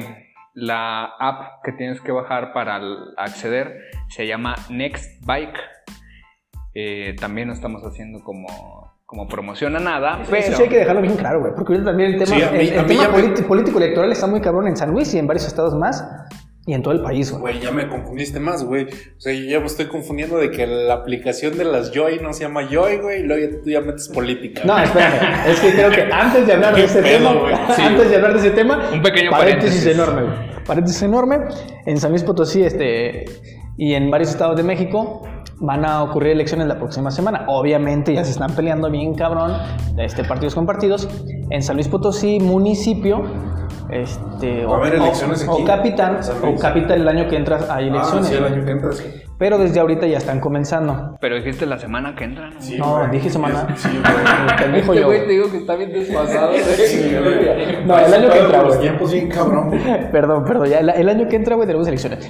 la 0.56 1.06
app 1.20 1.64
que 1.64 1.74
tienes 1.74 2.02
que 2.02 2.12
bajar 2.12 2.54
para 2.54 2.82
acceder 3.18 3.82
se 4.08 4.26
llama 4.26 4.56
Next 4.72 5.24
Bike. 5.28 5.60
Eh, 6.82 7.16
también 7.20 7.48
no 7.50 7.54
estamos 7.54 7.82
haciendo 7.84 8.24
como, 8.24 8.48
como 9.06 9.28
promoción 9.28 9.76
a 9.76 9.80
nada, 9.80 10.22
Eso 10.22 10.32
pero 10.32 10.56
sí 10.58 10.64
hay 10.64 10.70
que 10.70 10.78
dejarlo 10.78 11.02
bien 11.02 11.16
claro, 11.16 11.42
güey. 11.42 11.52
Porque 11.56 11.74
ahorita 11.74 11.90
también 11.92 12.14
el 12.14 12.20
tema, 12.24 12.36
Sí, 12.38 12.44
mí- 12.58 12.68
el, 12.70 12.86
tema 12.86 13.08
me- 13.10 13.42
político 13.44 13.78
electoral 13.80 14.12
está 14.12 14.28
muy 14.28 14.40
cabrón 14.40 14.68
en 14.68 14.78
San 14.78 14.92
Luis 14.92 15.14
y 15.14 15.20
en 15.20 15.28
varios 15.28 15.46
estados 15.46 15.76
más 15.76 16.04
y 16.66 16.74
en 16.74 16.84
todo 16.84 16.94
el 16.94 17.02
país, 17.02 17.32
güey. 17.32 17.42
Güey, 17.42 17.60
ya 17.66 17.72
me 17.72 17.88
confundiste 17.90 18.40
más, 18.40 18.64
güey. 18.64 18.86
O 18.86 19.20
sea, 19.20 19.34
yo 19.34 19.44
ya 19.46 19.60
me 19.60 19.66
estoy 19.66 19.88
confundiendo 19.88 20.38
de 20.38 20.52
que 20.52 20.68
la 20.68 20.94
aplicación 20.94 21.58
de 21.58 21.66
las 21.66 21.92
Joy 21.92 22.20
no 22.22 22.32
se 22.34 22.44
llama 22.44 22.68
Joy, 22.70 22.98
güey, 22.98 23.22
y 23.22 23.24
luego 23.24 23.46
ya- 23.46 23.62
tú 23.64 23.70
ya 23.72 23.82
metes 23.82 24.08
política. 24.10 24.62
No, 24.66 24.78
espérame. 24.78 25.48
Es 25.48 25.60
que 25.60 25.72
creo 25.74 25.90
que 25.90 26.02
antes 26.14 26.46
de 26.48 26.54
hablar 26.54 26.76
de 26.76 26.84
ese 26.84 27.02
pedo, 27.02 27.46
tema. 27.46 27.76
Sí. 27.76 27.82
antes 27.86 28.10
de 28.10 28.16
hablar 28.16 28.34
de 28.34 28.40
ese 28.40 28.52
tema, 28.52 28.90
Un 28.94 29.02
pequeño 29.02 29.32
paréntesis, 29.32 29.84
paréntesis. 29.84 29.88
enorme, 29.88 30.22
güey. 30.22 30.64
Paréntesis 30.66 31.02
enorme. 31.02 31.38
En 31.88 31.98
San 32.00 32.12
Luis 32.12 32.24
Potosí, 32.24 32.62
este, 32.64 33.26
y 33.76 33.94
en 33.96 34.12
varios 34.12 34.30
estados 34.30 34.56
de 34.56 34.62
México 34.64 35.24
van 35.62 35.86
a 35.86 36.04
ocurrir 36.04 36.32
elecciones 36.32 36.68
la 36.68 36.78
próxima 36.78 37.12
semana. 37.12 37.46
Obviamente 37.48 38.14
ya 38.14 38.24
se 38.24 38.32
están 38.32 38.52
peleando 38.56 38.90
bien 38.90 39.14
cabrón, 39.16 39.52
este, 39.98 40.24
partidos 40.24 40.56
con 40.56 40.66
partidos. 40.66 41.08
En 41.50 41.62
San 41.64 41.76
Luis 41.76 41.88
Potosí, 41.88 42.40
municipio, 42.40 43.24
este, 43.90 44.64
haber 44.64 44.96
elecciones 44.96 45.48
o, 45.48 45.54
aquí, 45.56 45.64
capital, 45.64 46.18
en 46.18 46.24
San 46.24 46.38
o 46.44 46.56
capital 46.58 47.02
el 47.02 47.08
año 47.08 47.28
que 47.28 47.36
entra 47.38 47.58
hay 47.70 47.86
Ah, 47.86 47.90
elecciones. 47.90 48.28
sí, 48.28 48.36
el 48.36 48.46
año 48.46 48.64
que 48.66 48.72
entra, 48.72 48.92
sí. 48.94 49.04
Pero 49.40 49.58
desde 49.58 49.80
ahorita 49.80 50.06
ya 50.06 50.18
están 50.18 50.40
comenzando. 50.42 51.16
pero 51.22 51.36
dijiste 51.38 51.66
la 51.66 51.78
semana 51.80 52.14
que 52.16 52.26
entra. 52.26 52.50
¿no? 52.52 52.62
Sí, 52.62 52.78
No, 52.78 52.98
güey. 52.98 53.10
dije 53.12 53.30
semana. 53.30 53.68
Sí, 53.78 53.90
güey. 54.68 54.80
Este 54.82 54.96
yo. 55.00 55.06
güey 55.08 55.22
te 55.26 55.32
digo 55.32 55.50
que 55.50 55.58
está 55.58 55.76
bien 55.76 55.92
desfasado. 55.94 56.52
Sí, 56.54 57.10
güey. 57.22 57.86
No, 57.86 57.98
el 57.98 58.14
año 58.14 58.30
que 58.30 58.40
entra, 58.40 58.62
Los 58.64 58.76
güey. 58.76 58.82
tiempos 58.82 59.12
bien 59.14 59.30
cabrón, 59.30 59.70
güey. 59.70 59.82
Perdón, 60.12 60.44
perdón, 60.46 60.68
ya 60.70 60.80
el, 60.80 60.90
el 60.90 61.10
año 61.10 61.28
que 61.28 61.36
entra, 61.38 61.56
güey, 61.56 61.66
tenemos 61.68 61.88
elecciones. 61.88 62.30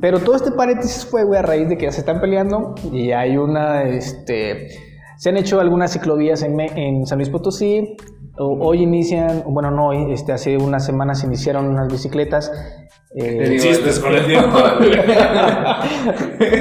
Pero 0.00 0.20
todo 0.20 0.36
este 0.36 0.52
paréntesis 0.52 1.04
fue, 1.04 1.24
güey, 1.24 1.40
a 1.40 1.42
raíz 1.42 1.68
de 1.68 1.76
que 1.76 1.86
ya 1.86 1.92
se 1.92 2.00
están 2.00 2.20
peleando 2.20 2.74
y 2.92 3.10
hay 3.10 3.36
una, 3.36 3.82
este, 3.82 4.68
se 5.16 5.28
han 5.28 5.36
hecho 5.36 5.60
algunas 5.60 5.92
ciclovías 5.92 6.42
en, 6.42 6.58
en 6.60 7.06
San 7.06 7.18
Luis 7.18 7.30
Potosí. 7.30 7.96
Hoy 8.40 8.82
inician, 8.82 9.42
bueno, 9.46 9.70
no 9.70 9.88
hoy, 9.88 10.12
este, 10.12 10.32
hace 10.32 10.56
unas 10.56 10.86
semanas 10.86 11.24
iniciaron 11.24 11.66
unas 11.66 11.88
bicicletas. 11.90 12.52
eh, 13.16 13.54
Existes 13.54 13.98
con 13.98 14.14
el 14.14 14.26
tiempo. 14.26 14.50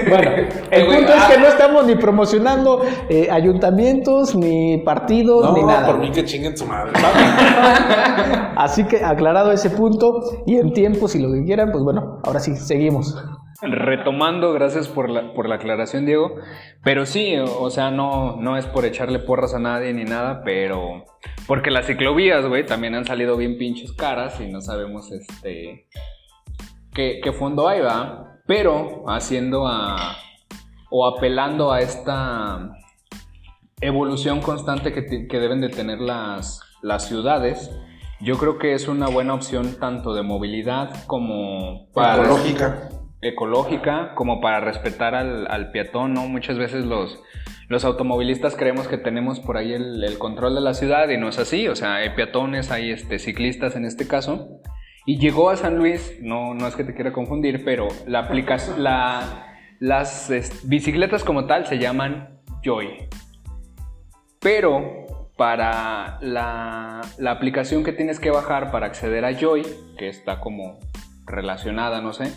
bueno, 0.09 0.31
el 0.71 0.85
punto 0.85 1.13
es 1.13 1.21
ah. 1.21 1.29
que 1.31 1.39
no 1.39 1.47
estamos 1.47 1.85
ni 1.85 1.95
promocionando 1.95 2.81
eh, 3.09 3.27
ayuntamientos, 3.29 4.35
ni 4.35 4.77
partidos, 4.79 5.43
No, 5.43 5.53
ni 5.53 5.63
nada. 5.63 5.87
por 5.87 5.99
mí 5.99 6.09
que 6.11 6.25
chinguen 6.25 6.57
su 6.57 6.65
madre. 6.65 6.93
Así 8.55 8.85
que 8.85 9.03
aclarado 9.03 9.51
ese 9.51 9.69
punto 9.69 10.21
y 10.45 10.55
en 10.57 10.73
tiempo, 10.73 11.07
si 11.07 11.19
lo 11.19 11.31
que 11.31 11.43
quieran, 11.43 11.71
pues 11.71 11.83
bueno, 11.83 12.19
ahora 12.23 12.39
sí, 12.39 12.55
seguimos. 12.55 13.15
Retomando, 13.61 14.53
gracias 14.53 14.87
por 14.87 15.09
la, 15.09 15.33
por 15.33 15.49
la 15.49 15.55
aclaración, 15.55 16.05
Diego. 16.05 16.35
Pero 16.83 17.05
sí, 17.05 17.35
o, 17.37 17.69
sea, 17.69 17.89
no, 17.89 18.35
no 18.35 18.55
es 18.55 18.65
por 18.67 18.85
echarle 18.85 19.19
porras 19.19 19.53
a 19.53 19.59
nadie 19.59 19.93
ni 19.93 20.03
nada, 20.03 20.41
pero. 20.43 21.05
Porque 21.47 21.71
las 21.71 21.87
ciclovías, 21.87 22.45
güey, 22.45 22.65
también 22.65 22.93
han 22.93 23.05
salido 23.05 23.35
bien 23.35 23.57
pinches 23.57 23.93
caras 23.93 24.39
y 24.39 24.47
no 24.47 24.61
sabemos 24.61 25.11
este. 25.11 25.87
qué, 26.93 27.33
fondo 27.37 27.67
hay, 27.67 27.81
¿va? 27.81 28.39
Pero 28.45 29.03
haciendo 29.07 29.67
a. 29.67 30.15
o 30.91 31.07
apelando 31.07 31.71
a 31.71 31.81
esta 31.81 32.71
evolución 33.81 34.41
constante 34.41 34.93
que 34.93 35.39
deben 35.39 35.61
de 35.61 35.69
tener 35.69 35.99
las, 35.99 36.61
las 36.81 37.07
ciudades. 37.07 37.71
Yo 38.19 38.37
creo 38.37 38.57
que 38.57 38.73
es 38.73 38.87
una 38.87 39.07
buena 39.09 39.35
opción 39.35 39.75
tanto 39.79 40.13
de 40.13 40.23
movilidad 40.23 41.05
como 41.05 41.87
para, 41.93 42.23
Ecológica. 42.23 42.89
Ecológica 43.21 44.13
como 44.15 44.41
para 44.41 44.59
respetar 44.59 45.15
al, 45.15 45.47
al 45.49 45.71
peatón, 45.71 46.13
¿no? 46.13 46.27
Muchas 46.27 46.57
veces 46.57 46.85
los, 46.85 47.19
los 47.67 47.83
automovilistas 47.83 48.55
creemos 48.55 48.87
que 48.87 48.97
tenemos 48.97 49.39
por 49.39 49.57
ahí 49.57 49.73
el, 49.73 50.17
control 50.17 50.55
de 50.55 50.61
la 50.61 50.73
ciudad 50.73 51.09
y 51.09 51.17
no 51.17 51.27
es 51.27 51.37
así, 51.37 51.67
o 51.67 51.75
sea, 51.75 51.95
hay 51.95 52.11
peatones, 52.11 52.71
hay 52.71 52.91
este, 52.91 53.19
ciclistas 53.19 53.75
en 53.75 53.85
este 53.85 54.07
caso. 54.07 54.61
Y 55.05 55.19
llegó 55.19 55.49
a 55.49 55.55
San 55.55 55.77
Luis, 55.77 56.17
no, 56.21 56.53
no 56.53 56.67
es 56.67 56.75
que 56.75 56.83
te 56.83 56.93
quiera 56.93 57.13
confundir, 57.13 57.63
pero 57.63 57.87
la 58.05 58.19
aplicación, 58.19 58.83
la, 58.83 59.47
las 59.79 60.29
bicicletas 60.65 61.23
como 61.23 61.45
tal 61.45 61.65
se 61.65 61.77
llaman 61.77 62.39
Joy. 62.61 63.07
Pero 64.39 65.05
para 65.37 66.19
la, 66.21 67.01
la, 67.17 67.31
aplicación 67.31 67.83
que 67.83 67.93
tienes 67.93 68.19
que 68.19 68.31
bajar 68.31 68.71
para 68.71 68.87
acceder 68.87 69.23
a 69.23 69.33
Joy, 69.33 69.65
que 69.97 70.09
está 70.09 70.39
como 70.39 70.79
relacionada, 71.25 72.01
no 72.01 72.11
sé, 72.11 72.31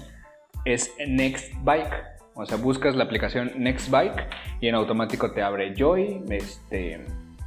es 0.64 0.92
Next 1.06 1.52
Bike. 1.62 1.92
O 2.34 2.46
sea, 2.46 2.56
buscas 2.56 2.96
la 2.96 3.04
aplicación 3.04 3.52
Next 3.58 3.90
Bike 3.90 4.28
y 4.60 4.68
en 4.68 4.74
automático 4.74 5.32
te 5.32 5.42
abre 5.42 5.74
Joy, 5.76 6.24
este, 6.30 7.04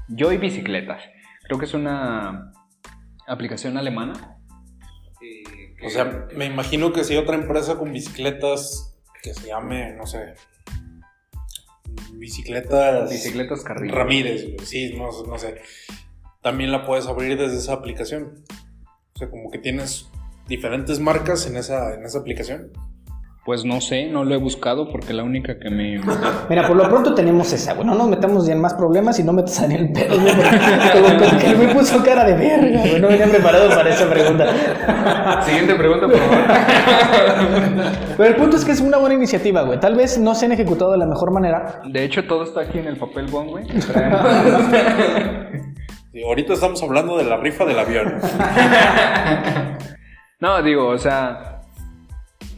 Joy 0.09 0.37
Bicicletas. 0.37 1.01
Creo 1.43 1.57
que 1.57 1.65
es 1.65 1.73
una 1.73 2.51
aplicación 3.27 3.77
alemana. 3.77 4.37
Eh, 5.21 5.43
que... 5.77 5.85
O 5.87 5.89
sea, 5.89 6.27
me 6.35 6.45
imagino 6.45 6.93
que 6.93 7.03
si 7.03 7.15
otra 7.15 7.35
empresa 7.35 7.77
con 7.77 7.91
bicicletas 7.91 8.99
que 9.21 9.33
se 9.33 9.47
llame, 9.47 9.93
no 9.93 10.05
sé, 10.05 10.35
bicicletas. 12.13 13.09
Bicicletas 13.09 13.63
Carrillo. 13.63 13.95
Ramírez, 13.95 14.45
sí, 14.63 14.95
no, 14.97 15.09
no, 15.27 15.37
sé. 15.37 15.61
También 16.41 16.71
la 16.71 16.85
puedes 16.85 17.07
abrir 17.07 17.37
desde 17.37 17.57
esa 17.57 17.73
aplicación. 17.73 18.43
O 19.15 19.19
sea, 19.19 19.29
como 19.29 19.49
que 19.51 19.59
tienes 19.59 20.09
diferentes 20.47 20.99
marcas 20.99 21.47
en 21.47 21.57
esa, 21.57 21.93
en 21.93 22.03
esa 22.03 22.19
aplicación. 22.19 22.71
Pues 23.45 23.65
no 23.65 23.81
sé, 23.81 24.05
no 24.05 24.23
lo 24.23 24.33
he 24.35 24.37
buscado 24.37 24.89
porque 24.89 25.11
la 25.11 25.23
única 25.23 25.59
que 25.59 25.69
me. 25.69 25.99
Mira, 26.49 26.65
por 26.65 26.77
lo 26.77 26.87
pronto 26.87 27.13
tenemos 27.13 27.51
esa, 27.51 27.73
güey. 27.73 27.85
No 27.85 27.93
nos 27.93 28.07
metamos 28.07 28.47
ya 28.47 28.53
en 28.53 28.61
más 28.61 28.73
problemas 28.73 29.19
y 29.19 29.23
no 29.23 29.33
metas 29.33 29.59
a 29.59 29.65
el 29.65 29.91
pedo, 29.91 30.17
güey. 30.17 30.33
Como 30.93 31.39
que 31.39 31.55
me 31.55 31.73
puso 31.73 32.01
cara 32.01 32.23
de 32.23 32.35
verga, 32.35 32.79
güey. 32.79 33.01
No 33.01 33.09
venía 33.09 33.27
preparado 33.27 33.67
para 33.67 33.89
esa 33.89 34.09
pregunta. 34.09 35.41
Siguiente 35.43 35.75
pregunta, 35.75 36.07
por 36.07 36.17
favor. 36.19 36.37
Pero 38.17 38.29
el 38.29 38.35
punto 38.37 38.55
es 38.55 38.63
que 38.63 38.71
es 38.71 38.79
una 38.79 38.97
buena 38.97 39.15
iniciativa, 39.15 39.63
güey. 39.63 39.77
Tal 39.77 39.95
vez 39.95 40.17
no 40.17 40.35
se 40.35 40.45
han 40.45 40.53
ejecutado 40.53 40.93
de 40.93 40.99
la 40.99 41.05
mejor 41.05 41.31
manera. 41.31 41.81
De 41.85 42.05
hecho, 42.05 42.23
todo 42.23 42.43
está 42.45 42.61
aquí 42.61 42.79
en 42.79 42.87
el 42.87 42.95
papel 42.95 43.27
bond, 43.27 43.49
güey. 43.49 43.65
Ahorita 46.25 46.53
estamos 46.53 46.81
hablando 46.81 47.17
de 47.17 47.25
la 47.25 47.35
rifa 47.35 47.65
del 47.65 47.79
avión. 47.79 48.21
no, 50.39 50.63
digo, 50.63 50.87
o 50.87 50.97
sea 50.97 51.52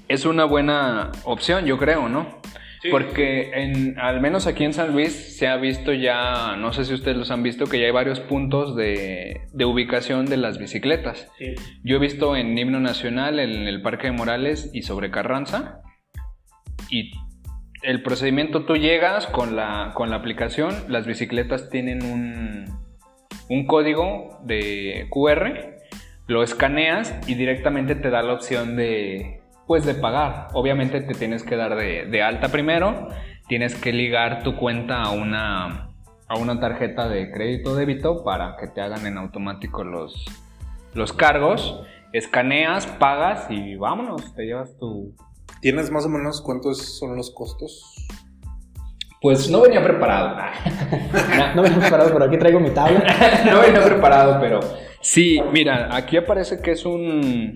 es 0.07 0.25
una 0.25 0.45
buena 0.45 1.11
opción, 1.23 1.65
yo 1.65 1.77
creo, 1.77 2.09
¿no? 2.09 2.41
Sí. 2.81 2.89
Porque 2.91 3.51
en, 3.53 3.97
al 3.97 4.21
menos 4.21 4.45
aquí 4.45 4.63
en 4.63 4.73
San 4.73 4.91
Luis 4.91 5.37
se 5.37 5.47
ha 5.47 5.57
visto 5.57 5.91
ya, 5.91 6.55
no 6.57 6.71
sé 6.71 6.85
si 6.85 6.93
ustedes 6.93 7.17
los 7.17 7.31
han 7.31 7.41
visto, 7.41 7.65
que 7.65 7.79
ya 7.79 7.85
hay 7.85 7.91
varios 7.91 8.19
puntos 8.19 8.75
de, 8.75 9.41
de 9.51 9.65
ubicación 9.65 10.27
de 10.27 10.37
las 10.37 10.59
bicicletas. 10.59 11.27
Sí. 11.39 11.55
Yo 11.83 11.95
he 11.95 11.99
visto 11.99 12.35
en 12.35 12.55
Himno 12.57 12.79
Nacional, 12.79 13.39
en 13.39 13.67
el 13.67 13.81
Parque 13.81 14.07
de 14.07 14.13
Morales 14.13 14.69
y 14.73 14.83
sobre 14.83 15.09
Carranza. 15.09 15.81
Y 16.91 17.11
el 17.81 18.01
procedimiento, 18.03 18.65
tú 18.65 18.75
llegas 18.75 19.27
con 19.27 19.55
la, 19.55 19.91
con 19.93 20.09
la 20.09 20.17
aplicación, 20.17 20.73
las 20.87 21.05
bicicletas 21.05 21.69
tienen 21.69 22.03
un, 22.03 22.65
un 23.49 23.67
código 23.67 24.39
de 24.43 25.07
QR, 25.09 25.75
lo 26.27 26.43
escaneas 26.43 27.15
y 27.27 27.35
directamente 27.35 27.95
te 27.95 28.09
da 28.09 28.23
la 28.23 28.33
opción 28.33 28.75
de 28.75 29.41
pues 29.67 29.85
de 29.85 29.95
pagar. 29.95 30.49
Obviamente 30.53 31.01
te 31.01 31.13
tienes 31.13 31.43
que 31.43 31.55
dar 31.55 31.75
de, 31.75 32.05
de, 32.05 32.21
alta 32.23 32.49
primero, 32.49 33.09
tienes 33.47 33.75
que 33.75 33.91
ligar 33.91 34.43
tu 34.43 34.55
cuenta 34.55 35.01
a 35.01 35.11
una, 35.11 35.89
a 36.27 36.37
una 36.37 36.59
tarjeta 36.59 37.07
de 37.07 37.31
crédito 37.31 37.71
o 37.71 37.75
débito 37.75 38.23
para 38.23 38.55
que 38.57 38.67
te 38.67 38.81
hagan 38.81 39.05
en 39.05 39.17
automático 39.17 39.83
los, 39.83 40.25
los 40.93 41.13
cargos, 41.13 41.81
escaneas, 42.13 42.87
pagas 42.87 43.47
y 43.49 43.75
vámonos, 43.75 44.33
te 44.35 44.45
llevas 44.45 44.77
tu... 44.77 45.13
¿Tienes 45.61 45.89
más 45.89 46.05
o 46.05 46.09
menos 46.09 46.41
cuántos 46.41 46.99
son 46.99 47.15
los 47.15 47.31
costos? 47.31 48.07
Pues 49.21 49.49
no 49.49 49.61
venía 49.61 49.83
preparado. 49.83 50.35
no, 51.55 51.61
venía 51.63 51.79
preparado, 51.79 52.11
pero 52.13 52.25
aquí 52.25 52.37
traigo 52.37 52.59
mi 52.59 52.69
tabla. 52.69 53.03
no 53.51 53.61
venía 53.61 53.83
preparado, 53.83 54.39
pero 54.39 54.59
sí, 55.01 55.41
mira, 55.51 55.95
aquí 55.95 56.17
aparece 56.17 56.61
que 56.61 56.71
es 56.71 56.85
un 56.85 57.55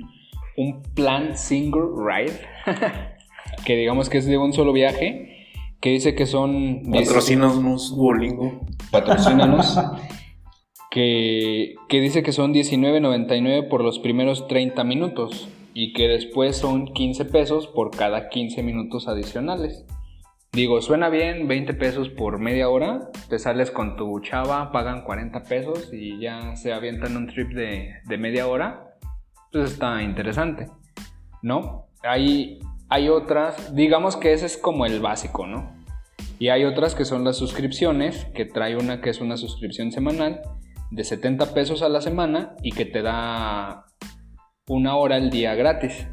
un 0.59 0.81
plan 0.93 1.37
single 1.37 1.87
ride, 1.95 2.37
que 3.65 3.77
digamos 3.77 4.09
que 4.09 4.17
es 4.17 4.25
de 4.25 4.37
un 4.37 4.51
solo 4.51 4.73
viaje, 4.73 5.47
que 5.79 5.91
dice 5.91 6.15
que 6.15 6.25
son... 6.25 6.81
Patrocínanos, 6.91 7.95
Duolingo. 7.95 8.59
Patrocínanos. 8.91 9.79
que, 10.91 11.75
que 11.87 12.01
dice 12.01 12.23
que 12.23 12.33
son 12.33 12.53
19.99 12.53 13.69
por 13.69 13.81
los 13.81 13.99
primeros 13.99 14.49
30 14.49 14.83
minutos 14.83 15.47
y 15.73 15.93
que 15.93 16.09
después 16.09 16.57
son 16.57 16.87
15 16.87 17.23
pesos 17.25 17.67
por 17.67 17.91
cada 17.91 18.27
15 18.27 18.61
minutos 18.61 19.07
adicionales. 19.07 19.85
Digo, 20.51 20.81
suena 20.81 21.07
bien, 21.09 21.47
20 21.47 21.73
pesos 21.75 22.09
por 22.09 22.39
media 22.39 22.67
hora, 22.67 23.11
te 23.29 23.39
sales 23.39 23.71
con 23.71 23.95
tu 23.95 24.19
chava, 24.19 24.73
pagan 24.73 25.05
40 25.05 25.43
pesos 25.43 25.89
y 25.93 26.19
ya 26.19 26.57
se 26.57 26.73
avientan 26.73 27.15
un 27.15 27.27
trip 27.27 27.53
de, 27.53 27.93
de 28.05 28.17
media 28.17 28.47
hora 28.47 28.88
pues 29.51 29.71
está 29.71 30.01
interesante, 30.03 30.67
¿no? 31.41 31.87
Hay, 32.03 32.59
hay 32.89 33.09
otras, 33.09 33.75
digamos 33.75 34.15
que 34.15 34.33
ese 34.33 34.45
es 34.45 34.57
como 34.57 34.85
el 34.85 34.99
básico, 34.99 35.47
¿no? 35.47 35.75
Y 36.37 36.49
hay 36.49 36.63
otras 36.63 36.95
que 36.95 37.05
son 37.05 37.23
las 37.23 37.37
suscripciones, 37.37 38.25
que 38.33 38.45
trae 38.45 38.77
una 38.77 39.01
que 39.01 39.09
es 39.09 39.19
una 39.19 39.37
suscripción 39.37 39.91
semanal 39.91 40.41
de 40.91 41.03
70 41.03 41.53
pesos 41.53 41.81
a 41.81 41.89
la 41.89 42.01
semana 42.01 42.55
y 42.63 42.71
que 42.71 42.85
te 42.85 43.01
da 43.01 43.85
una 44.67 44.95
hora 44.95 45.17
al 45.17 45.29
día 45.29 45.55
gratis. 45.55 46.07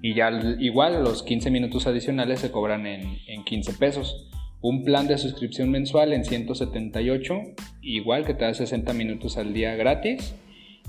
Y 0.00 0.14
ya 0.14 0.30
igual 0.58 1.04
los 1.04 1.22
15 1.22 1.50
minutos 1.50 1.86
adicionales 1.86 2.40
se 2.40 2.50
cobran 2.50 2.86
en, 2.86 3.18
en 3.28 3.44
15 3.44 3.74
pesos. 3.74 4.28
Un 4.60 4.84
plan 4.84 5.06
de 5.06 5.18
suscripción 5.18 5.70
mensual 5.70 6.12
en 6.12 6.24
178, 6.24 7.34
igual 7.82 8.24
que 8.24 8.34
te 8.34 8.44
da 8.44 8.54
60 8.54 8.92
minutos 8.94 9.36
al 9.36 9.52
día 9.52 9.74
gratis 9.74 10.34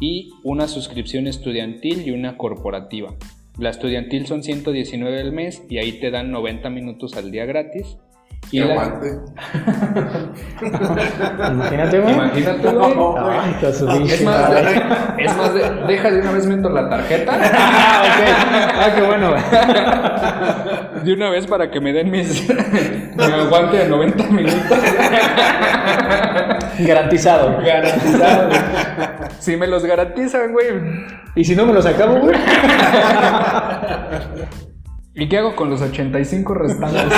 y 0.04 0.34
una 0.44 0.68
suscripción 0.68 1.28
estudiantil 1.28 2.06
y 2.06 2.12
una 2.12 2.36
corporativa. 2.36 3.16
La 3.58 3.70
estudiantil 3.70 4.28
son 4.28 4.44
119 4.44 5.22
al 5.22 5.32
mes 5.32 5.64
y 5.70 5.78
ahí 5.78 5.94
te 5.94 6.12
dan 6.12 6.30
90 6.30 6.70
minutos 6.70 7.16
al 7.16 7.32
día 7.32 7.46
gratis. 7.46 7.98
Y 8.52 8.60
la... 8.60 9.00
Imagínate, 11.52 12.00
güey. 12.02 12.14
Imagínate, 12.14 12.68
güey. 12.70 12.94
Ay, 13.18 13.56
es 14.10 14.22
más, 14.24 14.52
de, 14.52 15.24
es 15.24 15.38
más 15.38 15.54
de, 15.54 15.72
deja 15.88 16.12
de 16.12 16.20
una 16.20 16.32
vez 16.34 16.48
meto 16.48 16.68
la 16.70 16.90
tarjeta. 16.90 17.32
ah, 17.54 18.04
ok. 18.04 18.20
Ah, 18.76 18.92
qué 18.94 19.02
bueno. 19.04 19.34
De 21.06 21.14
una 21.14 21.30
vez 21.30 21.48
para 21.48 21.72
que 21.72 21.80
me 21.80 21.94
den 21.94 22.12
mis. 22.12 22.46
mi 23.16 23.24
aguante 23.24 23.78
de 23.78 23.88
90 23.88 24.24
minutos. 24.32 24.60
Garantizado. 26.80 27.58
Garantizado. 27.62 28.50
Si 29.40 29.56
me 29.58 29.68
los 29.68 29.86
garantizan, 29.86 30.52
güey. 30.52 30.68
¿Y 31.36 31.44
si 31.44 31.56
no 31.56 31.66
me 31.66 31.74
los 31.74 31.86
acabo, 31.86 32.20
güey? 32.20 32.36
¿Y 35.16 35.30
qué 35.30 35.38
hago 35.38 35.56
con 35.56 35.70
los 35.70 35.82
85 35.82 36.54
restantes? 36.56 37.04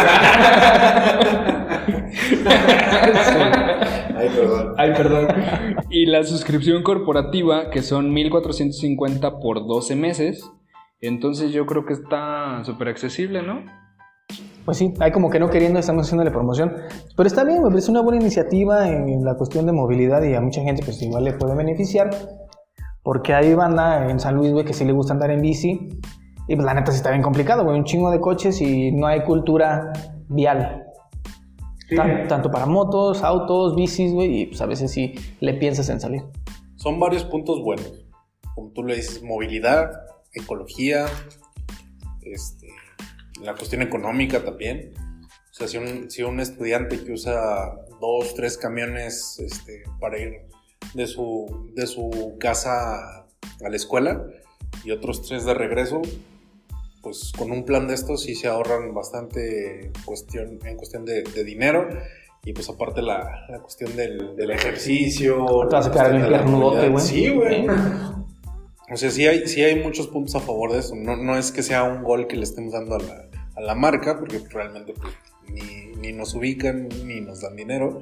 Ay, 4.17 4.29
perdón. 4.35 4.73
Ay, 4.77 4.93
perdón. 4.93 5.27
Y 5.89 6.05
la 6.07 6.23
suscripción 6.23 6.83
corporativa, 6.83 7.69
que 7.69 7.81
son 7.81 8.11
1450 8.13 9.39
por 9.39 9.65
12 9.65 9.95
meses. 9.95 10.51
Entonces 10.99 11.51
yo 11.51 11.65
creo 11.65 11.85
que 11.85 11.93
está 11.93 12.63
súper 12.65 12.89
accesible, 12.89 13.41
¿no? 13.41 13.63
Pues 14.65 14.77
sí, 14.79 14.93
hay 14.99 15.11
como 15.11 15.29
que 15.29 15.39
no 15.39 15.49
queriendo, 15.49 15.79
estamos 15.79 16.07
haciéndole 16.07 16.31
promoción. 16.31 16.73
Pero 17.15 17.27
está 17.27 17.43
bien, 17.43 17.61
me 17.61 17.69
parece 17.69 17.91
una 17.91 18.01
buena 18.01 18.19
iniciativa 18.19 18.89
en 18.89 19.23
la 19.23 19.35
cuestión 19.35 19.67
de 19.67 19.71
movilidad 19.71 20.23
y 20.23 20.33
a 20.33 20.41
mucha 20.41 20.61
gente 20.61 20.83
pues 20.83 20.99
igual 21.03 21.23
le 21.23 21.33
puede 21.33 21.55
beneficiar. 21.55 22.09
Porque 23.03 23.35
hay 23.35 23.53
banda 23.53 24.09
en 24.09 24.19
San 24.19 24.35
Luis, 24.35 24.51
güey, 24.51 24.65
que 24.65 24.73
sí 24.73 24.83
le 24.83 24.91
gusta 24.91 25.13
andar 25.13 25.29
en 25.29 25.41
bici. 25.41 25.99
Y 26.47 26.55
pues 26.55 26.65
la 26.65 26.73
neta 26.73 26.91
sí 26.91 26.97
está 26.97 27.11
bien 27.11 27.21
complicado, 27.21 27.63
güey. 27.63 27.77
Un 27.77 27.85
chingo 27.85 28.09
de 28.09 28.19
coches 28.19 28.59
y 28.61 28.91
no 28.91 29.05
hay 29.05 29.23
cultura 29.23 29.93
vial. 30.27 30.83
Sí. 31.87 31.95
Tan, 31.95 32.27
tanto 32.27 32.49
para 32.49 32.65
motos, 32.65 33.21
autos, 33.21 33.75
bicis, 33.75 34.11
güey. 34.11 34.41
Y 34.41 34.45
pues 34.47 34.61
a 34.61 34.65
veces 34.65 34.89
sí 34.89 35.13
le 35.39 35.53
piensas 35.53 35.87
en 35.89 35.99
salir. 35.99 36.23
Son 36.77 36.99
varios 36.99 37.23
puntos 37.25 37.61
buenos. 37.61 37.93
Como 38.55 38.71
tú 38.71 38.83
le 38.83 38.95
dices, 38.95 39.21
movilidad, 39.21 39.91
ecología, 40.33 41.05
este, 42.23 42.64
la 43.41 43.55
cuestión 43.55 43.81
económica 43.81 44.43
también. 44.43 44.93
O 45.23 45.53
sea, 45.57 45.67
si 45.67 45.77
un, 45.77 46.09
si 46.11 46.23
un 46.23 46.39
estudiante 46.39 47.03
que 47.03 47.13
usa 47.13 47.75
dos, 48.01 48.33
tres 48.35 48.57
camiones 48.57 49.39
este, 49.39 49.83
para 49.99 50.19
ir 50.19 50.47
de 50.93 51.07
su, 51.07 51.71
de 51.73 51.87
su 51.87 52.35
casa 52.39 53.25
a 53.63 53.69
la 53.69 53.75
escuela 53.75 54.25
y 54.83 54.91
otros 54.91 55.21
tres 55.21 55.45
de 55.45 55.53
regreso, 55.53 56.01
pues 57.01 57.31
con 57.37 57.51
un 57.51 57.63
plan 57.63 57.87
de 57.87 57.93
estos 57.93 58.23
sí 58.23 58.35
se 58.35 58.47
ahorran 58.47 58.93
bastante 58.93 59.91
cuestión, 60.03 60.59
en 60.65 60.75
cuestión 60.75 61.05
de, 61.05 61.23
de 61.23 61.43
dinero. 61.43 61.87
Y 62.43 62.53
pues 62.53 62.69
aparte 62.69 63.01
la, 63.01 63.45
la 63.49 63.59
cuestión 63.59 63.95
del, 63.95 64.35
del 64.35 64.51
ejercicio. 64.51 65.45
Te 65.67 65.75
vas 65.75 65.87
a 65.87 65.91
quedar 65.91 66.11
bien 66.11 66.27
piernudote, 66.27 66.89
güey. 66.89 67.03
Sí, 67.03 67.29
güey. 67.29 67.65
O 68.91 68.97
sea, 68.97 69.09
sí 69.09 69.25
hay, 69.25 69.47
sí 69.47 69.63
hay 69.63 69.81
muchos 69.81 70.07
puntos 70.07 70.35
a 70.35 70.39
favor 70.39 70.71
de 70.71 70.79
eso. 70.79 70.95
No, 70.95 71.15
no 71.17 71.37
es 71.37 71.51
que 71.51 71.63
sea 71.63 71.83
un 71.83 72.03
gol 72.03 72.27
que 72.27 72.35
le 72.35 72.43
estemos 72.43 72.73
dando 72.73 72.95
a 72.95 72.99
la, 72.99 73.29
a 73.55 73.61
la 73.61 73.75
marca, 73.75 74.19
porque 74.19 74.39
realmente 74.49 74.93
pues, 74.93 75.13
ni, 75.49 75.95
ni 75.99 76.13
nos 76.13 76.35
ubican 76.35 76.87
ni 77.05 77.19
nos 77.21 77.41
dan 77.41 77.55
dinero. 77.55 78.01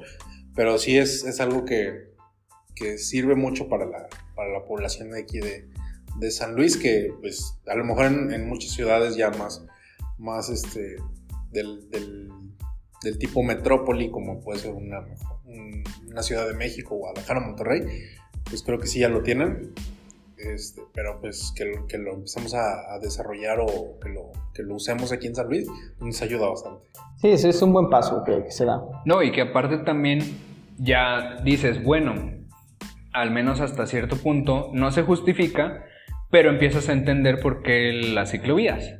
Pero 0.54 0.78
sí 0.78 0.98
es, 0.98 1.24
es 1.24 1.40
algo 1.40 1.64
que, 1.64 2.12
que 2.74 2.98
sirve 2.98 3.34
mucho 3.34 3.68
para 3.68 3.86
la, 3.86 4.08
para 4.34 4.50
la 4.52 4.64
población 4.64 5.10
de 5.10 5.20
aquí 5.22 5.38
de, 5.38 5.68
de 6.18 6.30
San 6.30 6.54
Luis, 6.54 6.76
que 6.76 7.12
pues 7.20 7.58
a 7.66 7.74
lo 7.74 7.84
mejor 7.84 8.06
en, 8.06 8.46
muchas 8.46 8.72
ciudades 8.72 9.16
ya 9.16 9.30
más, 9.30 9.64
más 10.18 10.50
este, 10.50 10.96
del, 11.50 11.88
del, 11.90 13.18
tipo 13.18 13.42
metrópoli, 13.42 14.10
como 14.10 14.40
puede 14.40 14.60
ser 14.60 14.72
una, 14.74 15.00
un- 15.44 15.82
una 16.08 16.22
Ciudad 16.22 16.46
de 16.46 16.54
México, 16.54 16.94
Guadalajara, 16.96 17.40
Monterrey, 17.40 17.82
pues 18.48 18.62
creo 18.62 18.78
que 18.78 18.86
sí 18.86 18.98
ya 19.00 19.08
lo 19.08 19.22
tienen. 19.22 19.72
Este, 20.44 20.82
pero 20.92 21.20
pues 21.20 21.52
que 21.56 21.64
lo, 21.64 21.86
que 21.86 21.98
lo 21.98 22.14
empecemos 22.14 22.54
a, 22.54 22.94
a 22.94 22.98
desarrollar 22.98 23.60
o 23.60 23.98
que 24.00 24.08
lo, 24.08 24.32
que 24.52 24.62
lo 24.62 24.74
usemos 24.74 25.12
aquí 25.12 25.26
en 25.26 25.34
San 25.34 25.48
Luis 25.48 25.66
nos 26.00 26.20
ayuda 26.22 26.48
bastante. 26.48 26.86
Sí, 27.16 27.28
ese 27.28 27.48
es 27.48 27.62
un 27.62 27.72
buen 27.72 27.88
paso 27.88 28.22
que, 28.24 28.44
que 28.44 28.50
se 28.50 28.64
da. 28.64 28.82
No, 29.04 29.22
y 29.22 29.32
que 29.32 29.42
aparte 29.42 29.78
también 29.78 30.20
ya 30.78 31.40
dices, 31.44 31.82
bueno, 31.82 32.32
al 33.12 33.30
menos 33.30 33.60
hasta 33.60 33.86
cierto 33.86 34.16
punto 34.16 34.70
no 34.72 34.90
se 34.90 35.02
justifica, 35.02 35.84
pero 36.30 36.50
empiezas 36.50 36.88
a 36.88 36.92
entender 36.92 37.40
por 37.40 37.62
qué 37.62 37.92
las 37.92 38.30
ciclovías. 38.32 38.98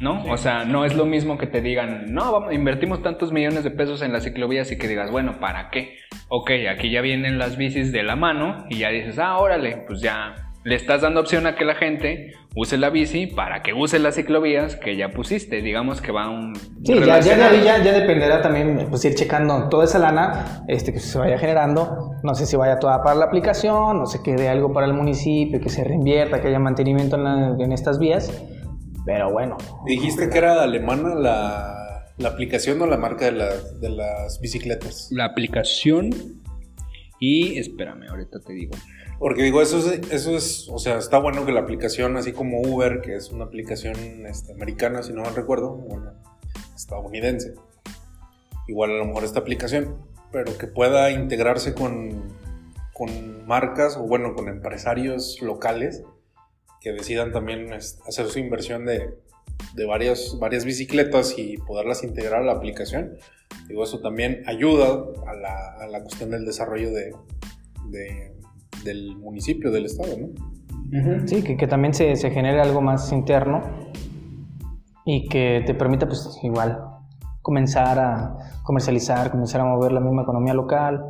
¿No? 0.00 0.24
O 0.32 0.38
sea, 0.38 0.64
no 0.64 0.86
es 0.86 0.94
lo 0.94 1.04
mismo 1.04 1.36
que 1.36 1.46
te 1.46 1.60
digan, 1.60 2.14
no, 2.14 2.32
vamos, 2.32 2.54
invertimos 2.54 3.02
tantos 3.02 3.32
millones 3.32 3.64
de 3.64 3.70
pesos 3.70 4.00
en 4.00 4.14
las 4.14 4.24
ciclovías 4.24 4.72
y 4.72 4.78
que 4.78 4.88
digas, 4.88 5.10
bueno, 5.10 5.40
¿para 5.40 5.68
qué? 5.68 5.98
Ok, 6.28 6.52
aquí 6.70 6.90
ya 6.90 7.02
vienen 7.02 7.38
las 7.38 7.58
bicis 7.58 7.92
de 7.92 8.02
la 8.02 8.16
mano 8.16 8.64
y 8.70 8.78
ya 8.78 8.88
dices, 8.88 9.18
ah, 9.18 9.36
órale, 9.36 9.84
pues 9.86 10.00
ya 10.00 10.49
le 10.62 10.74
estás 10.76 11.00
dando 11.00 11.20
opción 11.20 11.46
a 11.46 11.54
que 11.56 11.64
la 11.64 11.74
gente 11.74 12.32
use 12.54 12.76
la 12.76 12.90
bici 12.90 13.26
para 13.26 13.62
que 13.62 13.72
use 13.72 13.98
las 13.98 14.16
ciclovías 14.16 14.76
que 14.76 14.94
ya 14.96 15.08
pusiste. 15.10 15.62
Digamos 15.62 16.02
que 16.02 16.12
va 16.12 16.28
un. 16.28 16.54
Sí, 16.56 16.94
ya, 17.06 17.18
ya, 17.20 17.36
de 17.36 17.42
ahí 17.44 17.64
ya, 17.64 17.82
ya 17.82 17.92
dependerá 17.92 18.42
también 18.42 18.86
pues, 18.90 19.02
ir 19.06 19.14
checando 19.14 19.68
toda 19.70 19.84
esa 19.84 19.98
lana 19.98 20.62
este, 20.68 20.92
que 20.92 21.00
se 21.00 21.18
vaya 21.18 21.38
generando. 21.38 22.12
No 22.22 22.34
sé 22.34 22.44
si 22.44 22.56
vaya 22.56 22.78
toda 22.78 23.02
para 23.02 23.14
la 23.16 23.24
aplicación, 23.26 23.98
no 23.98 24.06
sé 24.06 24.20
que 24.22 24.34
dé 24.34 24.48
algo 24.50 24.72
para 24.74 24.86
el 24.86 24.92
municipio, 24.92 25.60
que 25.60 25.70
se 25.70 25.82
reinvierta, 25.82 26.40
que 26.42 26.48
haya 26.48 26.58
mantenimiento 26.58 27.16
en, 27.16 27.24
la- 27.24 27.56
en 27.58 27.72
estas 27.72 27.98
vías. 27.98 28.30
Pero 29.06 29.32
bueno, 29.32 29.56
Dijiste 29.86 30.28
que 30.28 30.36
era 30.38 30.62
alemana 30.62 31.14
la, 31.14 32.04
la 32.18 32.28
aplicación 32.28 32.82
o 32.82 32.86
la 32.86 32.98
marca 32.98 33.24
de, 33.24 33.32
la- 33.32 33.56
de 33.80 33.88
las 33.88 34.38
bicicletas. 34.42 35.08
la 35.10 35.24
aplicación 35.24 36.10
y 37.18 37.58
espérame, 37.58 38.08
ahorita 38.10 38.40
te 38.46 38.52
digo. 38.52 38.72
Porque 39.20 39.42
digo, 39.42 39.60
eso 39.60 39.76
es, 39.78 40.10
eso 40.10 40.34
es, 40.34 40.68
o 40.70 40.78
sea, 40.78 40.96
está 40.96 41.18
bueno 41.18 41.44
que 41.44 41.52
la 41.52 41.60
aplicación, 41.60 42.16
así 42.16 42.32
como 42.32 42.62
Uber, 42.62 43.02
que 43.02 43.14
es 43.16 43.30
una 43.30 43.44
aplicación 43.44 44.26
este, 44.26 44.52
americana, 44.54 45.02
si 45.02 45.12
no 45.12 45.20
mal 45.22 45.36
recuerdo, 45.36 45.74
bueno, 45.76 46.14
estadounidense, 46.74 47.52
igual 48.66 48.92
a 48.92 48.94
lo 48.96 49.04
mejor 49.04 49.24
esta 49.24 49.40
aplicación, 49.40 49.98
pero 50.32 50.56
que 50.56 50.66
pueda 50.66 51.10
integrarse 51.10 51.74
con, 51.74 52.32
con 52.94 53.46
marcas 53.46 53.98
o 53.98 54.04
bueno, 54.04 54.34
con 54.34 54.48
empresarios 54.48 55.38
locales 55.42 56.02
que 56.80 56.92
decidan 56.92 57.30
también 57.30 57.74
este, 57.74 58.02
hacer 58.08 58.26
su 58.26 58.38
inversión 58.38 58.86
de, 58.86 59.18
de 59.74 59.84
varias, 59.84 60.38
varias 60.40 60.64
bicicletas 60.64 61.34
y 61.36 61.58
poderlas 61.58 62.04
integrar 62.04 62.40
a 62.40 62.46
la 62.46 62.52
aplicación. 62.52 63.18
Digo, 63.68 63.84
eso 63.84 64.00
también 64.00 64.42
ayuda 64.46 65.04
a 65.26 65.34
la, 65.34 65.74
a 65.78 65.86
la 65.88 66.00
cuestión 66.02 66.30
del 66.30 66.46
desarrollo 66.46 66.90
de, 66.90 67.12
de- 67.90 68.29
del 68.84 69.16
municipio, 69.16 69.70
del 69.70 69.86
estado, 69.86 70.12
¿no? 70.18 71.26
sí, 71.26 71.42
que, 71.42 71.56
que 71.56 71.66
también 71.68 71.94
se, 71.94 72.16
se 72.16 72.30
genere 72.30 72.60
algo 72.60 72.80
más 72.80 73.12
interno 73.12 73.62
y 75.04 75.28
que 75.28 75.62
te 75.66 75.74
permita, 75.74 76.06
pues 76.06 76.38
igual, 76.42 76.78
comenzar 77.42 77.98
a 77.98 78.36
comercializar, 78.64 79.30
comenzar 79.30 79.60
a 79.60 79.64
mover 79.64 79.92
la 79.92 80.00
misma 80.00 80.22
economía 80.22 80.54
local. 80.54 81.04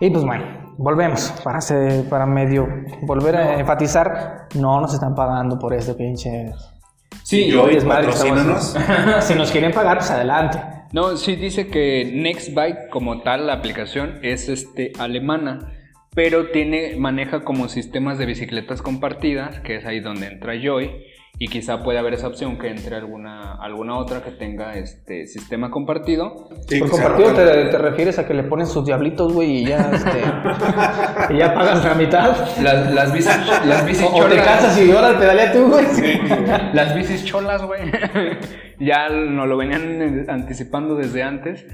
Y 0.00 0.10
pues 0.10 0.24
bueno, 0.24 0.44
volvemos 0.78 1.32
para, 1.44 1.58
hacer- 1.58 2.08
para 2.08 2.26
medio 2.26 2.66
volver 3.02 3.36
a 3.36 3.58
enfatizar, 3.60 4.48
no 4.56 4.80
nos 4.80 4.92
están 4.94 5.14
pagando 5.14 5.58
por 5.58 5.72
este 5.74 5.94
pinche 5.94 6.52
Sí, 7.22 7.48
yo 7.50 7.70
y 7.70 7.74
desmadre 7.74 8.06
que 8.08 8.12
estamos 8.12 8.76
si 9.20 9.34
nos 9.34 9.50
quieren 9.52 9.70
pagar, 9.72 9.98
pues 9.98 10.10
adelante. 10.10 10.58
No, 10.92 11.16
sí 11.16 11.36
dice 11.36 11.68
que 11.68 12.10
Nextbike 12.14 12.88
como 12.90 13.22
tal 13.22 13.46
la 13.46 13.54
aplicación 13.54 14.18
es 14.22 14.48
este 14.48 14.92
alemana, 14.98 15.72
pero 16.14 16.50
tiene 16.50 16.96
maneja 16.96 17.40
como 17.40 17.68
sistemas 17.68 18.18
de 18.18 18.26
bicicletas 18.26 18.82
compartidas, 18.82 19.60
que 19.60 19.76
es 19.76 19.86
ahí 19.86 20.00
donde 20.00 20.26
entra 20.26 20.54
Joy 20.60 20.90
y 21.38 21.48
quizá 21.48 21.82
puede 21.82 21.98
haber 21.98 22.14
esa 22.14 22.28
opción 22.28 22.58
que 22.58 22.68
entre 22.68 22.94
alguna 22.94 23.54
alguna 23.54 23.96
otra 23.96 24.22
que 24.22 24.30
tenga 24.30 24.74
este 24.74 25.26
sistema 25.26 25.70
compartido. 25.70 26.48
Sí, 26.68 26.78
Por 26.78 26.90
que 26.90 26.96
se 26.96 27.02
compartido 27.02 27.34
te, 27.34 27.64
te 27.64 27.78
refieres 27.78 28.18
a 28.18 28.26
que 28.26 28.34
le 28.34 28.44
ponen 28.44 28.66
sus 28.66 28.84
diablitos, 28.84 29.32
güey, 29.32 29.62
y 29.62 29.66
ya, 29.66 29.90
este, 29.92 30.20
y 31.34 31.38
ya 31.38 31.54
pagas 31.54 31.84
la 31.84 31.94
mitad. 31.94 32.36
Las, 32.62 32.92
las 32.92 33.12
bicis, 33.12 33.66
las 33.66 33.86
bicis 33.86 34.04
O, 34.04 34.16
o 34.16 34.24
te 34.26 34.36
casas 34.36 34.78
y 34.80 34.92
ahora 34.92 35.18
te 35.18 35.24
dale 35.24 35.48
tú, 35.48 35.68
güey. 35.68 35.86
Las 36.74 36.94
bicis 36.94 37.24
cholas, 37.24 37.62
güey. 37.62 37.90
ya 38.78 39.08
nos 39.08 39.48
lo 39.48 39.56
venían 39.56 40.26
anticipando 40.28 40.94
desde 40.94 41.22
antes. 41.22 41.66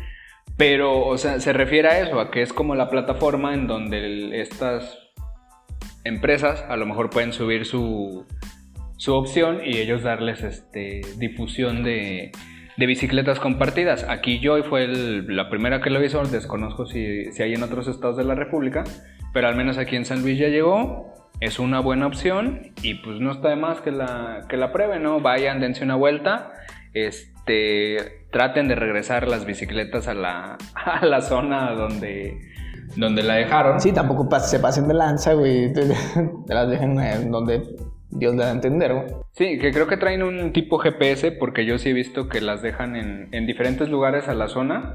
Pero, 0.59 1.07
o 1.07 1.17
sea, 1.17 1.41
se 1.41 1.53
refiere 1.55 1.89
a 1.89 2.01
eso, 2.01 2.21
a 2.21 2.31
que 2.31 2.43
es 2.43 2.53
como 2.53 2.75
la 2.75 2.91
plataforma 2.91 3.55
en 3.55 3.69
donde 3.69 4.41
estas 4.41 4.99
empresas 6.05 6.65
a 6.69 6.77
lo 6.77 6.85
mejor 6.85 7.11
pueden 7.11 7.33
subir 7.33 7.65
su, 7.65 8.27
su 8.97 9.15
opción 9.15 9.61
y 9.65 9.79
ellos 9.79 10.03
darles 10.03 10.43
este, 10.43 11.03
difusión 11.17 11.85
de, 11.85 12.33
de 12.77 12.87
bicicletas 12.87 13.39
compartidas. 13.39 14.05
Aquí 14.09 14.41
Joy 14.43 14.65
fue 14.65 14.89
la 14.89 15.49
primera 15.49 15.81
que 15.81 15.91
lo 15.91 16.03
hizo, 16.05 16.23
desconozco 16.25 16.87
si, 16.87 17.33
si 17.33 17.43
hay 17.45 17.55
en 17.55 17.63
otros 17.63 17.87
estados 17.87 18.17
de 18.17 18.25
la 18.25 18.35
República, 18.35 18.83
pero 19.33 19.47
al 19.47 19.55
menos 19.55 19.79
aquí 19.79 19.95
en 19.95 20.05
San 20.05 20.23
Luis 20.23 20.39
ya 20.39 20.49
llegó. 20.49 21.15
Es 21.41 21.61
una 21.61 21.79
buena 21.79 22.09
opción 22.09 22.73
y 22.83 22.95
pues 22.95 23.21
no 23.21 23.31
está 23.31 23.51
de 23.51 23.57
más 23.57 23.81
que 23.81 23.93
la, 23.93 24.47
que 24.49 24.57
la 24.57 24.73
prueben, 24.73 25.05
¿no? 25.05 25.21
Vayan, 25.21 25.61
dense 25.61 25.85
una 25.85 25.95
vuelta, 25.95 26.53
este, 26.95 28.18
traten 28.31 28.68
de 28.68 28.74
regresar 28.74 29.26
las 29.29 29.45
bicicletas 29.47 30.09
a 30.09 30.14
la, 30.14 30.59
a 30.74 31.05
la 31.07 31.20
zona 31.20 31.72
donde, 31.72 32.39
donde 32.97 33.22
la 33.22 33.35
dejaron. 33.35 33.81
Sí, 33.81 33.93
tampoco 33.93 34.29
pas- 34.29 34.41
se 34.47 34.59
pasen 34.61 34.89
de 34.89 34.95
lanza, 34.95 35.35
güey. 35.35 35.72
Te, 35.74 35.83
te 36.47 36.55
las 36.55 36.68
dejen 36.68 36.99
en 37.01 37.31
donde 37.31 37.62
Dios 38.11 38.35
le 38.35 38.43
da 38.45 38.49
a 38.51 38.53
entender, 38.53 38.95
güey. 38.95 39.07
Sí, 39.33 39.59
que 39.59 39.70
creo 39.72 39.87
que 39.87 39.97
traen 39.97 40.22
un 40.22 40.53
tipo 40.53 40.79
GPS 40.79 41.33
porque 41.33 41.64
yo 41.66 41.79
sí 41.79 41.91
he 41.91 41.93
visto 41.93 42.29
que 42.29 42.41
las 42.41 42.62
dejan 42.62 42.97
en, 42.97 43.29
en 43.33 43.47
diferentes 43.47 43.89
lugares 43.89 44.29
a 44.29 44.35
la 44.35 44.49
zona 44.49 44.95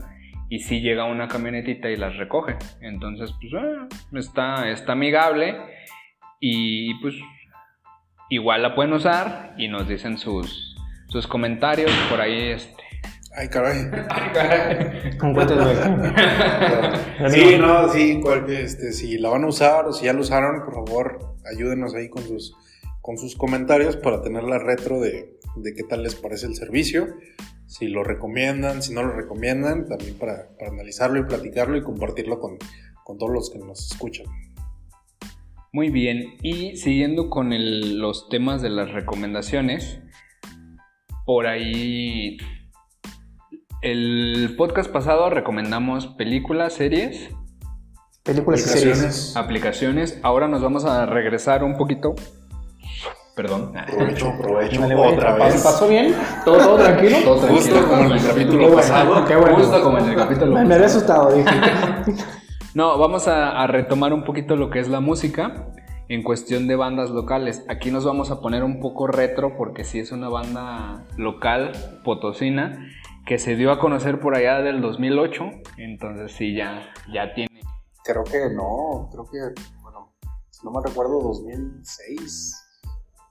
y 0.50 0.60
sí 0.60 0.82
llega 0.82 1.06
una 1.06 1.28
camionetita 1.28 1.90
y 1.90 1.96
las 1.96 2.18
recoge. 2.18 2.56
Entonces, 2.82 3.34
pues 3.40 3.54
ah, 3.56 3.88
está, 4.14 4.70
está 4.70 4.92
amigable 4.94 5.56
y 6.40 6.94
pues 7.02 7.16
igual 8.30 8.62
la 8.64 8.76
pueden 8.76 8.94
usar 8.94 9.54
y 9.58 9.68
nos 9.68 9.88
dicen 9.88 10.18
sus, 10.18 10.76
sus 11.08 11.28
comentarios 11.28 11.92
por 12.10 12.20
ahí. 12.22 12.56
Este. 13.36 13.40
Ay, 13.42 13.48
caray. 14.34 15.12
Encuentres, 15.22 15.60
güey. 15.60 15.76
Sí, 17.32 17.58
no, 17.58 17.90
sí, 17.90 18.20
cual- 18.22 18.50
este, 18.50 18.92
si 18.92 19.18
la 19.18 19.30
van 19.30 19.44
a 19.44 19.48
usar 19.48 19.86
o 19.86 19.94
si 19.94 20.06
ya 20.06 20.14
la 20.14 20.20
usaron, 20.20 20.66
por 20.66 20.74
favor, 20.74 21.36
ayúdenos 21.52 21.94
ahí 21.96 22.10
con 22.10 22.24
sus, 22.24 22.56
con 23.02 23.18
sus 23.18 23.36
comentarios 23.36 23.96
para 23.98 24.22
tener 24.22 24.44
la 24.44 24.60
retro 24.60 25.00
de, 25.00 25.40
de 25.56 25.74
qué 25.74 25.84
tal 25.84 26.04
les 26.04 26.16
parece 26.16 26.48
el 26.48 26.56
servicio, 26.56 27.08
si 27.66 27.88
lo 27.88 28.04
recomiendan, 28.04 28.82
si 28.82 28.94
no 28.94 29.04
lo 29.04 29.14
recomiendan, 29.14 29.88
también 29.88 30.16
para, 30.18 30.50
para 30.60 30.72
analizarlo 30.72 31.20
y 31.20 31.24
platicarlo 31.24 31.78
y 31.78 31.82
compartirlo 31.84 32.40
con, 32.40 32.58
con 33.06 33.18
todos 33.18 33.32
los 33.32 33.50
que 33.50 33.60
nos 33.60 33.92
escuchan. 33.92 34.26
Muy 35.72 35.90
bien, 35.90 36.36
y 36.42 36.76
siguiendo 36.76 37.30
con 37.30 37.54
el- 37.54 38.00
los 38.00 38.28
temas 38.30 38.62
de 38.62 38.70
las 38.70 38.92
recomendaciones, 38.92 40.00
por 41.26 41.48
ahí 41.48 42.38
el 43.84 44.56
podcast 44.58 44.90
pasado 44.92 45.30
recomendamos 45.30 46.08
películas, 46.08 46.74
series, 46.74 47.30
Películas 48.24 48.62
y 48.62 48.70
series. 48.70 49.36
aplicaciones. 49.36 50.20
Ahora 50.24 50.48
nos 50.48 50.62
vamos 50.62 50.86
a 50.86 51.06
regresar 51.06 51.64
un 51.64 51.76
poquito. 51.76 52.16
Perdón. 53.36 53.74
Aprovecho, 53.78 54.30
aprovecho 54.30 54.80
Dale, 54.82 54.96
güey. 54.96 55.14
otra 55.14 55.38
¿Pasó- 55.38 55.54
vez. 55.54 55.64
¿Pasó 55.64 55.88
bien? 55.90 56.16
¿Todo, 56.46 56.58
todo 56.60 56.76
tranquilo? 56.78 57.18
Todo 57.26 57.38
tranquilo. 57.40 57.76
Justo 57.76 57.88
como 57.90 58.06
en 58.06 58.12
el 58.14 58.26
capítulo 58.28 58.76
pasado. 58.76 59.26
qué 59.26 59.36
bueno. 59.36 59.56
Justo 59.58 59.82
como 59.84 59.98
en 59.98 60.06
el 60.10 60.16
capítulo 60.16 60.54
Me, 60.64 60.74
había 60.76 60.86
asustado, 60.86 61.34
dije. 61.34 61.50
No, 62.76 62.98
vamos 62.98 63.28
a, 63.28 63.62
a 63.62 63.68
retomar 63.68 64.14
un 64.14 64.24
poquito 64.24 64.56
lo 64.56 64.70
que 64.72 64.80
es 64.80 64.88
la 64.88 65.00
música. 65.00 65.68
en 66.10 66.22
cuestión 66.24 66.68
de 66.68 66.76
bandas 66.76 67.10
locales. 67.10 67.64
Aquí 67.70 67.92
nos 67.92 68.06
vamos 68.06 68.30
a 68.32 68.40
poner 68.40 68.64
un 68.64 68.80
poco 68.80 69.08
retro 69.08 69.56
porque 69.58 69.84
sí 69.84 70.00
es 70.00 70.12
una 70.12 70.30
banda 70.30 71.04
local, 71.18 71.72
potosina, 72.04 72.88
que 73.26 73.38
se 73.38 73.56
dio 73.56 73.72
a 73.72 73.80
conocer 73.80 74.20
por 74.20 74.36
allá 74.36 74.60
del 74.62 74.82
2008. 74.82 75.44
Entonces 75.78 76.32
sí, 76.34 76.56
ya, 76.56 76.92
ya 77.12 77.34
tiene. 77.34 77.62
Creo 78.04 78.24
que 78.24 78.50
no, 78.54 79.10
creo 79.12 79.26
que, 79.32 79.62
bueno, 79.82 80.14
si 80.50 80.66
no 80.66 80.72
me 80.72 80.82
recuerdo, 80.86 81.22
2006. 81.22 82.60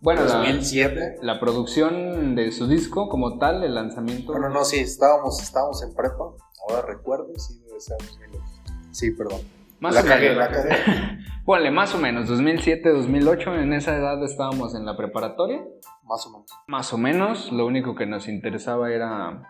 Bueno, 0.00 0.24
la- 0.24 0.38
2007. 0.38 1.16
La, 1.22 1.38
producción 1.38 2.34
de 2.34 2.50
su 2.52 2.66
disco 2.66 3.08
como 3.08 3.38
tal, 3.38 3.62
el 3.62 3.74
lanzamiento. 3.74 4.32
Bueno, 4.32 4.48
no, 4.48 4.64
sí, 4.64 4.78
estábamos, 4.80 5.40
estábamos 5.42 5.82
en 5.82 5.94
prepa. 5.94 6.24
Ahora 6.68 6.86
recuerdo, 6.86 7.26
sí, 7.38 7.60
debe 7.66 7.80
ser 7.80 7.98
2008. 7.98 8.44
Sí, 8.90 9.10
perdón. 9.12 9.40
Más 9.80 9.94
la 9.94 10.00
o 10.00 10.04
cagué, 10.04 10.30
menos. 10.30 10.38
la 10.38 10.48
cagué. 10.50 10.76
Ponle 11.44 11.70
más 11.72 11.92
o 11.94 11.98
menos, 11.98 12.28
2007, 12.28 12.88
2008, 12.88 13.54
en 13.56 13.72
esa 13.72 13.96
edad 13.96 14.22
estábamos 14.24 14.74
en 14.76 14.86
la 14.86 14.96
preparatoria. 14.96 15.60
Más 16.04 16.24
o 16.26 16.30
menos. 16.30 16.46
Más 16.68 16.92
o 16.92 16.98
menos, 16.98 17.50
lo 17.52 17.66
único 17.66 17.94
que 17.96 18.06
nos 18.06 18.28
interesaba 18.28 18.92
era 18.92 19.42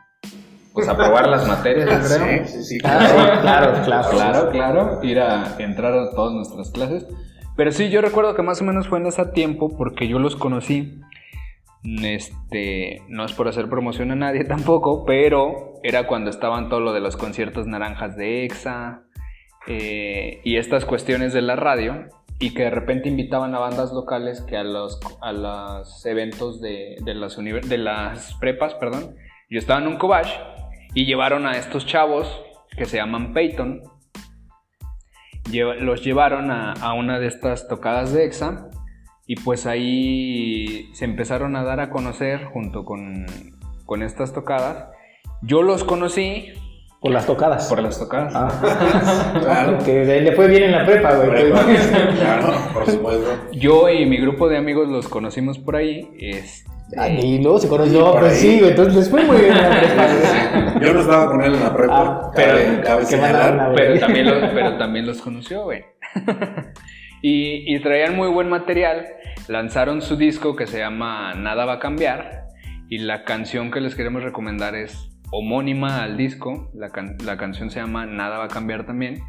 pues 0.72 0.88
aprobar 0.88 1.28
las 1.28 1.46
materias, 1.46 1.88
yo 1.88 2.18
creo. 2.18 2.46
Sí, 2.46 2.52
sí, 2.52 2.64
sí. 2.64 2.78
Claro, 2.78 3.40
claro. 3.84 4.10
Claro, 4.10 4.50
claro, 4.50 5.00
ir 5.02 5.20
a 5.20 5.56
entrar 5.58 5.92
a 5.94 6.10
todas 6.10 6.32
nuestras 6.32 6.70
clases. 6.70 7.06
Pero 7.56 7.70
sí, 7.72 7.90
yo 7.90 8.00
recuerdo 8.00 8.34
que 8.34 8.42
más 8.42 8.60
o 8.60 8.64
menos 8.64 8.88
fue 8.88 8.98
en 8.98 9.06
ese 9.06 9.24
tiempo 9.26 9.76
porque 9.76 10.08
yo 10.08 10.18
los 10.18 10.36
conocí. 10.36 11.00
Este, 11.84 13.02
no 13.08 13.24
es 13.24 13.32
por 13.32 13.48
hacer 13.48 13.68
promoción 13.68 14.12
a 14.12 14.14
nadie 14.14 14.44
tampoco, 14.48 15.04
pero 15.04 15.80
era 15.82 16.06
cuando 16.06 16.30
estaban 16.30 16.68
todo 16.68 16.80
lo 16.80 16.92
de 16.92 17.00
los 17.00 17.16
conciertos 17.16 17.66
naranjas 17.66 18.16
de 18.16 18.44
EXA 18.44 19.02
eh, 19.66 20.40
y 20.44 20.56
estas 20.56 20.84
cuestiones 20.84 21.32
de 21.32 21.42
la 21.42 21.56
radio 21.56 22.06
y 22.38 22.54
que 22.54 22.64
de 22.64 22.70
repente 22.70 23.08
invitaban 23.08 23.54
a 23.54 23.58
bandas 23.58 23.92
locales 23.92 24.40
que 24.42 24.56
a 24.56 24.64
los, 24.64 25.00
a 25.20 25.32
los 25.32 26.04
eventos 26.06 26.60
de, 26.60 26.96
de 27.04 27.14
las, 27.14 27.36
de 27.36 27.78
las 27.78 28.34
prepas, 28.34 28.74
perdón, 28.74 29.14
yo 29.53 29.59
estaba 29.59 29.80
en 29.80 29.86
un 29.86 29.98
cobach 29.98 30.28
y 30.94 31.05
llevaron 31.05 31.46
a 31.46 31.53
estos 31.53 31.84
chavos 31.86 32.26
que 32.76 32.86
se 32.86 32.96
llaman 32.96 33.34
Peyton. 33.34 33.82
Los 35.80 36.03
llevaron 36.03 36.50
a, 36.50 36.72
a 36.72 36.94
una 36.94 37.18
de 37.18 37.26
estas 37.26 37.68
tocadas 37.68 38.12
de 38.12 38.24
EXA 38.24 38.68
y 39.26 39.36
pues 39.36 39.66
ahí 39.66 40.88
se 40.94 41.05
empezaron 41.05 41.57
a 41.57 41.64
dar 41.64 41.80
a 41.80 41.90
conocer 41.90 42.44
junto 42.46 42.84
con, 42.84 43.26
con 43.84 44.03
estas 44.03 44.32
tocadas. 44.32 44.86
Yo 45.42 45.62
los 45.62 45.84
conocí 45.84 46.46
Por 47.00 47.11
las 47.11 47.26
tocadas. 47.26 47.68
por 47.68 47.82
las 47.82 47.98
tocadas. 47.98 48.32
Ah. 48.34 49.32
Claro. 49.42 49.78
Que 49.84 50.05
le 50.05 50.32
fue 50.32 50.48
bien 50.48 50.62
en 50.64 50.72
la 50.72 50.86
prepa, 50.86 51.14
güey. 51.16 51.50
Claro, 52.18 52.55
por 52.72 52.86
supuesto. 52.90 53.48
Yo 53.53 53.90
y 53.90 54.07
mi 54.07 54.16
grupo 54.18 54.48
de 54.48 54.57
amigos 54.57 54.88
los 54.88 55.09
conocimos 55.09 55.59
por 55.59 55.76
ahí. 55.76 56.09
este, 56.18 56.70
Ah, 56.97 57.09
Y 57.09 57.43
luego 57.43 57.59
se 57.59 57.68
conoció, 57.68 58.12
pues 58.18 58.33
ahí. 58.35 58.39
sí. 58.39 58.61
Entonces 58.64 58.95
les 58.95 59.11
fue 59.11 59.24
muy 59.24 59.37
bien 59.39 59.53
en 59.53 59.62
la 59.62 59.70
prepa. 59.80 60.80
Yo 60.80 60.93
no 60.95 61.01
estaba 61.01 61.30
con 61.30 61.43
él 61.43 61.55
en 61.55 61.61
la 61.62 61.74
prepa. 61.74 61.95
Ah, 62.01 62.30
pero- 62.35 62.53
cabe, 62.53 62.80
cabe 62.85 63.05
señalar. 63.07 63.72
pero, 63.74 63.99
también 64.01 64.26
los, 64.26 64.51
pero 64.55 64.76
también 64.78 65.07
los 65.07 65.20
conoció, 65.22 65.62
güey. 65.64 65.85
y, 67.22 67.74
y 67.74 67.80
traían 67.80 68.16
muy 68.16 68.28
buen 68.28 68.49
material. 68.49 69.07
Lanzaron 69.49 70.03
su 70.03 70.16
disco 70.16 70.55
que 70.57 70.66
se 70.66 70.78
llama 70.78 71.35
Nada 71.35 71.64
va 71.64 71.74
a 71.74 71.78
cambiar. 71.78 72.43
Y 72.89 72.99
la 72.99 73.24
canción 73.24 73.70
que 73.70 73.80
les 73.80 73.95
queremos 73.95 74.22
recomendar 74.22 74.74
es 74.74 75.09
homónima 75.30 76.03
al 76.03 76.16
disco. 76.16 76.70
La, 76.74 76.91
can- 76.91 77.16
la 77.24 77.37
canción 77.39 77.70
se 77.70 77.80
llama 77.80 78.05
Nada 78.07 78.39
va 78.39 78.45
a 78.45 78.49
cambiar 78.49 78.85
también. 78.85 79.22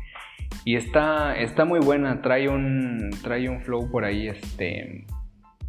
Y 0.65 0.75
está, 0.75 1.37
está 1.37 1.63
muy 1.65 1.79
buena. 1.79 2.21
Trae 2.21 2.49
un, 2.49 3.09
trae 3.23 3.47
un 3.47 3.61
flow 3.61 3.89
por 3.89 4.03
ahí, 4.03 4.27
este. 4.27 5.05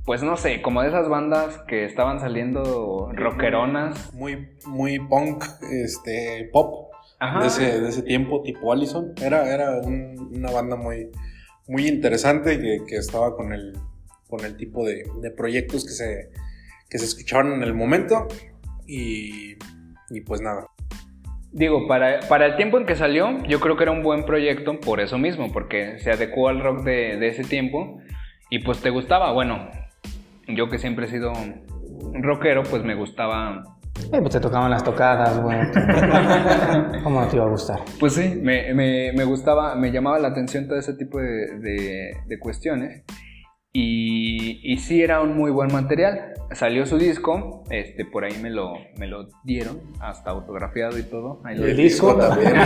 Pues 0.04 0.22
no 0.22 0.36
sé, 0.36 0.60
como 0.60 0.82
de 0.82 0.88
esas 0.88 1.08
bandas 1.08 1.58
que 1.66 1.84
estaban 1.86 2.20
saliendo 2.20 3.10
rockeronas. 3.14 4.12
Muy, 4.14 4.48
muy 4.66 4.98
punk, 4.98 5.44
este, 5.72 6.48
pop. 6.52 6.90
Ajá. 7.20 7.40
de 7.40 7.46
ese, 7.46 7.80
de 7.80 7.88
ese 7.88 8.02
tiempo, 8.02 8.42
tipo 8.42 8.70
Allison. 8.72 9.12
Era, 9.22 9.48
era 9.52 9.78
un- 9.80 10.30
una 10.36 10.50
banda 10.50 10.76
muy, 10.76 11.10
muy 11.68 11.86
interesante 11.86 12.60
que, 12.60 12.78
que 12.86 12.96
estaba 12.96 13.34
con 13.34 13.52
el, 13.54 13.72
con 14.28 14.44
el 14.44 14.56
tipo 14.58 14.84
de, 14.84 15.04
de 15.22 15.30
proyectos 15.30 15.84
que 15.84 15.92
se, 15.92 16.30
que 16.90 16.98
se 16.98 17.04
escuchaban 17.06 17.52
en 17.52 17.62
el 17.62 17.72
momento. 17.72 18.26
Y, 18.86 19.54
y 20.10 20.20
pues 20.26 20.42
nada. 20.42 20.66
Digo, 21.52 21.86
para, 21.86 22.20
para 22.28 22.44
el 22.46 22.56
tiempo 22.56 22.78
en 22.78 22.84
que 22.84 22.96
salió, 22.96 23.42
yo 23.44 23.60
creo 23.60 23.76
que 23.78 23.84
era 23.84 23.92
un 23.92 24.02
buen 24.02 24.26
proyecto 24.26 24.78
por 24.80 25.00
eso 25.00 25.16
mismo, 25.16 25.50
porque 25.52 25.98
se 26.00 26.10
adecuó 26.10 26.48
al 26.48 26.60
rock 26.60 26.82
de, 26.82 27.16
de 27.16 27.28
ese 27.28 27.44
tiempo 27.44 28.00
y 28.50 28.58
pues 28.58 28.80
te 28.82 28.90
gustaba. 28.90 29.32
Bueno, 29.32 29.70
yo 30.48 30.68
que 30.68 30.78
siempre 30.78 31.06
he 31.06 31.08
sido 31.08 31.32
rockero, 32.20 32.62
pues 32.64 32.82
me 32.84 32.94
gustaba. 32.94 33.62
Eh, 34.12 34.18
pues 34.20 34.30
te 34.30 34.40
tocaban 34.40 34.70
las 34.70 34.82
tocadas, 34.82 35.40
güey. 35.40 35.56
¿Cómo 37.04 37.20
no 37.20 37.28
te 37.28 37.36
iba 37.36 37.44
a 37.44 37.48
gustar? 37.48 37.78
Pues 38.00 38.14
sí, 38.14 38.38
me, 38.42 38.74
me- 38.74 39.12
me 39.12 39.24
gustaba, 39.24 39.76
me 39.76 39.92
llamaba 39.92 40.18
la 40.18 40.28
atención 40.28 40.66
todo 40.66 40.78
ese 40.78 40.94
tipo 40.94 41.18
de, 41.20 41.58
de- 41.60 42.16
de 42.26 42.38
cuestiones. 42.40 43.04
Y, 43.76 44.60
y 44.72 44.76
sí 44.78 45.02
era 45.02 45.20
un 45.20 45.36
muy 45.36 45.50
buen 45.50 45.72
material. 45.72 46.34
Salió 46.52 46.86
su 46.86 46.96
disco, 46.98 47.64
este, 47.70 48.04
por 48.04 48.24
ahí 48.24 48.34
me 48.40 48.50
lo, 48.50 48.72
me 48.98 49.08
lo 49.08 49.26
dieron, 49.44 49.80
hasta 50.00 50.30
autografiado 50.30 50.96
y 50.98 51.02
todo. 51.02 51.40
Ahí 51.44 51.56
lo 51.56 51.64
El 51.66 51.76
disco 51.76 52.14
también. 52.16 52.52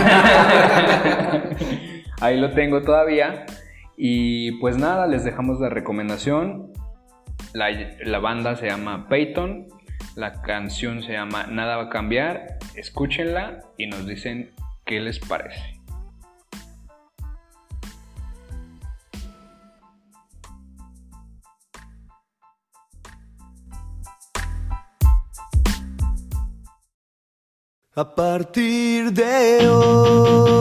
Ahí 2.21 2.39
lo 2.39 2.51
tengo 2.51 2.81
todavía. 2.81 3.45
Y 3.97 4.53
pues 4.59 4.77
nada, 4.77 5.07
les 5.07 5.23
dejamos 5.23 5.59
la 5.59 5.69
recomendación. 5.69 6.68
La, 7.53 8.19
banda 8.19 8.55
se 8.55 8.67
llama 8.67 9.07
Peyton. 9.07 9.67
La 10.15 10.41
canción 10.41 11.01
se 11.01 11.13
llama 11.13 11.47
Nada 11.47 11.77
va 11.77 11.83
a 11.83 11.89
cambiar. 11.89 12.57
Escúchenla 12.75 13.61
y 13.77 13.87
nos 13.87 14.05
dicen 14.05 14.51
qué 14.85 14.99
les 14.99 15.19
parece. 15.19 15.79
A 27.95 28.15
partir 28.15 29.11
de 29.11 29.67
hoy, 29.67 30.58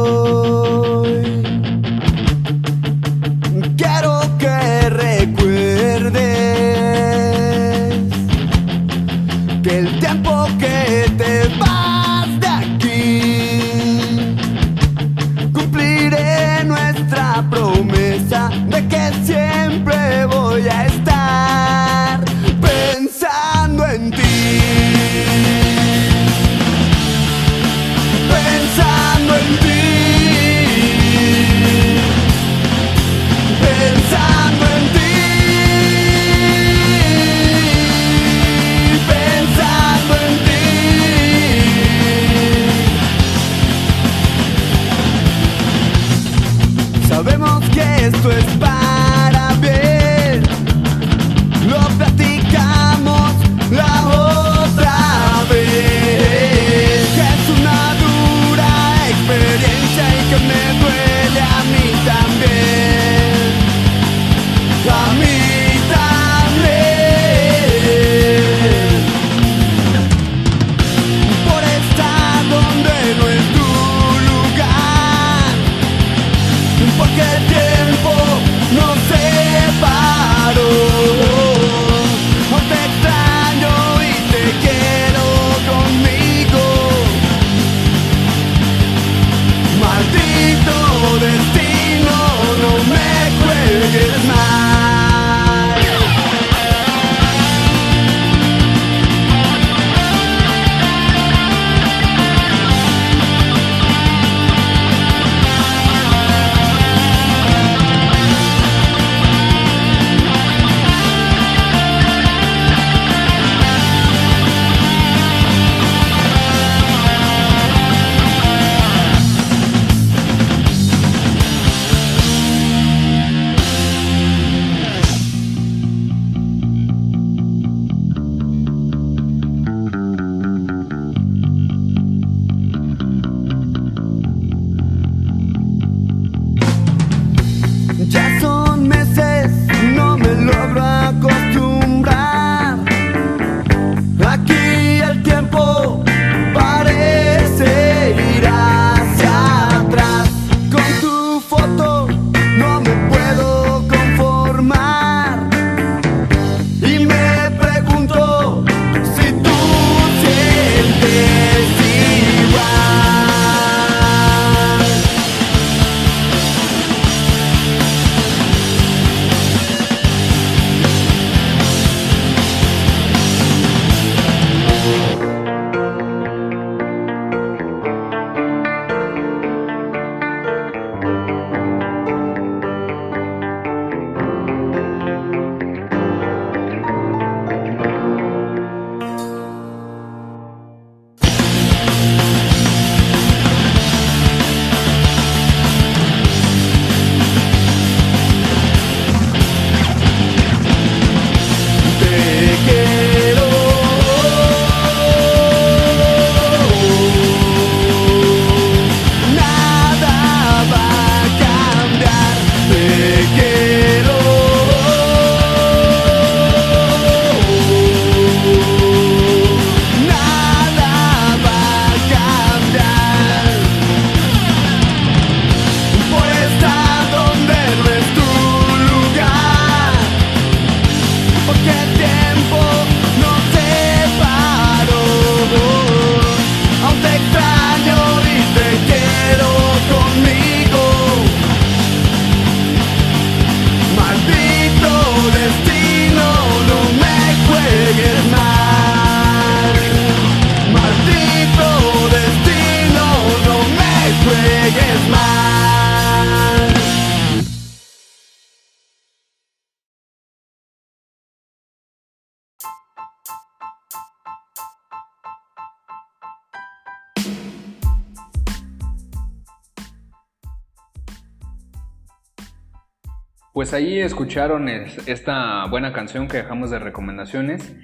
Pues 273.59 273.75
ahí 273.75 273.99
escucharon 273.99 274.69
es- 274.69 275.09
esta 275.09 275.67
buena 275.67 275.93
canción 275.93 276.29
que 276.29 276.37
dejamos 276.37 276.71
de 276.71 276.79
recomendaciones. 276.79 277.75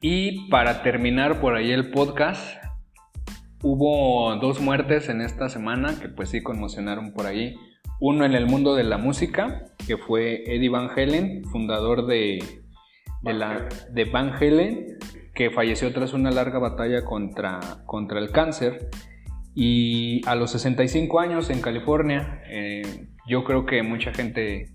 Y 0.00 0.48
para 0.48 0.84
terminar 0.84 1.40
por 1.40 1.56
ahí 1.56 1.72
el 1.72 1.90
podcast, 1.90 2.62
hubo 3.60 4.36
dos 4.36 4.60
muertes 4.60 5.08
en 5.08 5.20
esta 5.20 5.48
semana 5.48 5.98
que 6.00 6.08
pues 6.08 6.28
sí 6.28 6.40
conmocionaron 6.40 7.12
por 7.12 7.26
ahí. 7.26 7.56
Uno 7.98 8.24
en 8.24 8.34
el 8.34 8.46
mundo 8.46 8.76
de 8.76 8.84
la 8.84 8.96
música, 8.96 9.64
que 9.84 9.96
fue 9.96 10.44
Eddie 10.46 10.68
Van 10.68 10.88
Halen, 10.96 11.42
fundador 11.46 12.06
de, 12.06 12.38
de, 13.22 13.32
la, 13.32 13.68
de 13.90 14.04
Van 14.04 14.34
Halen, 14.40 14.98
que 15.34 15.50
falleció 15.50 15.92
tras 15.92 16.12
una 16.12 16.30
larga 16.30 16.60
batalla 16.60 17.04
contra, 17.04 17.58
contra 17.86 18.20
el 18.20 18.30
cáncer. 18.30 18.88
Y 19.52 20.24
a 20.28 20.36
los 20.36 20.52
65 20.52 21.18
años 21.18 21.50
en 21.50 21.60
California, 21.60 22.40
eh, 22.48 23.08
yo 23.26 23.42
creo 23.42 23.66
que 23.66 23.82
mucha 23.82 24.12
gente 24.12 24.73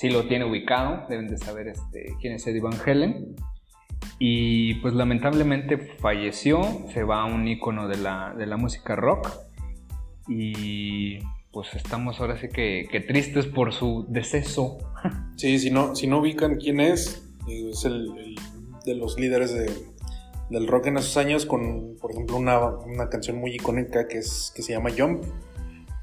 sí 0.00 0.08
lo 0.08 0.24
tiene 0.24 0.46
ubicado, 0.46 1.04
deben 1.10 1.28
de 1.28 1.36
saber 1.36 1.68
este, 1.68 2.16
quién 2.22 2.32
es 2.32 2.46
Eddie 2.46 2.62
Van 2.62 2.72
Halen. 2.86 3.36
Y 4.18 4.76
pues 4.76 4.94
lamentablemente 4.94 5.76
falleció, 5.76 6.62
se 6.94 7.02
va 7.02 7.26
un 7.26 7.46
ícono 7.46 7.86
de 7.86 7.98
la, 7.98 8.34
de 8.34 8.46
la 8.46 8.56
música 8.56 8.96
rock. 8.96 9.30
Y 10.26 11.18
pues 11.52 11.74
estamos 11.74 12.18
ahora 12.18 12.38
sí 12.38 12.48
que, 12.48 12.88
que 12.90 13.00
tristes 13.00 13.44
por 13.46 13.74
su 13.74 14.06
deceso. 14.08 14.78
Sí, 15.36 15.58
si 15.58 15.70
no, 15.70 15.96
si 15.96 16.06
no 16.06 16.18
ubican 16.18 16.56
quién 16.56 16.80
es, 16.80 17.26
es 17.48 17.86
el, 17.86 18.10
el 18.18 18.36
de 18.84 18.94
los 18.94 19.18
líderes 19.18 19.54
de, 19.54 19.72
del 20.50 20.66
rock 20.66 20.88
en 20.88 20.98
esos 20.98 21.16
años 21.16 21.46
con, 21.46 21.96
por 21.98 22.10
ejemplo, 22.10 22.36
una, 22.36 22.58
una 22.58 23.08
canción 23.08 23.38
muy 23.38 23.54
icónica 23.54 24.06
que, 24.06 24.18
es, 24.18 24.52
que 24.54 24.62
se 24.62 24.74
llama 24.74 24.90
Jump. 24.94 25.24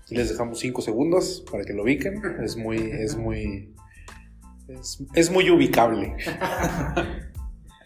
Y 0.09 0.15
les 0.15 0.29
dejamos 0.29 0.57
5 0.57 0.81
segundos 0.81 1.45
para 1.51 1.63
que 1.65 1.73
lo 1.73 1.83
ubiquen. 1.83 2.19
Es 2.43 2.57
muy, 2.57 2.77
es 2.77 3.15
muy, 3.15 3.75
es, 4.69 5.03
es 5.13 5.31
muy 5.31 5.49
ubicable. 5.49 6.15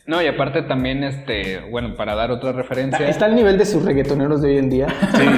No, 0.08 0.22
y 0.22 0.26
aparte 0.28 0.64
también, 0.64 1.04
este, 1.04 1.60
bueno, 1.70 1.96
para 1.96 2.16
dar 2.16 2.32
otra 2.32 2.52
referencia. 2.52 3.08
Está 3.08 3.26
al 3.26 3.36
nivel 3.36 3.58
de 3.58 3.66
sus 3.66 3.86
reggaetoneros 3.86 4.42
de 4.42 4.50
hoy 4.50 4.58
en 4.58 4.70
día. 4.70 4.88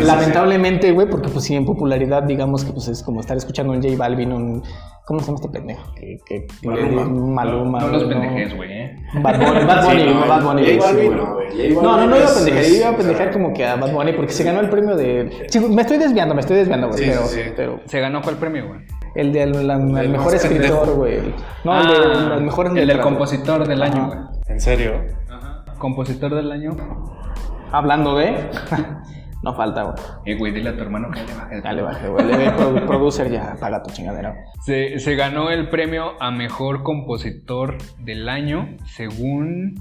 Lamentablemente, 0.03 0.91
güey, 0.93 1.07
porque 1.07 1.27
pues 1.29 1.43
sí, 1.43 1.53
en 1.53 1.65
popularidad, 1.65 2.23
digamos 2.23 2.63
que 2.63 2.71
pues 2.71 2.87
es 2.87 3.03
como 3.03 3.19
estar 3.19 3.35
escuchando 3.37 3.73
un 3.73 3.83
J 3.83 3.95
Balvin, 3.97 4.31
un... 4.31 4.63
¿Cómo 5.05 5.19
se 5.19 5.25
llama 5.27 5.35
este 5.43 5.49
pendejo? 5.49 5.93
Que, 5.95 6.17
que- 6.25 6.47
Maluma. 6.65 7.05
Maluma. 7.05 7.79
no 7.81 7.87
los 7.89 8.03
pendejes, 8.05 8.55
güey, 8.55 8.71
¿eh? 8.71 8.95
Bad 9.21 9.37
Bunny, 9.37 9.65
Bad 9.65 9.85
Bunny, 9.85 10.01
Sí, 10.01 10.13
no, 10.13 10.27
Bad 10.27 10.43
Bunny. 10.43 10.61
J 10.61 10.71
sí, 10.71 10.77
Balvin 10.79 11.07
güey. 11.07 11.17
no, 11.19 11.33
güey. 11.33 11.69
No, 11.75 12.07
no, 12.07 12.17
iba 12.17 12.25
a 12.29 12.33
pendejar, 12.33 12.65
iba 12.71 12.89
a 12.89 12.97
pendejar 12.97 13.31
como 13.31 13.53
que 13.53 13.65
a 13.65 13.75
Bad 13.75 13.91
Bunny 13.91 14.13
porque 14.13 14.31
se 14.31 14.45
ganó 14.45 14.61
el 14.61 14.69
premio 14.69 14.95
de... 14.95 15.45
Sí, 15.49 15.59
me 15.59 15.81
estoy 15.81 15.97
desviando, 15.97 16.33
me 16.33 16.39
estoy 16.39 16.55
desviando, 16.55 16.87
güey, 16.87 16.99
Sí, 17.03 17.09
pero, 17.09 17.25
sí, 17.27 17.39
sí. 17.43 17.51
pero 17.53 17.79
¿Se 17.85 17.99
ganó 17.99 18.21
cuál 18.21 18.37
premio, 18.37 18.65
güey? 18.69 18.79
El 19.15 19.31
del 19.33 19.55
El 19.69 20.09
mejor 20.09 20.35
escritor, 20.35 20.95
güey. 20.95 21.33
No, 21.63 21.79
el 21.81 21.87
de 21.87 22.29
las 22.29 22.41
mejores 22.41 22.73
Ah, 22.75 22.79
el 22.79 22.87
del 22.87 22.99
compositor 23.01 23.67
del 23.67 23.81
año, 23.81 24.03
Ajá. 24.03 24.15
güey. 24.15 24.39
¿En 24.47 24.59
serio? 24.61 24.93
Compositor 25.77 26.33
del 26.35 26.51
año. 26.51 26.71
Hablando 27.71 28.15
de... 28.17 28.49
no 29.43 29.53
falta, 29.55 29.83
güey. 29.83 29.95
Y 30.25 30.37
güey, 30.37 30.53
dile 30.53 30.69
a 30.69 30.75
tu 30.75 30.81
hermano 30.83 31.09
que 31.11 31.21
le 31.23 31.33
baje. 31.35 31.61
Ya 31.63 31.73
le 31.73 31.81
bajé, 31.81 32.07
güey. 32.09 32.25
Le 32.25 32.51
produ- 32.55 32.85
producer 32.87 33.29
ya, 33.31 33.55
paga 33.59 33.83
tu 33.83 33.91
chingadera. 33.91 34.35
Se, 34.61 34.99
se 34.99 35.15
ganó 35.15 35.49
el 35.49 35.69
premio 35.69 36.13
a 36.21 36.31
mejor 36.31 36.83
compositor 36.83 37.77
del 37.99 38.29
año 38.29 38.77
según 38.85 39.75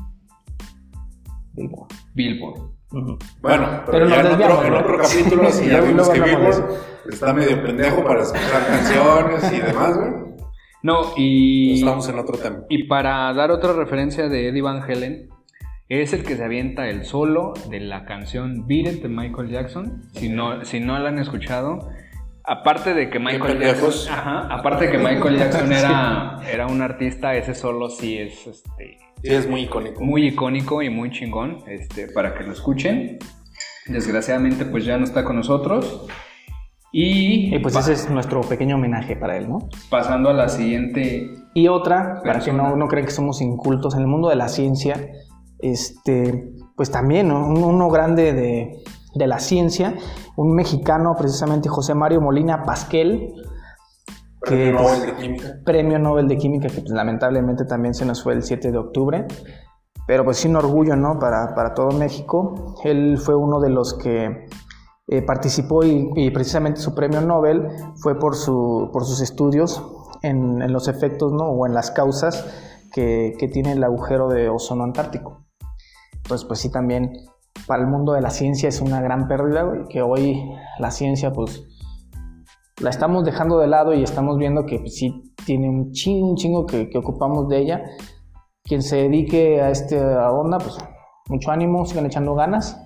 Billboard. 1.54 1.88
Billboard. 2.14 2.60
Bueno, 2.92 3.18
Pero 3.40 3.84
pero, 3.90 4.08
ya 4.08 4.20
en, 4.20 4.26
otro, 4.26 4.64
en 4.64 4.72
¿no? 4.72 4.80
otro 4.80 4.98
capítulo, 4.98 5.50
si 5.50 5.68
ya 5.68 5.80
vimos 5.80 6.08
que 6.10 6.20
Billboard 6.20 6.64
está 7.10 7.32
medio 7.32 7.62
pendejo 7.62 8.04
para 8.04 8.22
escuchar 8.22 8.66
canciones 8.66 9.52
y 9.52 9.60
demás, 9.60 9.96
güey. 9.96 10.10
No, 10.82 11.12
y, 11.16 11.78
Estamos 11.78 12.08
en 12.08 12.18
otro 12.18 12.36
tema. 12.38 12.64
y 12.68 12.84
para 12.84 13.32
dar 13.32 13.50
otra 13.50 13.72
referencia 13.72 14.28
de 14.28 14.48
Eddie 14.48 14.62
Van 14.62 14.82
Halen, 14.82 15.28
es 15.88 16.12
el 16.12 16.24
que 16.24 16.36
se 16.36 16.44
avienta 16.44 16.88
el 16.88 17.04
solo 17.04 17.54
de 17.70 17.80
la 17.80 18.04
canción 18.04 18.66
Beat 18.66 18.94
It 18.94 19.02
de 19.02 19.08
Michael 19.08 19.48
Jackson. 19.48 20.02
Si 20.12 20.28
no, 20.28 20.64
si 20.64 20.80
no 20.80 20.98
la 20.98 21.10
han 21.10 21.18
escuchado, 21.18 21.88
aparte 22.44 22.94
de 22.94 23.10
que 23.10 23.18
Michael. 23.18 23.60
Jackson, 23.60 24.12
ajá, 24.12 24.54
aparte 24.54 24.86
de 24.86 24.92
que 24.92 24.98
Michael 24.98 25.36
Jackson 25.38 25.72
era, 25.72 26.40
era 26.50 26.66
un 26.66 26.82
artista, 26.82 27.34
ese 27.34 27.54
solo 27.54 27.88
sí 27.88 28.18
es 28.18 28.46
este, 28.46 28.98
Sí, 29.22 29.28
es 29.34 29.48
muy 29.48 29.62
icónico. 29.62 30.02
muy 30.02 30.26
icónico 30.26 30.82
y 30.82 30.90
muy 30.90 31.10
chingón 31.10 31.58
este, 31.66 32.08
para 32.08 32.34
que 32.34 32.44
lo 32.44 32.52
escuchen. 32.52 33.18
Desgraciadamente, 33.86 34.64
pues 34.64 34.84
ya 34.84 34.96
no 34.98 35.04
está 35.04 35.24
con 35.24 35.36
nosotros. 35.36 36.06
Y, 36.94 37.54
Y 37.54 37.58
pues 37.60 37.74
ese 37.76 37.94
es 37.94 38.10
nuestro 38.10 38.42
pequeño 38.42 38.76
homenaje 38.76 39.16
para 39.16 39.36
él, 39.38 39.48
¿no? 39.48 39.68
pasando 39.88 40.28
a 40.28 40.34
la 40.34 40.48
siguiente. 40.48 41.30
Y 41.54 41.68
otra, 41.68 42.20
para 42.24 42.40
que 42.40 42.52
no, 42.52 42.76
no 42.76 42.86
crean 42.88 43.06
que 43.06 43.12
somos 43.12 43.40
incultos, 43.40 43.94
en 43.94 44.00
el 44.02 44.06
mundo 44.06 44.28
de 44.28 44.36
la 44.36 44.48
ciencia, 44.48 45.00
este, 45.60 46.50
pues 46.76 46.90
también 46.90 47.28
¿no? 47.28 47.46
Un- 47.46 47.62
uno 47.64 47.88
grande 47.88 48.32
de, 48.34 48.82
de 49.14 49.26
la 49.26 49.38
ciencia, 49.38 49.94
un 50.36 50.54
mexicano, 50.54 51.14
precisamente 51.16 51.68
José 51.68 51.94
Mario 51.94 52.20
Molina 52.20 52.62
Pasquel, 52.64 53.32
que 53.32 53.42
Premio 54.44 54.76
pues, 54.76 54.98
Nobel 54.98 55.06
de 55.06 55.22
Química. 55.22 55.60
premio 55.64 55.98
Nobel 55.98 56.28
de 56.28 56.36
Química, 56.36 56.68
que 56.68 56.80
pues, 56.80 56.92
lamentablemente 56.92 57.64
también 57.64 57.94
se 57.94 58.04
nos 58.04 58.22
fue 58.22 58.34
el 58.34 58.42
7 58.42 58.70
de 58.70 58.78
octubre. 58.78 59.26
Pero 60.06 60.24
pues 60.24 60.38
sí 60.38 60.48
un 60.48 60.56
orgullo, 60.56 60.96
¿no? 60.96 61.18
Para, 61.18 61.54
para 61.54 61.74
todo 61.74 61.92
México. 61.92 62.76
Él 62.84 63.18
fue 63.18 63.36
uno 63.36 63.60
de 63.60 63.70
los 63.70 63.94
que 63.94 64.46
eh, 65.08 65.22
participó 65.22 65.84
y, 65.84 66.10
y 66.16 66.30
precisamente 66.30 66.80
su 66.80 66.94
premio 66.94 67.20
Nobel 67.20 67.68
fue 67.96 68.18
por, 68.18 68.34
su, 68.34 68.90
por 68.92 69.04
sus 69.04 69.20
estudios 69.20 69.82
en, 70.22 70.60
en 70.60 70.72
los 70.72 70.88
efectos, 70.88 71.32
¿no? 71.32 71.44
O 71.44 71.66
en 71.66 71.74
las 71.74 71.90
causas 71.90 72.44
que, 72.92 73.34
que 73.38 73.48
tiene 73.48 73.72
el 73.72 73.84
agujero 73.84 74.28
de 74.28 74.48
ozono 74.48 74.84
antártico. 74.84 75.44
Entonces, 76.14 76.46
pues 76.46 76.60
sí, 76.60 76.70
también 76.70 77.12
para 77.66 77.82
el 77.82 77.88
mundo 77.88 78.12
de 78.12 78.20
la 78.20 78.30
ciencia 78.30 78.68
es 78.68 78.80
una 78.80 79.00
gran 79.00 79.28
pérdida, 79.28 79.62
güey, 79.62 79.86
que 79.88 80.02
hoy 80.02 80.42
la 80.78 80.90
ciencia, 80.90 81.32
pues, 81.32 81.64
la 82.82 82.90
estamos 82.90 83.24
dejando 83.24 83.58
de 83.58 83.68
lado 83.68 83.94
y 83.94 84.02
estamos 84.02 84.38
viendo 84.38 84.66
que 84.66 84.78
pues, 84.78 84.96
sí 84.96 85.32
tiene 85.46 85.68
un 85.68 85.92
chingo, 85.92 86.30
un 86.30 86.36
chingo 86.36 86.66
que, 86.66 86.90
que 86.90 86.98
ocupamos 86.98 87.48
de 87.48 87.58
ella. 87.58 87.82
Quien 88.64 88.82
se 88.82 88.96
dedique 88.96 89.60
a 89.60 89.70
esta 89.70 90.30
onda, 90.30 90.58
pues 90.58 90.76
mucho 91.28 91.50
ánimo, 91.50 91.84
sigan 91.86 92.06
echando 92.06 92.34
ganas. 92.34 92.78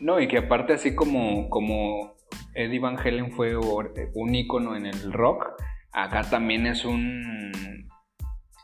No, 0.00 0.20
y 0.20 0.28
que 0.28 0.38
aparte, 0.38 0.74
así 0.74 0.94
como, 0.94 1.48
como 1.48 2.12
Eddie 2.54 2.80
Van 2.80 2.98
Halen 2.98 3.32
fue 3.32 3.56
un 3.56 4.34
ícono 4.34 4.76
en 4.76 4.86
el 4.86 5.12
rock, 5.12 5.46
acá 5.92 6.22
también 6.28 6.66
es 6.66 6.84
un, 6.84 7.52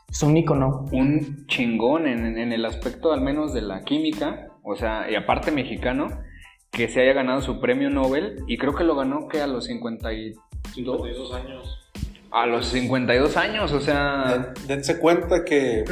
Es 0.09 0.21
un 0.21 0.37
ícono. 0.37 0.85
un 0.91 1.45
chingón 1.47 2.07
en, 2.07 2.37
en 2.37 2.51
el 2.51 2.65
aspecto 2.65 3.11
al 3.11 3.21
menos 3.21 3.53
de 3.53 3.61
la 3.61 3.83
química, 3.83 4.47
o 4.63 4.75
sea, 4.75 5.09
y 5.09 5.15
aparte 5.15 5.51
mexicano, 5.51 6.09
que 6.71 6.87
se 6.87 7.01
haya 7.01 7.13
ganado 7.13 7.41
su 7.41 7.59
premio 7.59 7.89
Nobel, 7.89 8.43
y 8.47 8.57
creo 8.57 8.75
que 8.75 8.83
lo 8.83 8.95
ganó 8.95 9.27
que 9.27 9.41
a 9.41 9.47
los 9.47 9.65
52, 9.65 10.37
52 10.73 11.33
años. 11.33 11.75
a 12.31 12.45
los 12.45 12.67
52 12.67 13.37
años, 13.37 13.71
o 13.71 13.79
sea, 13.79 14.53
Den- 14.55 14.67
Dense 14.67 14.99
cuenta 14.99 15.43
que, 15.45 15.83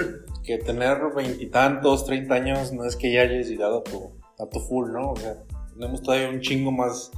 que 0.44 0.58
tener 0.60 0.98
veintitantos, 1.16 2.06
treinta 2.06 2.36
años 2.36 2.72
no 2.74 2.86
es 2.86 2.96
que 2.96 3.12
ya 3.12 3.22
hayas 3.22 3.48
llegado 3.48 3.80
a 3.80 3.84
tu, 3.84 4.12
a 4.40 4.46
tu 4.48 4.60
full, 4.60 4.92
¿no? 4.92 5.12
O 5.12 5.16
sea, 5.16 5.34
tenemos 5.74 6.02
todavía 6.02 6.30
un 6.30 6.40
chingo 6.42 6.72
más 6.72 7.12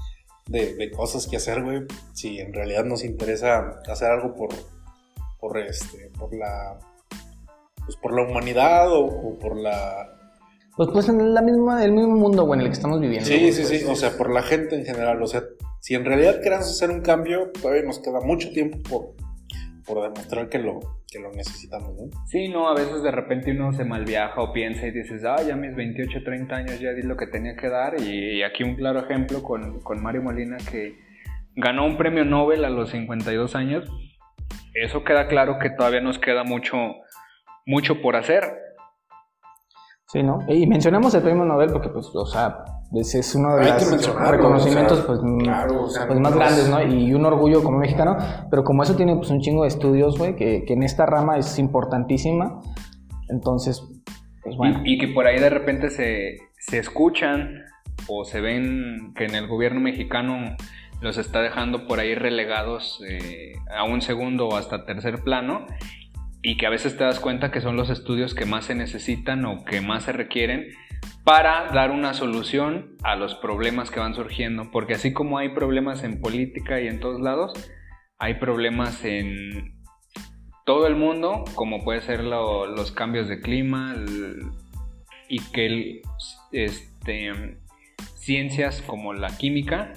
de, 0.47 0.73
de 0.75 0.89
cosas 0.91 1.27
que 1.27 1.35
hacer, 1.37 1.61
güey. 1.63 1.81
Si 2.13 2.39
en 2.39 2.53
realidad 2.53 2.85
nos 2.85 3.03
interesa 3.03 3.81
hacer 3.91 4.09
algo 4.09 4.33
por, 4.35 4.49
por 5.39 5.57
este, 5.59 6.09
por 6.17 6.33
la, 6.35 6.79
pues 7.85 7.97
por 7.97 8.15
la 8.15 8.23
humanidad 8.23 8.91
o, 8.91 9.05
o 9.05 9.37
por 9.37 9.57
la, 9.57 10.07
Pues, 10.77 10.89
pues 10.93 11.09
en 11.09 11.33
la 11.33 11.41
misma, 11.41 11.83
el 11.83 11.91
mismo 11.91 12.15
mundo 12.15 12.45
güey, 12.45 12.59
en 12.59 12.65
el 12.65 12.71
que 12.71 12.75
estamos 12.77 12.99
viviendo. 13.01 13.27
sí, 13.27 13.51
sí, 13.51 13.65
sí, 13.65 13.83
o 13.85 13.95
sea, 13.95 14.11
por 14.17 14.31
la 14.33 14.43
gente 14.43 14.75
en 14.75 14.85
general. 14.85 15.21
O 15.21 15.27
sea, 15.27 15.43
si 15.79 15.95
en 15.95 16.05
realidad 16.05 16.41
queremos 16.41 16.69
hacer 16.69 16.89
un 16.89 17.01
cambio, 17.01 17.51
todavía 17.51 17.83
nos 17.83 17.99
queda 17.99 18.19
mucho 18.21 18.51
tiempo 18.51 18.77
por, 18.89 19.15
por 19.85 20.03
demostrar 20.03 20.49
que 20.49 20.59
lo, 20.59 20.79
que 21.11 21.19
lo 21.19 21.31
necesitamos, 21.31 21.95
¿no? 21.95 22.25
sí, 22.27 22.49
no, 22.49 22.69
a 22.69 22.75
veces 22.75 23.01
de 23.01 23.11
repente 23.11 23.51
uno 23.51 23.73
se 23.73 23.85
malviaja 23.85 24.41
o 24.41 24.53
piensa 24.53 24.85
y 24.87 24.91
dices, 24.91 25.23
ah, 25.25 25.41
ya 25.41 25.55
mis 25.55 25.75
28, 25.75 26.23
30 26.23 26.55
años 26.55 26.79
ya 26.79 26.91
di 26.93 27.01
lo 27.03 27.17
que 27.17 27.27
tenía 27.27 27.55
que 27.55 27.69
dar, 27.69 27.99
y, 27.99 28.37
y 28.37 28.43
aquí 28.43 28.63
un 28.63 28.75
claro 28.75 28.99
ejemplo 28.99 29.41
con, 29.41 29.79
con 29.79 30.01
Mario 30.03 30.21
Molina 30.21 30.57
que 30.71 30.97
ganó 31.55 31.85
un 31.85 31.97
premio 31.97 32.25
Nobel 32.25 32.65
a 32.65 32.69
los 32.69 32.89
52 32.91 33.55
años, 33.55 33.89
eso 34.73 35.03
queda 35.03 35.27
claro 35.27 35.57
que 35.59 35.69
todavía 35.69 36.01
nos 36.01 36.19
queda 36.19 36.43
mucho, 36.43 36.77
mucho 37.65 38.01
por 38.01 38.15
hacer. 38.15 38.43
Sí, 40.07 40.23
¿no? 40.23 40.39
Y 40.47 40.65
mencionamos 40.67 41.13
el 41.13 41.21
premio 41.21 41.45
Nobel 41.45 41.71
porque, 41.71 41.89
pues, 41.89 42.09
o 42.13 42.25
sea, 42.25 42.63
Pues 42.91 43.13
es 43.13 43.35
uno 43.35 43.55
de 43.55 43.65
los 43.69 44.29
reconocimientos 44.31 44.93
o 44.93 45.01
sea, 45.01 45.05
pues, 45.05 45.19
m- 45.23 45.43
claro, 45.43 45.83
o 45.83 45.89
sea, 45.89 46.07
pues, 46.07 46.19
más 46.19 46.33
grandes, 46.33 46.69
¿no? 46.69 46.81
Y 46.81 47.13
un 47.13 47.23
orgullo 47.25 47.63
como 47.63 47.77
mexicano. 47.77 48.17
Pero 48.49 48.63
como 48.63 48.81
eso 48.81 48.95
tiene 48.95 49.15
pues, 49.15 49.29
un 49.29 49.41
chingo 49.41 49.61
de 49.61 49.67
estudios, 49.67 50.17
güey, 50.17 50.35
que, 50.35 50.63
que 50.65 50.73
en 50.73 50.81
esta 50.83 51.05
rama 51.05 51.37
es 51.37 51.59
importantísima. 51.59 52.61
Entonces, 53.29 53.83
pues 54.43 54.55
bueno. 54.57 54.81
Y, 54.85 54.95
y 54.95 54.97
que 54.97 55.09
por 55.09 55.27
ahí 55.27 55.39
de 55.39 55.49
repente 55.51 55.91
se, 55.91 56.37
se 56.57 56.79
escuchan 56.79 57.61
o 58.07 58.25
se 58.25 58.41
ven 58.41 59.13
que 59.15 59.25
en 59.25 59.35
el 59.35 59.47
gobierno 59.47 59.79
mexicano 59.81 60.55
los 61.01 61.17
está 61.17 61.41
dejando 61.41 61.85
por 61.87 61.99
ahí 61.99 62.15
relegados 62.15 63.01
eh, 63.07 63.53
a 63.77 63.83
un 63.83 64.01
segundo 64.01 64.47
o 64.47 64.55
hasta 64.57 64.85
tercer 64.85 65.23
plano 65.23 65.65
y 66.41 66.57
que 66.57 66.65
a 66.65 66.69
veces 66.69 66.97
te 66.97 67.03
das 67.03 67.19
cuenta 67.19 67.51
que 67.51 67.61
son 67.61 67.75
los 67.77 67.89
estudios 67.89 68.33
que 68.33 68.45
más 68.45 68.65
se 68.65 68.75
necesitan 68.75 69.45
o 69.45 69.63
que 69.63 69.81
más 69.81 70.03
se 70.03 70.11
requieren 70.11 70.65
para 71.23 71.67
dar 71.71 71.91
una 71.91 72.13
solución 72.13 72.95
a 73.03 73.15
los 73.15 73.35
problemas 73.35 73.91
que 73.91 73.99
van 73.99 74.15
surgiendo, 74.15 74.71
porque 74.71 74.93
así 74.93 75.13
como 75.13 75.37
hay 75.37 75.49
problemas 75.49 76.03
en 76.03 76.21
política 76.21 76.81
y 76.81 76.87
en 76.87 76.99
todos 76.99 77.19
lados, 77.21 77.53
hay 78.17 78.35
problemas 78.35 79.03
en 79.05 79.79
todo 80.65 80.87
el 80.87 80.95
mundo, 80.95 81.45
como 81.55 81.83
puede 81.83 82.01
ser 82.01 82.23
lo- 82.23 82.65
los 82.67 82.91
cambios 82.91 83.27
de 83.27 83.41
clima 83.41 83.95
y 85.27 85.39
que 85.51 86.01
este, 86.51 87.59
ciencias 88.15 88.81
como 88.81 89.13
la 89.13 89.35
química 89.37 89.93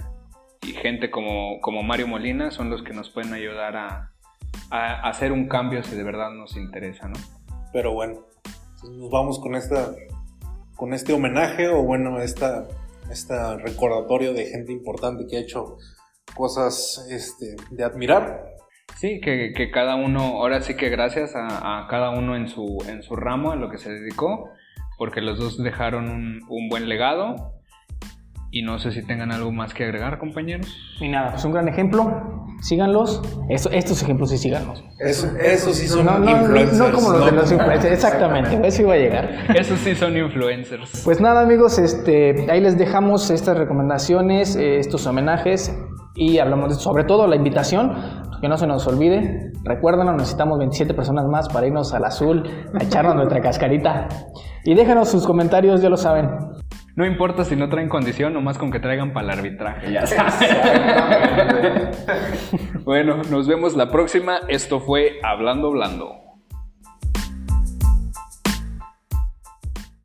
y 0.63 0.73
gente 0.73 1.11
como, 1.11 1.61
Mario 1.83 2.07
Molina 2.09 2.51
son 2.51 2.71
los 2.71 2.83
que 2.83 2.93
nos 2.93 3.11
pueden 3.11 3.33
ayudar 3.33 3.77
a, 3.77 4.13
a 4.71 5.09
hacer 5.09 5.33
un 5.33 5.49
cambio 5.49 5.83
si 5.83 5.97
de 5.97 6.05
verdad 6.05 6.31
nos 6.31 6.57
interesa, 6.57 7.09
¿no? 7.09 7.19
Pero 7.73 7.93
bueno, 7.93 8.21
nos 8.85 9.11
vamos 9.11 9.41
con 9.41 9.55
esta 9.57 9.91
con 10.83 10.95
este 10.95 11.13
homenaje 11.13 11.69
o 11.69 11.85
bueno, 11.85 12.21
esta, 12.21 12.67
esta 13.09 13.57
recordatorio 13.57 14.33
de 14.35 14.47
gente 14.47 14.73
importante 14.73 15.27
que 15.31 15.37
ha 15.37 15.41
hecho 15.41 15.77
cosas 16.35 17.07
este, 17.09 17.55
de 17.71 17.85
admirar. 17.85 18.47
Sí, 18.97 19.21
que, 19.21 19.71
cada 19.73 19.95
uno, 19.95 20.41
ahora 20.41 20.61
sí 20.61 20.75
que 20.75 20.89
gracias 20.89 21.35
a, 21.37 21.87
cada 21.89 22.11
uno 22.11 22.35
en 22.35 22.49
su, 22.49 22.85
en 22.89 23.05
su 23.05 23.15
ramo, 23.15 23.53
a 23.53 23.57
lo 23.57 23.71
que 23.71 23.79
se 23.79 23.93
dedicó, 23.93 24.51
porque 24.99 25.21
los 25.21 25.39
dos 25.39 25.63
dejaron 25.63 26.41
un 26.49 26.69
buen 26.69 26.89
legado. 26.89 27.62
Y 28.55 28.61
no 28.61 28.79
sé 28.79 28.93
si 28.93 29.03
tengan 29.03 29.33
algo 29.33 29.51
más 29.51 29.73
que 29.73 29.83
agregar, 29.85 30.19
compañeros. 30.19 30.67
Y 31.01 31.09
nada, 31.09 31.31
pues 31.31 31.45
un 31.47 31.53
gran 31.53 31.69
ejemplo. 31.69 32.45
Síganlos. 32.61 33.23
Esto- 33.49 33.71
estos 33.71 34.03
ejemplos 34.03 34.29
sí 34.29 34.37
síganlos. 34.37 34.85
Eso, 35.01 35.27
eso 35.43 35.73
sí 35.73 35.89
son 35.89 36.05
No, 36.05 36.19
no, 36.19 36.31
influencers. 36.31 36.79
no 36.79 36.93
como 36.93 37.13
los 37.13 37.25
de 37.27 37.33
los 37.33 37.51
influencers. 37.51 37.93
Exactamente, 37.95 38.61
eso 38.69 38.83
iba 38.83 38.93
a 38.93 38.99
llegar. 38.99 39.31
Esos 39.57 39.79
sí 39.81 39.95
son 39.95 40.17
influencers. 40.19 41.01
Pues 41.03 41.19
nada 41.21 41.41
amigos, 41.41 41.79
este, 41.79 42.47
ahí 42.51 42.61
les 42.61 42.77
dejamos 42.77 43.31
estas 43.31 43.57
recomendaciones, 43.57 44.55
eh, 44.55 44.79
estos 44.79 45.07
homenajes 45.07 45.75
y 46.15 46.39
hablamos 46.39 46.69
de, 46.69 46.75
sobre 46.77 47.05
todo 47.05 47.27
la 47.27 47.37
invitación, 47.37 47.97
que 48.43 48.49
no 48.49 48.59
se 48.59 48.67
nos 48.67 48.87
olvide. 48.87 49.51
Recuérdenos, 49.65 50.15
necesitamos 50.15 50.59
27 50.59 50.93
personas 50.93 51.25
más 51.27 51.49
para 51.49 51.67
irnos 51.67 51.95
al 51.95 52.05
azul, 52.05 52.43
a 52.79 52.83
echarnos 52.85 53.15
nuestra 53.17 53.41
cascarita. 53.41 54.09
Y 54.65 54.75
déjenos 54.75 55.09
sus 55.09 55.27
comentarios, 55.27 55.81
ya 55.81 55.89
lo 55.89 55.97
saben. 55.97 56.29
No 56.95 57.07
importa 57.07 57.47
si 57.47 57.57
no 57.57 57.71
traen 57.71 57.89
condición, 57.89 58.35
nomás 58.35 58.59
con 58.59 58.71
que 58.71 58.79
traigan 58.79 59.15
para 59.15 59.33
el 59.33 59.39
arbitraje, 59.39 59.93
ya 59.93 60.07
saben. 60.07 61.91
bueno, 62.85 63.23
nos 63.31 63.49
vemos 63.49 63.75
la 63.75 63.91
próxima. 63.91 64.41
Esto 64.49 64.79
fue 64.79 65.19
Hablando 65.23 65.71
Blando. 65.71 66.22